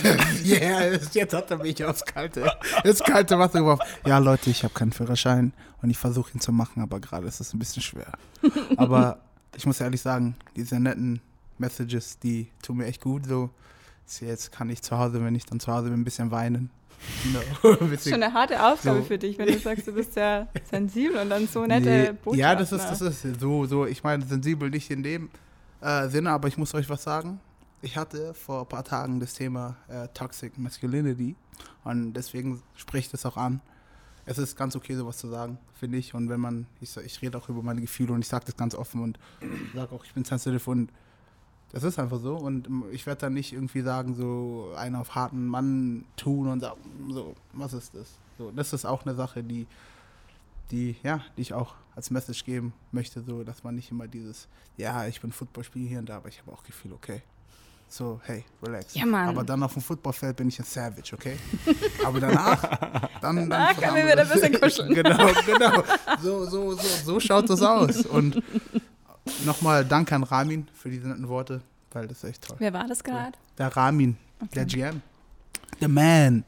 yeah, 0.45 0.99
jetzt 1.11 1.33
hat 1.33 1.51
er 1.51 1.57
mich 1.57 1.83
aufs 1.83 2.03
Kalte. 2.05 2.51
Jetzt 2.83 3.03
kalte 3.05 3.37
Wasser 3.39 3.59
geworfen. 3.59 3.83
Ja, 4.05 4.17
Leute, 4.17 4.49
ich 4.49 4.63
habe 4.63 4.73
keinen 4.73 4.91
Führerschein 4.91 5.53
und 5.81 5.89
ich 5.89 5.97
versuche 5.97 6.31
ihn 6.33 6.39
zu 6.41 6.51
machen, 6.51 6.81
aber 6.81 6.99
gerade 6.99 7.27
ist 7.27 7.39
es 7.39 7.53
ein 7.53 7.59
bisschen 7.59 7.81
schwer. 7.81 8.13
Aber 8.77 9.19
ich 9.55 9.65
muss 9.65 9.79
ehrlich 9.79 10.01
sagen, 10.01 10.35
diese 10.55 10.79
netten 10.79 11.21
Messages, 11.57 12.19
die 12.19 12.47
tun 12.61 12.77
mir 12.77 12.85
echt 12.85 13.01
gut. 13.01 13.25
So, 13.25 13.49
jetzt 14.21 14.51
kann 14.51 14.69
ich 14.69 14.81
zu 14.81 14.97
Hause, 14.97 15.23
wenn 15.23 15.35
ich 15.35 15.45
dann 15.45 15.59
zu 15.59 15.71
Hause 15.71 15.89
bin, 15.89 16.01
ein 16.01 16.03
bisschen 16.03 16.31
weinen. 16.31 16.69
No, 17.33 17.73
Das 17.75 18.05
ist 18.05 18.09
schon 18.09 18.23
eine 18.23 18.33
harte 18.33 18.61
Aufgabe 18.63 18.99
So. 18.99 19.05
für 19.05 19.17
dich, 19.17 19.37
wenn 19.37 19.47
du 19.47 19.59
sagst, 19.59 19.85
du 19.87 19.91
bist 19.91 20.13
sehr 20.13 20.47
sensibel 20.69 21.17
und 21.17 21.29
dann 21.29 21.47
so 21.47 21.65
nette 21.65 22.13
Botschaften. 22.13 22.31
Nee, 22.33 22.37
ja, 22.39 22.55
das 22.55 22.71
ist, 22.71 22.85
das 22.85 23.01
ist 23.01 23.39
so, 23.39 23.65
so, 23.65 23.85
ich 23.85 24.03
meine, 24.03 24.25
sensibel 24.25 24.69
nicht 24.69 24.89
in 24.89 25.03
dem 25.03 25.29
äh, 25.81 26.07
Sinne, 26.07 26.31
aber 26.31 26.47
ich 26.47 26.57
muss 26.57 26.73
euch 26.73 26.89
was 26.89 27.03
sagen. 27.03 27.39
Ich 27.85 27.97
hatte 27.97 28.33
vor 28.33 28.61
ein 28.61 28.67
paar 28.67 28.83
Tagen 28.83 29.19
das 29.19 29.35
Thema 29.35 29.77
äh, 29.87 30.07
Toxic 30.07 30.57
Masculinity 30.57 31.35
und 31.83 32.13
deswegen 32.13 32.63
spricht 32.73 33.13
es 33.13 33.27
auch 33.27 33.37
an. 33.37 33.61
Es 34.25 34.39
ist 34.39 34.55
ganz 34.55 34.75
okay, 34.75 34.95
sowas 34.95 35.19
zu 35.19 35.27
sagen, 35.27 35.59
finde 35.75 35.99
ich. 35.99 36.15
Und 36.15 36.27
wenn 36.27 36.39
man, 36.39 36.65
ich, 36.81 36.97
ich 36.97 37.21
rede 37.21 37.37
auch 37.37 37.47
über 37.47 37.61
meine 37.61 37.81
Gefühle 37.81 38.11
und 38.13 38.21
ich 38.21 38.27
sage 38.27 38.45
das 38.45 38.57
ganz 38.57 38.73
offen 38.73 39.03
und 39.03 39.19
sage 39.75 39.93
auch, 39.93 40.03
ich 40.03 40.15
bin 40.15 40.25
sensitive 40.25 40.67
und 40.67 40.91
das 41.73 41.83
ist 41.83 41.99
einfach 41.99 42.19
so. 42.19 42.35
Und 42.35 42.67
ich 42.91 43.05
werde 43.05 43.21
dann 43.21 43.35
nicht 43.35 43.53
irgendwie 43.53 43.81
sagen, 43.81 44.15
so 44.15 44.73
einen 44.75 44.95
auf 44.95 45.13
harten 45.13 45.45
Mann 45.45 46.05
tun 46.17 46.47
und 46.47 46.61
sagen, 46.61 46.81
so, 47.11 47.35
was 47.53 47.73
ist 47.73 47.93
das? 47.93 48.07
So, 48.39 48.49
das 48.49 48.73
ist 48.73 48.85
auch 48.85 49.05
eine 49.05 49.13
Sache, 49.13 49.43
die, 49.43 49.67
die, 50.71 50.95
ja, 51.03 51.21
die 51.37 51.41
ich 51.43 51.53
auch 51.53 51.75
als 51.95 52.09
Message 52.09 52.45
geben 52.45 52.73
möchte, 52.91 53.21
so, 53.21 53.43
dass 53.43 53.63
man 53.63 53.75
nicht 53.75 53.91
immer 53.91 54.07
dieses, 54.07 54.47
ja, 54.75 55.05
ich 55.05 55.21
bin 55.21 55.31
Footballspieler 55.31 55.87
hier 55.87 55.99
und 55.99 56.09
da, 56.09 56.17
aber 56.17 56.29
ich 56.29 56.41
habe 56.41 56.51
auch 56.51 56.63
Gefühl, 56.63 56.91
okay. 56.91 57.21
So, 57.87 58.19
hey, 58.25 58.43
relax. 58.61 58.93
Ja, 58.95 59.05
Mann. 59.05 59.29
Aber 59.29 59.43
dann 59.43 59.61
auf 59.63 59.73
dem 59.73 59.81
Footballfeld 59.81 60.35
bin 60.35 60.49
ich 60.49 60.59
ein 60.59 60.65
Savage, 60.65 61.13
okay? 61.13 61.37
Aber 62.05 62.19
danach, 62.19 62.61
dann, 63.21 63.35
dann 63.37 63.49
Danach 63.49 63.77
können 63.79 63.95
wir 63.95 64.05
wieder 64.05 64.21
ein 64.23 64.27
bisschen 64.27 64.59
kuscheln. 64.59 64.93
genau, 64.93 65.27
genau. 65.45 65.83
So, 66.21 66.45
so, 66.45 66.73
so, 66.73 66.87
so 67.05 67.19
schaut 67.19 67.49
das 67.49 67.61
aus. 67.61 68.05
Und 68.05 68.41
nochmal 69.45 69.85
Dank 69.85 70.11
an 70.11 70.23
Ramin 70.23 70.67
für 70.73 70.89
diese 70.89 71.07
netten 71.07 71.27
Worte, 71.29 71.61
weil 71.91 72.07
das 72.07 72.17
ist 72.23 72.29
echt 72.31 72.47
toll. 72.47 72.57
Wer 72.59 72.73
war 72.73 72.87
das 72.87 73.03
gerade? 73.03 73.37
Der 73.57 73.75
Ramin, 73.75 74.17
Okay. 74.41 74.49
der 74.55 74.65
GM. 74.65 75.01
The 75.79 75.87
man. 75.87 76.43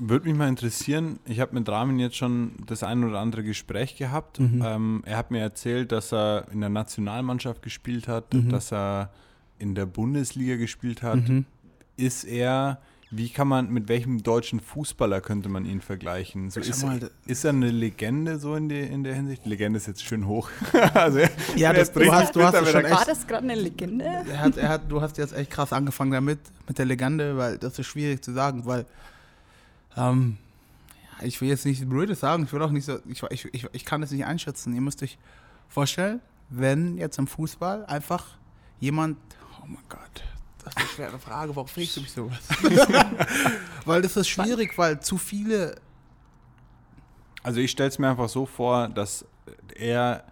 Würde 0.00 0.28
mich 0.28 0.36
mal 0.36 0.48
interessieren, 0.48 1.18
ich 1.24 1.40
habe 1.40 1.54
mit 1.56 1.68
Ramin 1.68 1.98
jetzt 1.98 2.14
schon 2.16 2.52
das 2.66 2.84
ein 2.84 3.02
oder 3.02 3.18
andere 3.18 3.42
Gespräch 3.42 3.96
gehabt. 3.96 4.38
Mhm. 4.38 4.62
Ähm, 4.64 5.02
er 5.04 5.16
hat 5.16 5.32
mir 5.32 5.40
erzählt, 5.40 5.90
dass 5.90 6.12
er 6.12 6.46
in 6.52 6.60
der 6.60 6.70
Nationalmannschaft 6.70 7.62
gespielt 7.62 8.06
hat, 8.06 8.32
Mhm. 8.32 8.50
dass 8.50 8.72
er 8.72 9.10
in 9.58 9.74
der 9.74 9.86
Bundesliga 9.86 10.56
gespielt 10.56 11.02
hat. 11.02 11.28
Mhm. 11.28 11.44
Ist 11.96 12.24
er, 12.24 12.80
wie 13.10 13.28
kann 13.28 13.48
man, 13.48 13.70
mit 13.70 13.88
welchem 13.88 14.22
deutschen 14.22 14.60
Fußballer 14.60 15.20
könnte 15.20 15.48
man 15.48 15.64
ihn 15.64 15.80
vergleichen? 15.80 16.50
So 16.50 16.60
ist, 16.60 16.82
mal, 16.84 17.10
ist 17.26 17.44
er 17.44 17.50
eine 17.50 17.70
Legende 17.70 18.38
so 18.38 18.54
in, 18.54 18.68
der 18.68 18.88
in 18.90 19.02
der 19.02 19.14
Hinsicht? 19.14 19.44
Legende 19.46 19.78
ist 19.78 19.86
jetzt 19.88 20.04
schön 20.04 20.26
hoch. 20.26 20.48
also, 20.94 21.20
Ja, 21.56 21.72
das, 21.72 21.92
du 21.92 22.00
bringt 22.00 22.12
hast, 22.12 22.36
du 22.36 22.42
hast 22.42 22.54
schon 22.56 22.66
wieder- 22.68 22.84
War 22.90 22.98
echt. 23.00 23.08
das 23.08 23.26
gerade 23.26 23.42
eine 23.44 23.54
Legende? 23.56 24.04
Er 24.04 24.40
hat, 24.40 24.56
er 24.56 24.68
hat, 24.68 24.82
du 24.90 25.00
hast 25.00 25.18
jetzt 25.18 25.34
echt 25.34 25.50
krass 25.50 25.72
angefangen 25.72 26.12
damit, 26.12 26.38
mit 26.68 26.78
der 26.78 26.84
Legende, 26.86 27.36
weil 27.36 27.58
das 27.58 27.78
ist 27.78 27.86
schwierig 27.86 28.22
zu 28.22 28.32
sagen, 28.32 28.64
weil 28.66 28.86
ähm, 29.96 30.36
ich 31.22 31.40
will 31.40 31.48
jetzt 31.48 31.66
nicht 31.66 31.88
Blödes 31.88 32.20
sagen, 32.20 32.44
ich 32.44 32.52
will 32.52 32.62
auch 32.62 32.70
nicht 32.70 32.84
so, 32.84 32.98
ich, 33.08 33.22
ich, 33.30 33.44
ich, 33.52 33.66
ich 33.72 33.84
kann 33.84 34.02
es 34.02 34.10
nicht 34.12 34.24
einschätzen. 34.24 34.72
Ihr 34.74 34.80
müsst 34.80 35.02
euch 35.02 35.18
vorstellen, 35.68 36.20
wenn 36.50 36.96
jetzt 36.96 37.18
im 37.18 37.26
Fußball 37.26 37.84
einfach 37.86 38.26
jemand, 38.80 39.16
oh 39.62 39.66
mein 39.66 39.82
Gott, 39.88 40.22
das 40.64 40.72
ist 40.74 40.78
eine 40.78 40.88
schwere 40.88 41.18
Frage, 41.18 41.54
warum 41.54 41.68
fragst 41.68 41.96
du 41.96 42.00
mich 42.00 42.12
sowas? 42.12 42.38
weil 43.84 44.02
das 44.02 44.16
ist 44.16 44.28
schwierig, 44.28 44.76
weil 44.76 45.00
zu 45.00 45.18
viele 45.18 45.76
Also 47.42 47.60
ich 47.60 47.70
stelle 47.70 47.88
es 47.88 47.98
mir 47.98 48.08
einfach 48.10 48.28
so 48.28 48.46
vor, 48.46 48.88
dass 48.88 49.24
er 49.74 50.24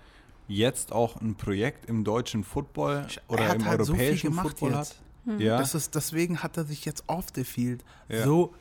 jetzt 0.49 0.93
auch 0.93 1.21
ein 1.21 1.35
Projekt 1.35 1.87
im 1.87 2.05
deutschen 2.05 2.45
Football 2.45 3.07
oder 3.29 3.45
er 3.45 3.55
im 3.55 3.65
halt 3.65 3.85
so 3.85 3.93
europäischen 3.93 4.31
gemacht 4.31 4.49
Football 4.49 4.73
jetzt. 4.73 5.01
hat. 5.27 5.41
Ja. 5.41 5.59
Das 5.59 5.75
ist, 5.75 5.95
deswegen 5.95 6.43
hat 6.43 6.57
er 6.57 6.65
sich 6.65 6.85
jetzt 6.85 7.05
off 7.09 7.27
the 7.35 7.43
field 7.45 7.85
Ja. 8.09 8.25
so. 8.25 8.55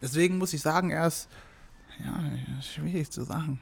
Deswegen 0.00 0.38
muss 0.38 0.52
ich 0.52 0.60
sagen, 0.62 0.90
er 0.90 1.06
ist 1.06 1.28
ja, 2.02 2.62
schwierig 2.62 3.10
zu 3.10 3.22
sagen. 3.22 3.60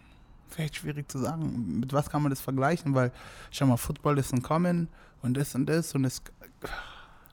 Vielleicht 0.49 0.77
schwierig 0.77 1.11
zu 1.11 1.19
sagen. 1.19 1.81
Mit 1.81 1.93
was 1.93 2.11
kann 2.11 2.23
man 2.23 2.31
das 2.31 2.41
vergleichen? 2.41 2.95
Weil, 2.95 3.13
schau 3.51 3.67
mal, 3.67 3.77
Football 3.77 4.19
ist 4.19 4.33
ein 4.33 4.43
Common 4.43 4.89
und 5.23 5.35
das 5.37 5.55
und 5.55 5.67
das 5.67 5.95
und 5.95 6.05
es 6.05 6.23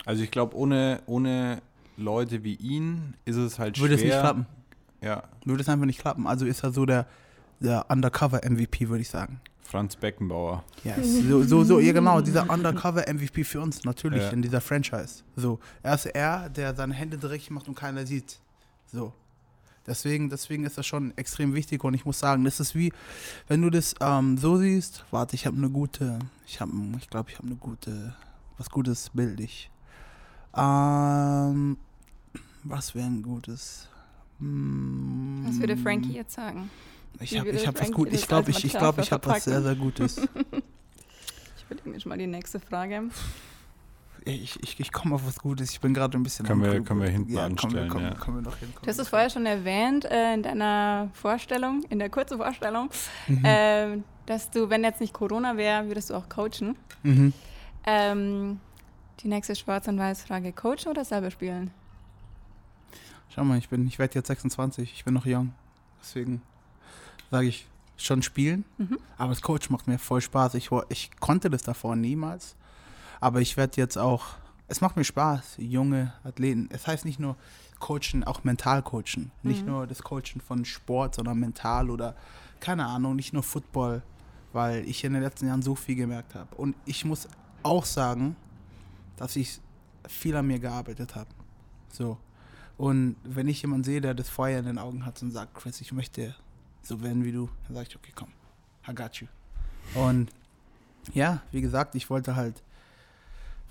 Also 0.05 0.23
ich 0.23 0.31
glaube, 0.31 0.55
ohne, 0.55 1.01
ohne 1.05 1.61
Leute 1.97 2.43
wie 2.43 2.55
ihn 2.55 3.15
ist 3.25 3.35
es 3.35 3.59
halt 3.59 3.79
würde 3.79 3.95
es 3.95 4.01
schwer. 4.01 4.11
nicht 4.15 4.19
klappen. 4.21 4.45
Ja, 5.01 5.23
Würde 5.45 5.61
es 5.61 5.69
einfach 5.69 5.85
nicht 5.85 5.99
klappen. 5.99 6.27
Also 6.27 6.45
ist 6.45 6.63
er 6.63 6.71
so 6.71 6.85
der, 6.85 7.05
der 7.59 7.85
Undercover-MVP, 7.89 8.89
würde 8.89 9.01
ich 9.01 9.09
sagen. 9.09 9.39
Franz 9.61 9.95
Beckenbauer. 9.95 10.63
Ja, 10.83 10.95
so, 11.01 11.43
so, 11.43 11.63
so, 11.63 11.79
ja 11.79 11.93
genau, 11.93 12.21
dieser 12.21 12.49
Undercover-MVP 12.49 13.43
für 13.43 13.61
uns 13.61 13.83
natürlich 13.85 14.23
Ja. 14.23 14.29
in 14.29 14.41
dieser 14.41 14.59
Franchise. 14.61 15.23
So, 15.35 15.59
er 15.83 15.93
ist 15.95 16.05
er, 16.07 16.49
der 16.49 16.73
seine 16.75 16.93
Hände 16.93 17.17
dreckig 17.17 17.51
macht 17.51 17.67
und 17.67 17.75
keiner 17.75 18.05
sieht. 18.05 18.39
So. 18.91 19.13
Deswegen, 19.89 20.29
deswegen 20.29 20.65
ist 20.65 20.77
das 20.77 20.85
schon 20.85 21.17
extrem 21.17 21.55
wichtig 21.55 21.83
und 21.83 21.95
ich 21.95 22.05
muss 22.05 22.19
sagen, 22.19 22.43
das 22.43 22.59
ist 22.59 22.75
wie, 22.75 22.93
wenn 23.47 23.63
du 23.63 23.71
das 23.71 23.95
ähm, 23.99 24.37
so 24.37 24.57
siehst, 24.57 25.03
warte, 25.09 25.35
ich 25.35 25.47
habe 25.47 25.57
eine 25.57 25.71
gute, 25.71 26.19
ich 26.45 26.61
habe, 26.61 26.71
ich 26.99 27.09
glaube, 27.09 27.31
ich 27.31 27.37
habe 27.37 27.47
eine 27.47 27.55
gute, 27.55 28.15
was 28.59 28.69
Gutes 28.69 29.09
bildlich. 29.09 29.71
Ähm, 30.55 31.77
was 32.63 32.93
wäre 32.93 33.07
ein 33.07 33.23
gutes? 33.23 33.87
Hm, 34.37 35.43
Was 35.47 35.59
würde 35.59 35.75
Frankie 35.75 36.13
jetzt 36.13 36.35
sagen? 36.35 36.69
Ich 37.19 37.37
habe 37.37 37.49
ich 37.49 37.65
hab 37.65 37.81
was 37.81 37.91
gut, 37.91 38.13
ich 38.13 38.27
glaube, 38.27 38.51
ich, 38.51 38.63
ich, 38.63 38.73
glaub, 38.73 38.99
ich 38.99 39.11
habe 39.11 39.27
was 39.27 39.43
sehr, 39.43 39.61
sehr 39.61 39.75
Gutes. 39.75 40.21
Ich 41.57 41.75
überlege 41.75 41.89
mir 41.89 41.99
schon 41.99 42.09
mal 42.09 42.17
die 42.17 42.25
nächste 42.25 42.59
Frage. 42.59 43.09
Ich, 44.25 44.61
ich, 44.61 44.79
ich 44.79 44.91
komme 44.91 45.15
auf 45.15 45.25
was 45.25 45.39
Gutes. 45.39 45.71
Ich 45.71 45.79
bin 45.79 45.93
gerade 45.93 46.17
ein 46.17 46.23
bisschen. 46.23 46.45
Können 46.45 46.63
am 46.65 46.71
wir- 46.71 46.81
können 46.83 47.01
wir 47.01 47.09
hinten 47.09 47.33
ja, 47.33 47.45
anstellen, 47.45 47.89
Kommen 47.89 48.05
wir, 48.05 48.15
kommen, 48.15 48.37
ja. 48.39 48.43
wir 48.45 48.49
noch 48.51 48.57
hin. 48.57 48.73
Du 48.81 48.87
hast 48.87 48.99
es 48.99 49.07
vorher 49.07 49.29
schon 49.29 49.45
erwähnt 49.45 50.05
äh, 50.05 50.33
in 50.33 50.43
deiner 50.43 51.09
Vorstellung, 51.13 51.83
in 51.89 51.99
der 51.99 52.09
kurzen 52.09 52.37
Vorstellung, 52.37 52.89
Mhm. 53.27 53.41
ähm, 53.45 54.03
dass 54.25 54.51
du, 54.51 54.69
wenn 54.69 54.83
jetzt 54.83 54.99
nicht 55.01 55.13
Corona 55.13 55.55
wäre, 55.57 55.87
würdest 55.87 56.09
du 56.09 56.15
auch 56.15 56.27
coachen. 56.29 56.75
Mhm. 57.03 57.33
Ähm, 57.85 58.59
die 59.21 59.27
nächste 59.27 59.55
Schwarz- 59.55 59.87
und 59.87 59.97
Weiß-Frage: 59.97 60.51
Coachen 60.53 60.89
oder 60.89 61.05
selber 61.05 61.31
spielen? 61.31 61.71
Schau 63.33 63.43
mal, 63.43 63.57
ich 63.57 63.69
bin, 63.69 63.87
ich 63.87 63.99
werde 63.99 64.15
jetzt 64.15 64.27
26. 64.27 64.91
Ich 64.93 65.05
bin 65.05 65.13
noch 65.13 65.25
jung. 65.25 65.53
Deswegen 66.01 66.41
sage 67.31 67.47
ich 67.47 67.67
schon 67.97 68.23
spielen. 68.23 68.65
Mhm. 68.77 68.97
Aber 69.17 69.29
das 69.29 69.41
Coach 69.41 69.69
macht 69.69 69.87
mir 69.87 69.99
voll 69.99 70.21
Spaß. 70.21 70.55
Ich, 70.55 70.69
ich 70.89 71.11
konnte 71.19 71.49
das 71.49 71.63
davor 71.63 71.95
niemals. 71.95 72.55
Aber 73.19 73.41
ich 73.41 73.57
werde 73.57 73.77
jetzt 73.77 73.97
auch. 73.97 74.25
Es 74.67 74.81
macht 74.81 74.95
mir 74.97 75.03
Spaß, 75.03 75.55
junge 75.57 76.13
Athleten. 76.23 76.69
Es 76.71 76.85
heißt 76.87 77.03
nicht 77.05 77.19
nur 77.19 77.35
coachen, 77.79 78.23
auch 78.23 78.43
mental 78.43 78.83
coachen. 78.83 79.31
Nicht 79.41 79.61
Mhm. 79.65 79.71
nur 79.71 79.87
das 79.87 80.03
Coachen 80.03 80.41
von 80.45 80.63
Sport, 80.65 81.15
sondern 81.15 81.39
mental 81.39 81.89
oder 81.89 82.15
keine 82.59 82.85
Ahnung, 82.85 83.15
nicht 83.15 83.33
nur 83.33 83.41
Football, 83.43 84.03
weil 84.53 84.87
ich 84.87 85.03
in 85.03 85.13
den 85.13 85.23
letzten 85.23 85.47
Jahren 85.47 85.61
so 85.61 85.75
viel 85.75 85.95
gemerkt 85.95 86.35
habe. 86.35 86.53
Und 86.55 86.75
ich 86.85 87.03
muss 87.05 87.27
auch 87.63 87.85
sagen, 87.85 88.35
dass 89.17 89.35
ich 89.35 89.59
viel 90.07 90.35
an 90.35 90.45
mir 90.47 90.59
gearbeitet 90.59 91.15
habe. 91.15 91.29
So. 91.91 92.17
Und 92.77 93.15
wenn 93.23 93.47
ich 93.47 93.61
jemanden 93.61 93.83
sehe, 93.83 94.01
der 94.01 94.13
das 94.13 94.29
Feuer 94.29 94.59
in 94.59 94.65
den 94.65 94.77
Augen 94.77 95.05
hat 95.05 95.21
und 95.21 95.31
sagt, 95.31 95.55
Chris, 95.55 95.81
ich 95.81 95.91
möchte 95.91 96.35
so 96.83 97.01
werden 97.01 97.23
wie 97.25 97.31
du, 97.31 97.49
dann 97.67 97.75
sage 97.75 97.87
ich, 97.89 97.95
okay, 97.95 98.11
komm, 98.15 98.29
I 98.87 98.93
got 98.93 99.15
you. 99.15 99.27
Und 99.95 100.29
ja, 101.13 101.41
wie 101.51 101.61
gesagt, 101.61 101.95
ich 101.95 102.09
wollte 102.09 102.35
halt 102.35 102.61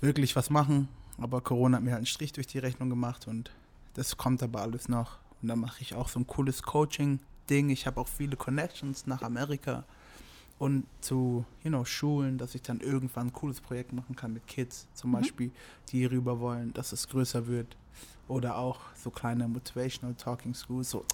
wirklich 0.01 0.35
was 0.35 0.49
machen, 0.49 0.87
aber 1.17 1.41
Corona 1.41 1.77
hat 1.77 1.83
mir 1.83 1.91
halt 1.91 1.99
einen 1.99 2.05
Strich 2.05 2.31
durch 2.33 2.47
die 2.47 2.59
Rechnung 2.59 2.89
gemacht 2.89 3.27
und 3.27 3.51
das 3.95 4.17
kommt 4.17 4.41
aber 4.43 4.61
alles 4.61 4.87
noch. 4.87 5.17
Und 5.41 5.47
dann 5.47 5.59
mache 5.59 5.81
ich 5.81 5.95
auch 5.95 6.09
so 6.09 6.19
ein 6.19 6.27
cooles 6.27 6.63
Coaching-Ding. 6.63 7.69
Ich 7.69 7.87
habe 7.87 7.99
auch 7.99 8.07
viele 8.07 8.35
Connections 8.35 9.07
nach 9.07 9.21
Amerika 9.21 9.83
und 10.57 10.85
zu, 11.01 11.45
you 11.63 11.69
know, 11.69 11.85
Schulen, 11.85 12.37
dass 12.37 12.55
ich 12.55 12.61
dann 12.61 12.81
irgendwann 12.81 13.27
ein 13.27 13.33
cooles 13.33 13.61
Projekt 13.61 13.93
machen 13.93 14.15
kann 14.15 14.33
mit 14.33 14.45
Kids 14.47 14.87
zum 14.93 15.11
Mhm. 15.11 15.15
Beispiel, 15.15 15.51
die 15.89 16.05
rüber 16.05 16.39
wollen, 16.39 16.73
dass 16.73 16.91
es 16.91 17.07
größer 17.07 17.47
wird. 17.47 17.77
Oder 18.27 18.57
auch 18.57 18.79
so 18.95 19.09
kleine 19.09 19.47
Motivational 19.47 20.15
Talking 20.15 20.53
Schools, 20.53 20.89
so, 20.91 21.05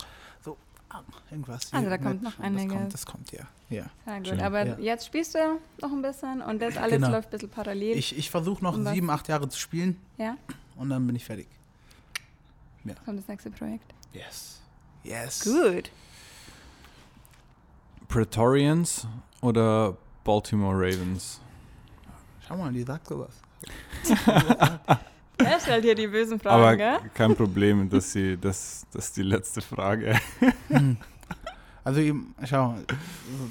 so 0.43 0.57
ah, 0.89 1.01
irgendwas. 1.31 1.71
Also 1.73 1.79
hier 1.79 1.89
da 1.89 1.97
kommt 1.97 2.15
mit- 2.15 2.23
noch 2.23 2.35
Das 2.35 2.45
einiges. 2.45 2.71
kommt, 2.73 2.93
das 2.93 3.05
kommt 3.05 3.31
ja. 3.31 3.43
ja. 3.69 3.85
Ja, 4.05 4.17
gut, 4.17 4.27
Schön. 4.27 4.41
aber 4.41 4.65
Ja. 4.65 4.77
jetzt 4.79 5.05
spielst 5.05 5.35
du 5.35 5.39
noch 5.81 5.91
ein 5.91 6.01
bisschen 6.01 6.41
und 6.41 6.61
das 6.61 6.77
alles 6.77 6.93
Genau. 6.95 7.09
läuft 7.11 7.27
ein 7.29 7.31
bisschen 7.31 7.49
parallel. 7.49 7.97
Ich, 7.97 8.17
ich 8.17 8.29
versuche 8.29 8.63
noch 8.63 8.75
Und 8.75 8.85
was- 8.85 8.93
sieben, 8.93 9.09
acht 9.09 9.27
Jahre 9.27 9.47
zu 9.49 9.59
spielen 9.59 9.99
ja, 10.17 10.37
und 10.75 10.89
dann 10.89 11.05
bin 11.07 11.15
ich 11.15 11.25
fertig. 11.25 11.47
kommt 13.05 13.19
das 13.19 13.27
nächste 13.27 13.49
Projekt. 13.51 13.93
Yes. 14.13 14.61
Yes. 15.03 15.43
Gut. 15.43 15.91
Praetorians 18.07 19.07
oder 19.41 19.97
Baltimore 20.23 20.75
Ravens? 20.75 21.39
Schau 22.47 22.57
mal, 22.57 22.71
die 22.71 22.83
sagt 22.83 23.07
sowas. 23.07 23.33
Er 25.45 25.59
stellt 25.59 25.83
hier 25.83 25.95
die 25.95 26.07
bösen 26.07 26.39
Fragen, 26.39 26.61
Aber 26.63 26.77
gell? 26.77 27.11
kein 27.13 27.35
Problem, 27.35 27.89
dass 27.89 28.11
sie, 28.11 28.37
das, 28.37 28.85
das 28.91 29.05
ist 29.05 29.17
die 29.17 29.23
letzte 29.23 29.61
Frage. 29.61 30.19
Also 31.83 31.99
eben, 31.99 32.33
schau, 32.43 32.73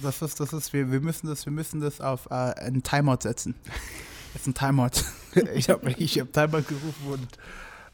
das 0.02 0.20
ist, 0.20 0.40
das 0.40 0.52
ist, 0.52 0.72
wir, 0.72 0.90
wir 0.90 1.00
müssen 1.00 1.28
das, 1.28 1.46
wir 1.46 1.52
müssen 1.52 1.80
das 1.80 2.00
auf 2.00 2.26
äh, 2.32 2.34
einen 2.34 2.82
Timeout 2.82 3.18
setzen. 3.20 3.54
Jetzt 4.34 4.48
ein 4.48 4.54
Timeout. 4.54 5.04
ich 5.54 5.70
habe 5.70 5.92
ich 5.92 6.18
hab 6.18 6.32
Timeout 6.32 6.62
gerufen 6.62 7.06
und 7.12 7.28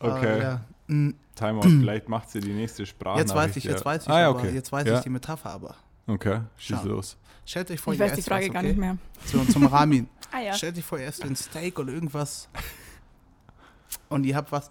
Okay. 0.00 0.38
äh, 0.38 0.42
ja. 0.42 0.60
Mm, 0.86 1.10
Timeout, 1.34 1.62
vielleicht 1.80 2.08
macht 2.08 2.30
sie 2.30 2.40
die 2.40 2.52
nächste 2.52 2.86
Sprache. 2.86 3.18
Jetzt 3.18 3.34
weiß 3.34 3.54
ich, 3.56 3.64
jetzt 3.64 3.84
weiß 3.84 4.04
ich, 4.04 4.08
ah, 4.08 4.20
ja, 4.20 4.28
aber, 4.30 4.38
okay. 4.38 4.50
jetzt 4.54 4.72
weiß 4.72 4.86
ja. 4.86 4.96
ich 4.96 5.02
die 5.02 5.10
Metapher 5.10 5.50
aber. 5.50 5.76
Okay, 6.06 6.40
schieß 6.56 6.78
Schau. 6.82 6.88
los. 6.88 7.16
Stellt 7.44 7.70
euch 7.70 7.80
vor, 7.80 7.92
Ich 7.92 8.00
ihr 8.00 8.06
weiß 8.06 8.14
die 8.14 8.22
Frage 8.22 8.46
was, 8.46 8.52
gar 8.52 8.62
okay? 8.62 8.68
nicht 8.68 8.78
mehr. 8.78 8.96
Zum, 9.26 9.48
zum 9.48 9.66
Ramin. 9.66 10.08
Ah 10.32 10.40
ja. 10.40 10.54
Stellt 10.54 10.78
euch 10.78 10.84
vor, 10.84 10.98
ihr 10.98 11.06
esst 11.06 11.22
ein 11.22 11.36
Steak 11.36 11.78
oder 11.78 11.92
irgendwas 11.92 12.48
und 14.08 14.24
ihr 14.24 14.36
habt 14.36 14.52
was 14.52 14.70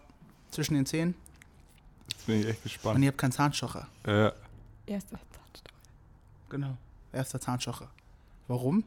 zwischen 0.52 0.76
den 0.76 0.86
Zähnen 0.86 1.16
Jetzt 2.12 2.26
bin 2.26 2.40
ich 2.40 2.48
echt 2.48 2.58
und 2.58 2.64
gespannt. 2.64 3.04
ihr 3.04 3.08
habt 3.10 3.18
keinen 3.18 3.32
Zahnstocher. 3.32 3.88
Äh, 4.04 4.32
Erste. 4.86 5.20
Genau. 6.50 6.76
Erster 7.14 7.40
Zahnstocher. 7.40 7.88
Warum? 8.48 8.84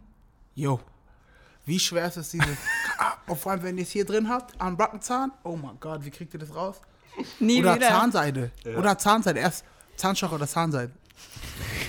Jo. 0.55 0.81
Wie 1.65 1.79
schwer 1.79 2.07
ist 2.07 2.17
es 2.17 2.31
dieses. 2.31 2.59
ah, 2.99 3.15
und 3.29 3.39
vor 3.39 3.53
allem, 3.53 3.63
wenn 3.63 3.79
ihr 3.79 3.85
es 3.85 3.91
hier 3.91 4.05
drin 4.05 4.29
habt, 4.29 4.61
am 4.61 4.77
Backenzahn. 4.77 5.31
Oh 5.45 5.57
mein 5.57 5.79
Gott, 5.79 6.05
wie 6.05 6.11
kriegt 6.11 6.35
ihr 6.35 6.41
das 6.41 6.55
raus? 6.55 6.81
Nie 7.39 7.61
oder 7.61 7.77
wieder. 7.77 7.89
Zahnseide. 7.89 8.51
Oder 8.77 8.99
Zahnseide. 8.99 9.39
Erst 9.41 9.65
Zahnstocher 9.97 10.35
oder 10.35 10.49
Zahnseide. 10.49 10.93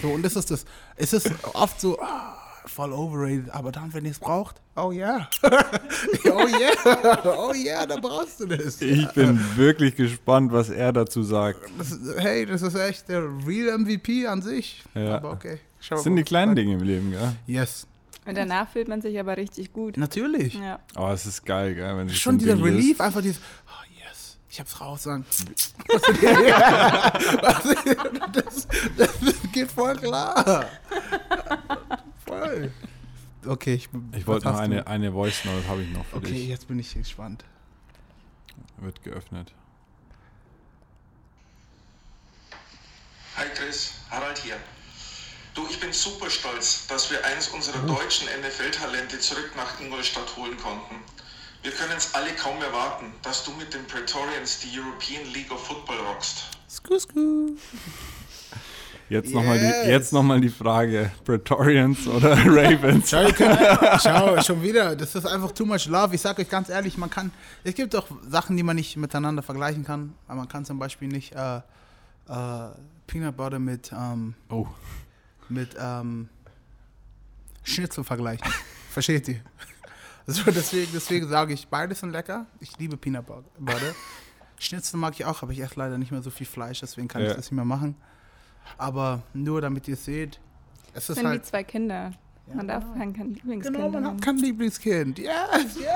So, 0.02 0.10
und 0.10 0.22
das 0.22 0.36
ist 0.36 0.52
das, 0.52 0.66
es 0.96 1.14
ist 1.14 1.32
oft 1.54 1.80
so, 1.80 2.00
ah, 2.00 2.23
voll 2.66 2.94
overrated, 2.94 3.50
aber 3.52 3.72
dann, 3.72 3.94
wenn 3.94 4.06
ihr 4.06 4.12
es 4.12 4.20
braucht, 4.20 4.62
oh 4.76 4.92
yeah. 4.92 5.30
oh 5.44 6.48
yeah, 6.48 7.20
oh 7.26 7.54
yeah, 7.54 7.86
da 7.86 7.98
brauchst 7.98 8.40
du 8.40 8.46
das. 8.46 8.82
Ich 8.82 9.08
bin 9.12 9.40
wirklich 9.56 9.96
gespannt, 9.96 10.52
was 10.52 10.70
er 10.70 10.94
dazu 10.94 11.24
sagt. 11.24 11.60
Das 11.78 11.92
ist, 11.92 12.18
hey, 12.18 12.46
das 12.46 12.62
ist 12.62 12.76
echt 12.76 13.10
der 13.10 13.24
real 13.46 13.78
MVP 13.78 14.26
an 14.28 14.42
sich. 14.42 14.84
Ja. 14.96 15.18
Aber 15.18 15.32
okay. 15.32 15.60
Schau 15.80 15.96
Das 15.96 16.04
sind 16.04 16.16
die 16.16 16.24
kleinen. 16.24 16.56
Dinge 16.56 16.74
im 16.76 16.84
Leben, 16.84 17.12
gell? 17.12 17.36
Yes, 17.46 17.86
Und 18.26 18.38
danach 18.38 18.70
fühlt 18.70 18.88
man 18.88 19.02
sich 19.02 19.20
aber 19.20 19.36
richtig 19.38 19.74
gut. 19.74 19.98
natürlich. 19.98 20.54
Ja. 20.54 20.80
Aber 20.96 21.12
es 21.12 21.26
ist 21.26 21.46
geil, 21.46 21.76
gell? 21.76 21.98
Wenn 21.98 22.10
Schon 22.10 22.40
so 22.40 22.46
dieser. 22.46 22.64
Relief, 22.64 23.02
einfach 23.02 23.22
dieses, 23.22 23.42
oh 23.68 23.84
yes, 24.02 24.38
ich 24.50 24.60
hab's 24.60 24.80
raus. 24.80 25.04
Sagen. 25.04 25.26
das, 28.34 28.68
das 28.98 29.12
geht 29.52 29.70
voll 29.72 29.96
klar. 29.98 30.66
Voll. 32.44 32.72
Okay, 33.46 33.74
ich, 33.74 33.90
Ich 34.16 34.26
wollte 34.26 34.48
noch 34.48 34.58
eine, 34.58 34.88
eine 34.88 35.12
Voice 35.12 35.44
Note, 35.46 35.68
habe 35.68 35.82
ich 35.84 35.90
noch 35.90 36.06
für 36.06 36.18
Okay, 36.18 36.32
dich. 36.32 36.48
jetzt 36.48 36.68
bin 36.68 36.80
ich 36.80 36.94
gespannt. 36.94 37.44
Wird 38.78 39.04
geöffnet. 39.04 39.54
Hi 43.38 43.46
Chris, 43.56 43.94
Harald 44.10 44.38
hier. 44.38 44.58
Du, 45.56 45.68
ich 45.70 45.80
bin 45.80 45.92
super 45.94 46.30
stolz, 46.30 46.88
dass 46.88 47.12
wir 47.12 47.24
eins 47.26 47.50
unserer 47.50 47.80
deutschen 47.86 48.28
NFL-Talente 48.42 49.20
zurück 49.20 49.52
nach 49.56 49.80
Ingolstadt 49.80 50.36
holen 50.38 50.58
konnten. 50.58 50.96
Wir 51.62 51.72
können 51.72 51.94
es 51.96 52.14
alle 52.14 52.34
kaum 52.36 52.62
erwarten, 52.62 53.14
dass 53.22 53.44
du 53.44 53.52
mit 53.54 53.74
den 53.74 53.86
Praetorians 53.88 54.60
die 54.60 54.80
European 54.80 55.26
League 55.34 55.52
of 55.52 55.66
Football 55.66 55.98
rockst. 56.00 56.44
Sku, 56.70 57.00
sku. 57.00 57.52
Jetzt 59.10 59.34
nochmal 59.34 59.60
die, 59.60 59.66
Yes. 59.66 59.88
jetzt 59.88 60.14
noch 60.14 60.24
mal 60.24 60.40
die 60.42 60.50
Frage: 60.50 61.12
Praetorians 61.26 62.08
oder 62.08 62.32
Ravens? 62.46 63.10
Schau, 63.10 63.26
könnt, 63.32 63.60
schau, 64.02 64.42
schon 64.42 64.64
wieder, 64.64 64.96
das 64.96 65.14
ist 65.14 65.26
einfach 65.26 65.52
too 65.52 65.66
much 65.66 65.86
love. 65.88 66.16
Ich 66.16 66.22
sag 66.22 66.40
euch 66.40 66.50
ganz 66.50 66.70
ehrlich, 66.70 66.98
man 66.98 67.10
kann, 67.10 67.32
es 67.64 67.76
gibt 67.76 67.94
doch 67.94 68.08
Sachen, 68.28 68.56
die 68.58 68.64
man 68.64 68.76
nicht 68.76 68.96
miteinander 68.98 69.44
vergleichen 69.44 69.84
kann. 69.84 70.14
Aber 70.28 70.38
man 70.40 70.48
kann 70.48 70.66
zum 70.66 70.80
Beispiel 70.80 71.10
nicht 71.10 71.34
äh, 71.36 71.58
äh, 71.58 71.62
Peanut 73.06 73.36
Butter 73.38 73.60
mit, 73.60 73.92
ähm, 73.92 74.34
Oh, 74.50 74.68
mit 75.50 75.76
ähm, 75.80 76.30
Schnitzel 77.64 78.04
vergleichen. 78.04 78.48
Versteht 78.90 79.28
ihr? 79.28 79.42
So, 80.26 80.50
deswegen, 80.52 80.90
deswegen 80.94 81.28
sage 81.28 81.54
ich, 81.54 81.68
beides 81.68 82.00
sind 82.00 82.12
lecker. 82.12 82.46
Ich 82.62 82.78
liebe 82.80 82.96
Peanut 82.98 83.26
Butter. 83.26 83.94
Schnitzel 84.58 84.98
mag 84.98 85.14
ich 85.16 85.26
auch, 85.26 85.44
aber 85.44 85.52
ich 85.52 85.60
esse 85.60 85.74
leider 85.78 85.98
nicht 85.98 86.12
mehr 86.12 86.22
so 86.22 86.30
viel 86.30 86.48
Fleisch, 86.48 86.80
deswegen 86.80 87.10
kann 87.10 87.22
Ja. 87.22 87.32
ich 87.32 87.36
das 87.36 87.46
nicht 87.48 87.52
mehr 87.58 87.66
machen. 87.66 87.96
Aber 88.78 89.22
nur 89.34 89.62
damit 89.62 89.88
ihr 89.88 89.94
es 89.96 90.06
seht, 90.06 90.40
es 90.94 91.10
ist 91.10 91.16
sind 91.16 91.26
wie 91.26 91.30
halt. 91.30 91.46
zwei 91.46 91.64
Kinder. 91.64 92.12
Ja, 92.48 92.56
Man 92.56 92.68
darf 92.68 92.84
kein, 92.98 93.14
Lieblingskind 93.14 93.76
Genau, 93.78 93.90
man 93.90 94.06
haben. 94.06 94.16
hat 94.18 94.22
kein 94.22 94.38
Lieblingskind. 94.38 95.18
Yes, 95.20 95.30
yes, 95.80 95.96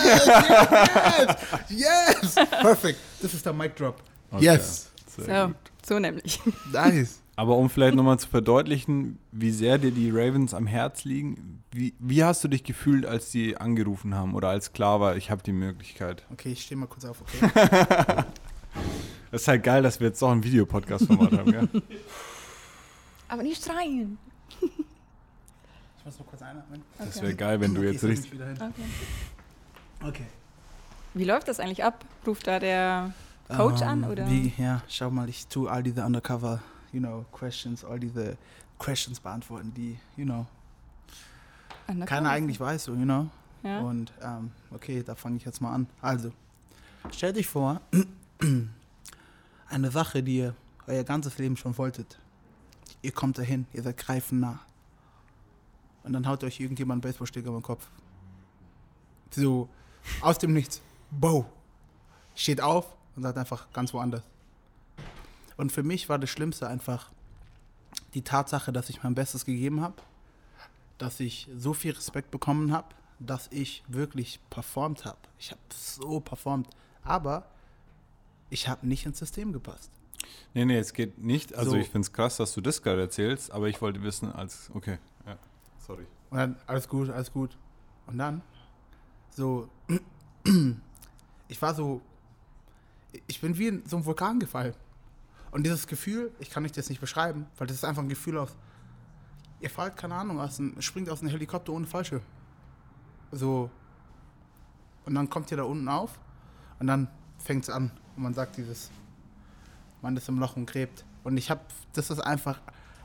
yes, 0.00 1.36
yes, 1.68 2.34
yes. 2.34 2.34
Perfect. 2.50 2.98
Das 3.20 3.34
ist 3.34 3.44
der 3.44 3.52
Mic 3.52 3.74
Drop. 3.76 4.00
okay. 4.30 4.44
Yes. 4.44 4.90
Sehr 5.16 5.42
So, 5.42 5.48
gut. 5.48 5.56
so 5.86 5.98
nämlich. 5.98 6.40
Nice. 6.72 7.18
Aber 7.34 7.56
um 7.56 7.70
vielleicht 7.70 7.94
nochmal 7.94 8.18
zu 8.18 8.28
verdeutlichen, 8.28 9.18
wie 9.32 9.50
sehr 9.50 9.78
dir 9.78 9.90
die 9.90 10.10
Ravens 10.10 10.52
am 10.54 10.66
Herz 10.66 11.04
liegen, 11.04 11.62
wie, 11.72 11.94
wie 11.98 12.22
hast 12.22 12.44
du 12.44 12.48
dich 12.48 12.62
gefühlt, 12.62 13.06
als 13.06 13.30
die 13.30 13.56
angerufen 13.56 14.14
haben 14.14 14.34
oder 14.34 14.48
als 14.50 14.72
klar 14.74 15.00
war, 15.00 15.16
ich 15.16 15.30
habe 15.30 15.42
die 15.42 15.52
Möglichkeit? 15.52 16.24
Okay, 16.30 16.52
ich 16.52 16.62
stehe 16.62 16.78
mal 16.78 16.86
kurz 16.86 17.06
auf, 17.06 17.22
okay? 17.22 17.50
Das 19.32 19.42
ist 19.42 19.48
halt 19.48 19.62
geil, 19.64 19.82
dass 19.82 19.98
wir 19.98 20.08
jetzt 20.08 20.20
doch 20.22 20.30
ein 20.30 20.44
Videopodcast-Format 20.44 21.32
haben, 21.32 21.50
gell? 21.52 21.68
Aber 23.28 23.42
nicht 23.42 23.64
schreien. 23.64 24.18
Ich 24.60 26.04
muss 26.04 26.18
noch 26.18 26.26
kurz 26.26 26.42
einatmen. 26.42 26.82
Das 26.98 27.08
Okay. 27.16 27.22
wäre 27.22 27.34
geil, 27.34 27.60
wenn 27.60 27.74
du 27.74 27.80
Okay, 27.80 27.92
jetzt 27.92 28.32
wieder 28.32 28.46
hin. 28.46 28.56
Okay. 28.60 30.08
Okay. 30.08 30.26
Wie 31.14 31.24
läuft 31.24 31.48
das 31.48 31.60
eigentlich 31.60 31.82
ab? 31.82 32.04
Ruft 32.26 32.46
da 32.46 32.58
der 32.58 33.12
Coach 33.48 33.82
an, 33.82 34.04
oder? 34.04 34.24
Ähm, 34.26 34.52
Wie, 34.56 34.62
ja, 34.62 34.82
schau 34.88 35.10
mal, 35.10 35.28
ich 35.28 35.46
tue 35.46 35.70
all 35.70 35.82
diese 35.82 36.04
Undercover, 36.04 36.60
you 36.92 37.00
know, 37.00 37.24
Questions, 37.32 37.84
all 37.84 37.98
diese 38.00 38.36
Questions 38.78 39.18
beantworten, 39.20 39.72
die, 39.74 39.98
you 40.16 40.24
know, 40.24 40.46
Undercover? 41.86 42.06
keiner 42.06 42.30
eigentlich 42.30 42.60
weiß, 42.60 42.84
so, 42.84 42.92
you 42.94 43.04
know. 43.04 43.28
Ja? 43.62 43.80
Und 43.80 44.12
ähm, 44.22 44.50
okay, 44.72 45.02
da 45.02 45.14
fange 45.14 45.36
ich 45.36 45.44
jetzt 45.44 45.60
mal 45.62 45.72
an. 45.72 45.86
Also, 46.02 46.32
stellt 47.14 47.36
euch 47.38 47.46
vor, 47.46 47.80
eine 49.72 49.90
Sache, 49.90 50.22
die 50.22 50.38
ihr 50.38 50.54
euer 50.86 51.04
ganzes 51.04 51.38
Leben 51.38 51.56
schon 51.56 51.76
wolltet. 51.78 52.18
Ihr 53.02 53.12
kommt 53.12 53.38
dahin, 53.38 53.66
ihr 53.72 53.82
seid 53.82 53.96
greifen 53.96 54.40
nah. 54.40 54.60
Und 56.04 56.12
dann 56.12 56.26
haut 56.26 56.44
euch 56.44 56.60
irgendjemand 56.60 57.04
einen 57.04 57.16
über 57.46 57.58
den 57.58 57.62
Kopf. 57.62 57.88
So, 59.30 59.68
aus 60.20 60.38
dem 60.38 60.52
Nichts. 60.52 60.80
Bow. 61.10 61.46
Steht 62.34 62.60
auf 62.60 62.86
und 63.16 63.22
sagt 63.22 63.38
einfach 63.38 63.72
ganz 63.72 63.92
woanders. 63.94 64.22
Und 65.56 65.70
für 65.70 65.82
mich 65.82 66.08
war 66.08 66.18
das 66.18 66.30
Schlimmste 66.30 66.66
einfach 66.66 67.10
die 68.14 68.22
Tatsache, 68.22 68.72
dass 68.72 68.88
ich 68.88 69.02
mein 69.02 69.14
Bestes 69.14 69.44
gegeben 69.44 69.80
habe, 69.80 69.96
dass 70.98 71.20
ich 71.20 71.48
so 71.56 71.72
viel 71.72 71.92
Respekt 71.92 72.30
bekommen 72.30 72.72
habe, 72.72 72.88
dass 73.18 73.48
ich 73.50 73.84
wirklich 73.86 74.40
performt 74.50 75.04
habe. 75.04 75.18
Ich 75.38 75.50
habe 75.50 75.60
so 75.72 76.20
performt, 76.20 76.68
aber 77.04 77.46
ich 78.52 78.68
habe 78.68 78.86
nicht 78.86 79.06
ins 79.06 79.18
System 79.18 79.52
gepasst. 79.52 79.90
Nee, 80.52 80.66
nee, 80.66 80.76
es 80.78 80.92
geht 80.92 81.18
nicht. 81.18 81.54
Also 81.54 81.70
So. 81.72 81.76
ich 81.78 81.88
finde 81.88 82.06
es 82.06 82.12
krass, 82.12 82.36
dass 82.36 82.52
du 82.52 82.60
das 82.60 82.82
gerade 82.82 83.00
erzählst, 83.00 83.50
aber 83.50 83.68
ich 83.68 83.80
wollte 83.80 84.02
wissen, 84.02 84.30
als. 84.30 84.70
Okay, 84.74 84.98
ja. 85.26 85.38
Sorry. 85.78 86.06
Und 86.30 86.38
dann, 86.38 86.56
alles 86.66 86.86
gut, 86.86 87.08
alles 87.08 87.32
gut. 87.32 87.56
Und 88.06 88.18
dann, 88.18 88.42
so, 89.30 89.68
ich 91.48 91.62
war 91.62 91.74
so, 91.74 92.02
ich 93.26 93.40
bin 93.40 93.56
wie 93.56 93.68
in 93.68 93.86
so 93.86 93.96
einem 93.96 94.04
Vulkan 94.04 94.38
gefallen. 94.38 94.74
Und 95.50 95.64
dieses 95.64 95.86
Gefühl, 95.86 96.30
ich 96.38 96.50
kann 96.50 96.64
euch 96.64 96.72
das 96.72 96.90
nicht 96.90 97.00
beschreiben, 97.00 97.46
weil 97.56 97.66
das 97.66 97.76
ist 97.78 97.84
einfach 97.84 98.02
ein 98.02 98.08
Gefühl 98.08 98.36
aus, 98.38 98.54
ihr 99.60 99.70
fallt, 99.70 99.96
keine 99.96 100.14
Ahnung, 100.14 100.40
aus 100.40 100.58
einem, 100.58 100.80
springt 100.82 101.08
aus 101.08 101.20
einem 101.20 101.30
Helikopter 101.30 101.72
ohne 101.72 101.86
Fallschirm. 101.86 102.22
So, 103.30 103.70
und 105.06 105.14
dann 105.14 105.30
kommt 105.30 105.50
ihr 105.50 105.56
da 105.56 105.62
unten 105.64 105.88
auf 105.88 106.18
und 106.78 106.86
dann 106.86 107.08
fängt 107.38 107.64
es 107.64 107.70
an 107.70 107.90
und 108.16 108.22
man 108.22 108.34
sagt 108.34 108.56
dieses, 108.56 108.90
man 110.00 110.16
ist 110.16 110.28
im 110.28 110.38
Loch 110.38 110.56
und 110.56 110.66
gräbt. 110.66 111.04
Und 111.24 111.36
ich 111.36 111.50
habe, 111.50 111.60
das 111.92 112.10
ist 112.10 112.20
einfach, 112.20 112.60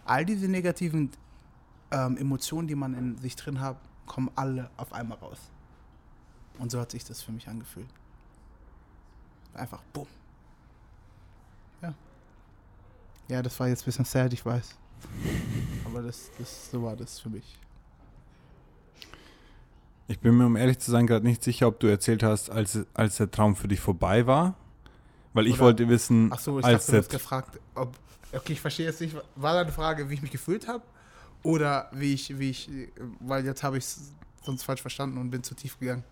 all 0.05 0.25
diese 0.25 0.47
negativen 0.47 1.11
ähm, 1.91 2.17
Emotionen, 2.17 2.67
die 2.67 2.75
man 2.75 2.93
in 2.93 3.17
sich 3.17 3.35
drin 3.35 3.59
hat, 3.59 3.77
kommen 4.05 4.31
alle 4.35 4.69
auf 4.77 4.93
einmal 4.93 5.17
raus. 5.19 5.39
Und 6.57 6.71
so 6.71 6.79
hat 6.79 6.91
sich 6.91 7.03
das 7.03 7.21
für 7.21 7.31
mich 7.31 7.47
angefühlt. 7.47 7.87
Einfach 9.53 9.81
bumm. 9.93 10.07
Ja. 11.81 11.93
Ja, 13.27 13.41
das 13.41 13.59
war 13.59 13.67
jetzt 13.67 13.83
ein 13.83 13.85
bisschen 13.85 14.05
sad, 14.05 14.33
ich 14.33 14.45
weiß. 14.45 14.75
Aber 15.85 16.01
das, 16.01 16.31
das, 16.37 16.71
so 16.71 16.81
war 16.83 16.95
das 16.95 17.19
für 17.19 17.29
mich. 17.29 17.59
Ich 20.07 20.19
bin 20.19 20.37
mir, 20.37 20.45
um 20.45 20.55
ehrlich 20.55 20.79
zu 20.79 20.89
sein, 20.89 21.05
gerade 21.05 21.25
nicht 21.25 21.43
sicher, 21.43 21.67
ob 21.67 21.79
du 21.79 21.87
erzählt 21.87 22.23
hast, 22.23 22.49
als, 22.49 22.79
als 22.93 23.17
der 23.17 23.29
Traum 23.29 23.55
für 23.55 23.67
dich 23.67 23.79
vorbei 23.79 24.25
war. 24.25 24.55
Weil 25.37 25.45
ich 25.45 25.53
Oder- 25.53 25.65
wollte 25.65 25.87
wissen, 25.87 26.31
Ach 26.33 26.39
so, 26.39 26.57
ich 26.57 26.65
als 26.65 26.87
dachte, 26.87 26.91
du 26.93 26.97
hast 27.03 27.09
gefragt, 27.11 27.59
ob. 27.75 27.93
Okay, 28.33 28.53
ich 28.53 28.59
verstehe 28.59 28.87
jetzt 28.87 28.99
nicht. 28.99 29.15
War 29.35 29.53
deine 29.53 29.71
Frage, 29.71 30.09
wie 30.09 30.15
ich 30.15 30.21
mich 30.23 30.31
gefühlt 30.31 30.67
habe? 30.67 30.81
Oder 31.43 31.91
wie 31.93 32.15
ich, 32.15 32.39
wie 32.39 32.49
ich. 32.49 32.67
Weil 33.19 33.45
jetzt 33.45 33.61
habe 33.61 33.77
ich 33.77 33.83
es 33.83 34.11
sonst 34.43 34.63
falsch 34.63 34.81
verstanden 34.81 35.19
und 35.19 35.29
bin 35.29 35.43
zu 35.43 35.53
tief 35.53 35.79
gegangen. 35.79 36.03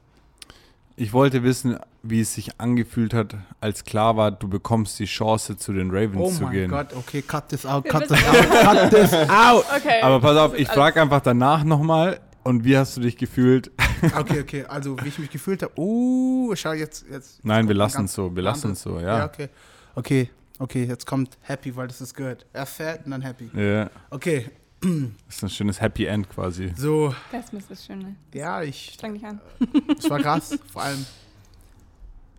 Ich 0.95 1.11
wollte 1.11 1.41
wissen, 1.41 1.79
wie 2.03 2.21
es 2.21 2.35
sich 2.35 2.61
angefühlt 2.61 3.15
hat, 3.15 3.35
als 3.61 3.83
klar 3.83 4.15
war, 4.15 4.29
du 4.31 4.47
bekommst 4.47 4.99
die 4.99 5.05
Chance, 5.05 5.57
zu 5.57 5.73
den 5.73 5.89
Ravens 5.89 6.17
Oh 6.17 6.31
zu 6.31 6.43
mein 6.43 6.53
gehen. 6.53 6.69
Gott, 6.69 6.93
okay, 6.95 7.23
cut 7.23 7.49
this 7.49 7.65
out, 7.65 7.83
cut 7.85 8.07
this 8.07 8.11
out, 8.23 8.49
cut 8.61 8.89
this 8.91 9.13
out. 9.13 9.65
Okay. 9.75 10.01
Aber 10.03 10.21
pass 10.21 10.37
auf, 10.37 10.53
ich 10.53 10.67
frage 10.67 11.01
einfach 11.01 11.21
danach 11.21 11.63
nochmal, 11.63 12.21
und 12.43 12.63
wie 12.63 12.77
hast 12.77 12.95
du 12.95 13.01
dich 13.01 13.17
gefühlt? 13.17 13.71
Okay, 14.15 14.39
okay, 14.41 14.65
also 14.65 14.97
wie 15.01 15.07
ich 15.07 15.19
mich 15.19 15.29
gefühlt 15.29 15.63
habe. 15.63 15.73
Uh, 15.77 16.55
schau 16.55 16.73
jetzt. 16.73 17.05
jetzt 17.09 17.43
Nein, 17.43 17.67
wir 17.67 17.75
lassen 17.75 18.05
es 18.05 18.13
so, 18.13 18.35
wir 18.35 18.43
lassen 18.43 18.71
es 18.71 18.81
so, 18.81 18.99
Ja, 18.99 19.19
ja. 19.19 19.25
okay. 19.25 19.49
Okay, 19.95 20.29
okay, 20.59 20.83
jetzt 20.83 21.05
kommt 21.05 21.37
happy, 21.41 21.75
weil 21.75 21.87
das 21.87 22.01
ist 22.01 22.15
good. 22.15 22.45
Erst 22.53 22.77
sad 22.77 23.05
und 23.05 23.11
dann 23.11 23.21
happy. 23.21 23.49
Ja, 23.53 23.89
Okay, 24.09 24.49
das 24.81 24.91
ist 25.29 25.43
ein 25.43 25.49
schönes 25.49 25.81
Happy 25.81 26.05
End 26.05 26.29
quasi. 26.29 26.73
so, 26.75 27.15
Das 27.31 27.51
ist 27.53 27.71
das 27.71 27.85
Schöne. 27.85 28.15
ja, 28.33 28.61
ich, 28.61 28.91
Streng 28.93 29.13
dich 29.13 29.25
an. 29.25 29.39
es 29.97 30.09
war 30.09 30.19
krass. 30.19 30.57
Vor 30.71 30.81
allem, 30.83 31.05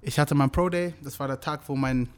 ich 0.03 0.19
hatte 0.19 0.35
meinen 0.35 0.51
Pro 0.51 0.69
Day. 0.69 0.95
Das 1.03 1.19
war 1.19 1.27
der 1.29 1.41
Tag, 1.41 1.63
wo 1.67 1.75
mein, 1.75 2.09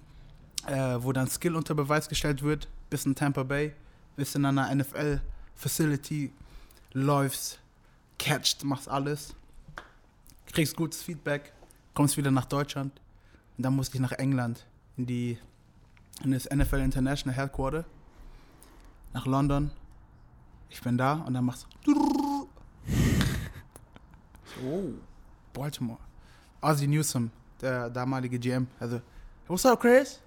äh, 0.67 0.97
wo 0.99 1.13
dein 1.13 1.29
Skill 1.29 1.57
unter 1.57 1.75
Beweis 1.75 2.09
gestellt 2.09 2.43
wird. 2.43 2.69
Bis 2.91 3.07
in 3.07 3.15
Tampa 3.15 3.43
Bay, 3.43 3.73
bis 4.17 4.35
in 4.35 4.45
einer 4.45 4.75
NFL 4.75 5.21
Facility 5.55 6.33
läufst, 6.93 7.61
catcht, 8.19 8.65
machst 8.65 8.89
alles, 8.89 9.35
kriegst 10.47 10.77
gutes 10.77 11.03
Feedback, 11.03 11.53
kommst 11.95 12.17
wieder 12.17 12.31
nach 12.31 12.47
Deutschland. 12.47 13.01
Und 13.57 13.65
dann 13.65 13.75
musste 13.75 13.97
ich 13.97 14.01
nach 14.01 14.13
England 14.13 14.67
in 14.97 15.07
die 15.07 15.39
in 16.25 16.33
das 16.33 16.49
NFL 16.51 16.81
International 16.81 17.37
Headquarter. 17.37 17.85
nach 19.13 19.27
London. 19.27 19.71
Ich 20.69 20.83
bin 20.83 20.99
da 20.99 21.15
und 21.15 21.35
dann 21.35 21.45
machst 21.45 21.67
du. 21.85 22.49
Oh, 24.65 24.91
Baltimore. 25.53 26.01
Ozzy 26.61 26.89
Newsom, 26.89 27.31
der 27.61 27.89
damalige 27.91 28.41
GM. 28.41 28.67
Also, 28.81 29.01
what's 29.47 29.65
up, 29.65 29.81
Chris? 29.81 30.21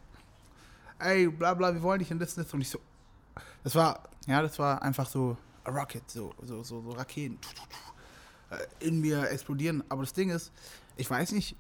Ey, 1.00 1.28
bla 1.28 1.54
bla, 1.54 1.74
wir 1.74 1.82
wollen 1.82 2.00
dich 2.00 2.12
in 2.12 2.20
das, 2.20 2.36
das. 2.36 2.54
Und 2.54 2.62
ich 2.62 2.70
so. 2.70 2.80
Das 3.62 3.76
war, 3.76 4.08
ja, 4.28 4.42
das 4.42 4.58
war 4.58 4.82
einfach 4.82 5.06
so 5.06 5.36
Rocket, 5.68 6.10
so, 6.10 6.34
so, 6.44 6.64
so, 6.64 6.82
so 6.82 6.92
Raketen. 6.92 7.38
Äh, 8.50 8.58
In 8.88 9.00
mir 9.02 9.30
explodieren. 9.30 9.84
Aber 9.90 10.02
das 10.04 10.14
Ding 10.14 10.30
ist, 10.30 10.52
ich 10.98 11.10
weiß 11.10 11.32
nicht, 11.34 11.56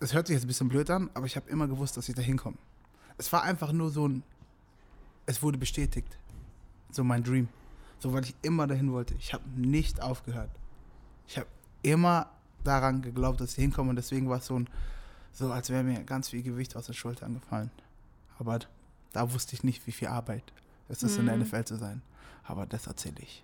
es 0.00 0.12
hört 0.12 0.26
sich 0.26 0.34
jetzt 0.34 0.44
ein 0.44 0.48
bisschen 0.48 0.68
blöd 0.68 0.90
an, 0.90 1.10
aber 1.14 1.26
ich 1.26 1.36
habe 1.36 1.48
immer 1.50 1.66
gewusst, 1.66 1.96
dass 1.96 2.08
ich 2.08 2.14
da 2.14 2.22
hinkomme. 2.22 2.56
Es 3.16 3.32
war 3.32 3.42
einfach 3.42 3.72
nur 3.72 3.90
so 3.90 4.06
ein, 4.08 4.22
es 5.26 5.42
wurde 5.42 5.56
bestätigt. 5.58 6.18
So 6.90 7.04
mein 7.04 7.22
Dream. 7.24 7.48
So, 7.98 8.12
weil 8.12 8.24
ich 8.24 8.34
immer 8.42 8.66
dahin 8.66 8.92
wollte. 8.92 9.14
Ich 9.14 9.32
habe 9.32 9.44
nicht 9.56 10.02
aufgehört. 10.02 10.50
Ich 11.26 11.38
habe 11.38 11.48
immer 11.82 12.28
daran 12.64 13.02
geglaubt, 13.02 13.40
dass 13.40 13.50
ich 13.50 13.56
hinkomme 13.62 13.90
und 13.90 13.96
deswegen 13.96 14.28
war 14.28 14.38
es 14.38 14.46
so 14.46 14.58
ein, 14.58 14.68
so 15.32 15.50
als 15.52 15.70
wäre 15.70 15.82
mir 15.82 16.02
ganz 16.04 16.28
viel 16.30 16.42
Gewicht 16.42 16.76
aus 16.76 16.86
den 16.86 16.94
Schultern 16.94 17.34
gefallen. 17.34 17.70
Aber 18.38 18.58
da 19.12 19.32
wusste 19.32 19.54
ich 19.54 19.64
nicht, 19.64 19.86
wie 19.86 19.92
viel 19.92 20.08
Arbeit 20.08 20.52
es 20.88 21.02
ist, 21.02 21.18
in 21.18 21.26
der 21.26 21.36
Mhm. 21.36 21.42
NFL 21.42 21.64
zu 21.64 21.76
sein. 21.76 22.02
Aber 22.46 22.66
das 22.66 22.86
erzähle 22.86 23.16
ich, 23.20 23.42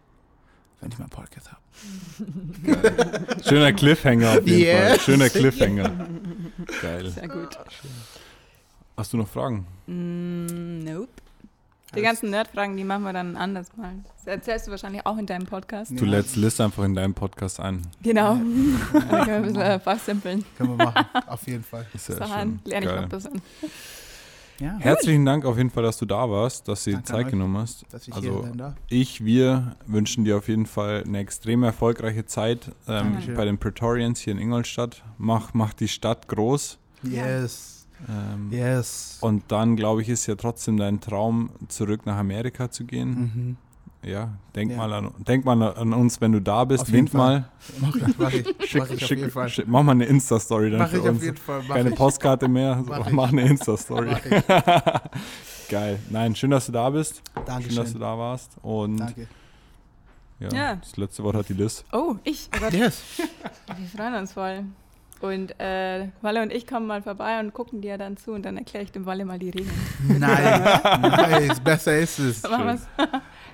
wenn 0.81 0.91
ich 0.93 0.99
meinen 0.99 1.09
Podcast 1.11 1.51
habe. 1.51 3.43
Schöner 3.49 3.73
Cliffhanger 3.73 4.31
auf 4.39 4.47
jeden 4.47 4.61
Yes. 4.61 4.89
Fall. 4.89 5.01
Schöner 5.01 5.29
Cliffhanger. 5.31 6.09
Geil. 6.83 7.11
Sehr 7.11 7.29
gut. 7.29 7.59
Hast 8.97 9.13
du 9.13 9.17
noch 9.17 9.29
Fragen? 9.29 9.67
Mm, 9.87 10.85
nope. 10.85 11.09
Die 11.97 12.03
ganzen 12.03 12.31
Nerdfragen, 12.31 12.77
die 12.77 12.85
machen 12.85 13.03
wir 13.03 13.13
dann 13.13 13.37
anders 13.37 13.77
mal. 13.77 13.93
Das 14.19 14.27
erzählst 14.29 14.67
du 14.69 14.71
wahrscheinlich 14.71 15.05
auch 15.07 15.19
in 15.19 15.27
deinem 15.27 15.47
Podcast. 15.47 15.91
Du 15.91 16.05
Ja. 16.05 16.11
lädst 16.13 16.37
Liz 16.37 16.61
einfach 16.61 16.85
in 16.85 16.95
deinem 16.95 17.15
Podcast 17.15 17.59
ein. 17.59 17.83
Genau. 18.03 18.35
Dann 18.93 19.09
können 19.09 19.27
wir 19.27 19.35
ein 19.35 19.43
bisschen 19.43 19.61
äh, 19.63 19.81
fachsimpeln. 19.81 20.45
Können 20.57 20.79
wir 20.79 20.85
machen, 20.85 21.05
auf 21.27 21.45
jeden 21.49 21.65
Fall. 21.65 21.87
Sehr 21.97 22.15
Bis 22.17 22.29
schön. 22.29 22.61
lerne 22.65 22.87
ich 22.87 22.93
noch 22.93 23.03
ein 23.03 23.09
bisschen. 23.09 23.43
Ja, 24.61 24.77
Herzlichen 24.79 25.25
Dank 25.25 25.45
auf 25.47 25.57
jeden 25.57 25.71
Fall, 25.71 25.83
dass 25.83 25.97
du 25.99 26.05
da 26.07 26.29
warst, 26.31 26.69
dass 26.69 26.85
du 26.85 26.91
dir 26.91 27.03
Zeit 27.03 27.25
euch. 27.27 27.31
genommen 27.33 27.57
hast. 27.57 27.87
dass 27.91 28.07
ich 28.07 28.15
Also 28.15 28.31
hier 28.31 28.43
sein 28.43 28.59
darf. 28.59 28.75
ich, 28.89 29.25
wir 29.25 29.77
wünschen 29.87 30.25
dir 30.25 30.37
auf 30.37 30.49
jeden 30.49 30.67
Fall 30.67 31.03
eine 31.07 31.19
extrem 31.19 31.63
erfolgreiche 31.63 32.27
Zeit 32.27 32.71
ähm, 32.87 33.17
bei 33.35 33.45
den 33.47 33.59
Praetorians 33.59 34.21
hier 34.21 34.33
in 34.35 34.39
Ingolstadt. 34.39 35.03
Mach, 35.19 35.55
mach 35.55 35.73
die 35.73 35.89
Stadt 35.89 36.29
groß. 36.29 36.79
Yes, 37.03 37.87
Ähm, 38.09 38.49
yes. 38.51 39.19
Und 39.21 39.45
dann, 39.49 39.77
glaube 39.77 40.03
ich, 40.03 40.09
ist 40.11 40.27
ja 40.27 40.35
trotzdem 40.35 40.77
dein 40.77 41.01
Traum, 41.01 41.51
zurück 41.69 42.05
nach 42.07 42.17
Amerika 42.19 42.71
zu 42.71 42.85
gehen. 42.85 43.09
Mhm. 43.11 43.57
Ja, 44.03 44.31
denk, 44.57 44.71
Ja. 44.71 44.77
Mal 44.79 44.93
an, 44.95 45.11
denk 45.29 45.45
mal 45.45 45.63
an 45.63 45.93
uns, 45.93 46.21
wenn 46.23 46.33
du 46.33 46.41
da 46.41 46.65
bist. 46.65 46.83
Auf 46.83 46.89
jeden 46.89 47.07
Wink 47.09 47.15
mal. 47.15 47.45
Mach, 47.81 47.95
mach 48.19 48.33
ich, 48.33 48.47
Schick, 48.67 48.81
mach 48.81 48.91
ich 48.91 49.03
auf 49.03 49.09
schick, 49.09 49.19
jeden 49.19 49.31
Fall. 49.31 49.49
schick, 49.51 49.69
mach 49.69 49.83
mal 49.83 49.93
eine 49.93 50.07
Insta-Story 50.07 50.71
dann 50.71 50.79
Mach 50.81 50.89
für 50.89 50.97
ich 50.97 51.03
auf 51.03 51.09
uns. 51.11 51.23
jeden 51.23 51.37
Fall. 51.37 51.63
Mach 51.69 51.75
Keine 51.77 51.91
ich. 51.91 51.95
Postkarte 51.97 52.49
mehr, 52.49 52.77
so, 52.77 52.91
Mach 52.91 53.11
mach, 53.11 53.27
ich. 53.27 53.33
eine 53.39 53.49
Insta-Story. 53.49 54.11
Mach. 54.49 55.01
Geil. 55.69 55.99
Nein, 56.09 56.35
schön, 56.35 56.51
dass 56.51 56.67
du 56.67 56.73
da 56.73 56.89
bist. 56.91 57.17
Schön, 57.35 57.45
dass 57.45 57.45
du 57.65 57.73
Dankeschön. 57.75 58.01
da 58.01 58.19
warst. 58.19 58.53
Und 58.63 58.97
Danke. 58.97 59.29
ja, 60.41 60.49
Ja. 60.51 60.75
das 60.77 60.97
letzte 60.97 61.23
Wort 61.23 61.37
hat 61.37 61.49
die 61.51 61.53
Liz. 61.55 61.85
Oh, 61.93 62.17
ich. 62.25 62.49
Oh 62.57 62.61
Gott, 62.61 62.73
Yes. 62.73 63.03
wir 63.19 63.87
freuen 63.95 64.15
uns 64.15 64.33
voll. 64.33 64.65
Und 65.21 65.61
äh, 65.61 66.09
Walle 66.23 66.41
und 66.43 66.51
ich 66.51 66.67
kommen 66.67 66.87
mal 66.87 67.03
vorbei 67.03 67.39
und 67.41 67.53
gucken 67.53 67.83
dir 67.83 67.99
dann 67.99 68.17
zu 68.17 68.33
und 68.33 68.43
dann 68.47 68.57
erkläre 68.57 68.85
ich 68.85 68.93
dem 68.93 69.05
Walle 69.05 69.27
mal 69.27 69.39
die 69.39 69.51
Regeln. 69.51 69.71
Nice. 70.19 70.83
nice. 71.03 71.61
Besser 71.61 71.99
ist 71.99 72.19
es. 72.19 72.41
So 72.41 72.49
machen 72.49 72.65
wir's. 72.69 72.87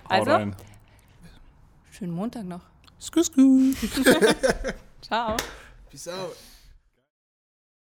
Also, 0.09 0.30
rein. 0.30 0.57
schönen 1.90 2.12
Montag 2.12 2.44
noch. 2.44 2.62
Skus, 3.00 3.26
skus. 3.26 3.76
Ciao. 5.00 5.36
Peace 5.90 6.09
out. 6.09 6.36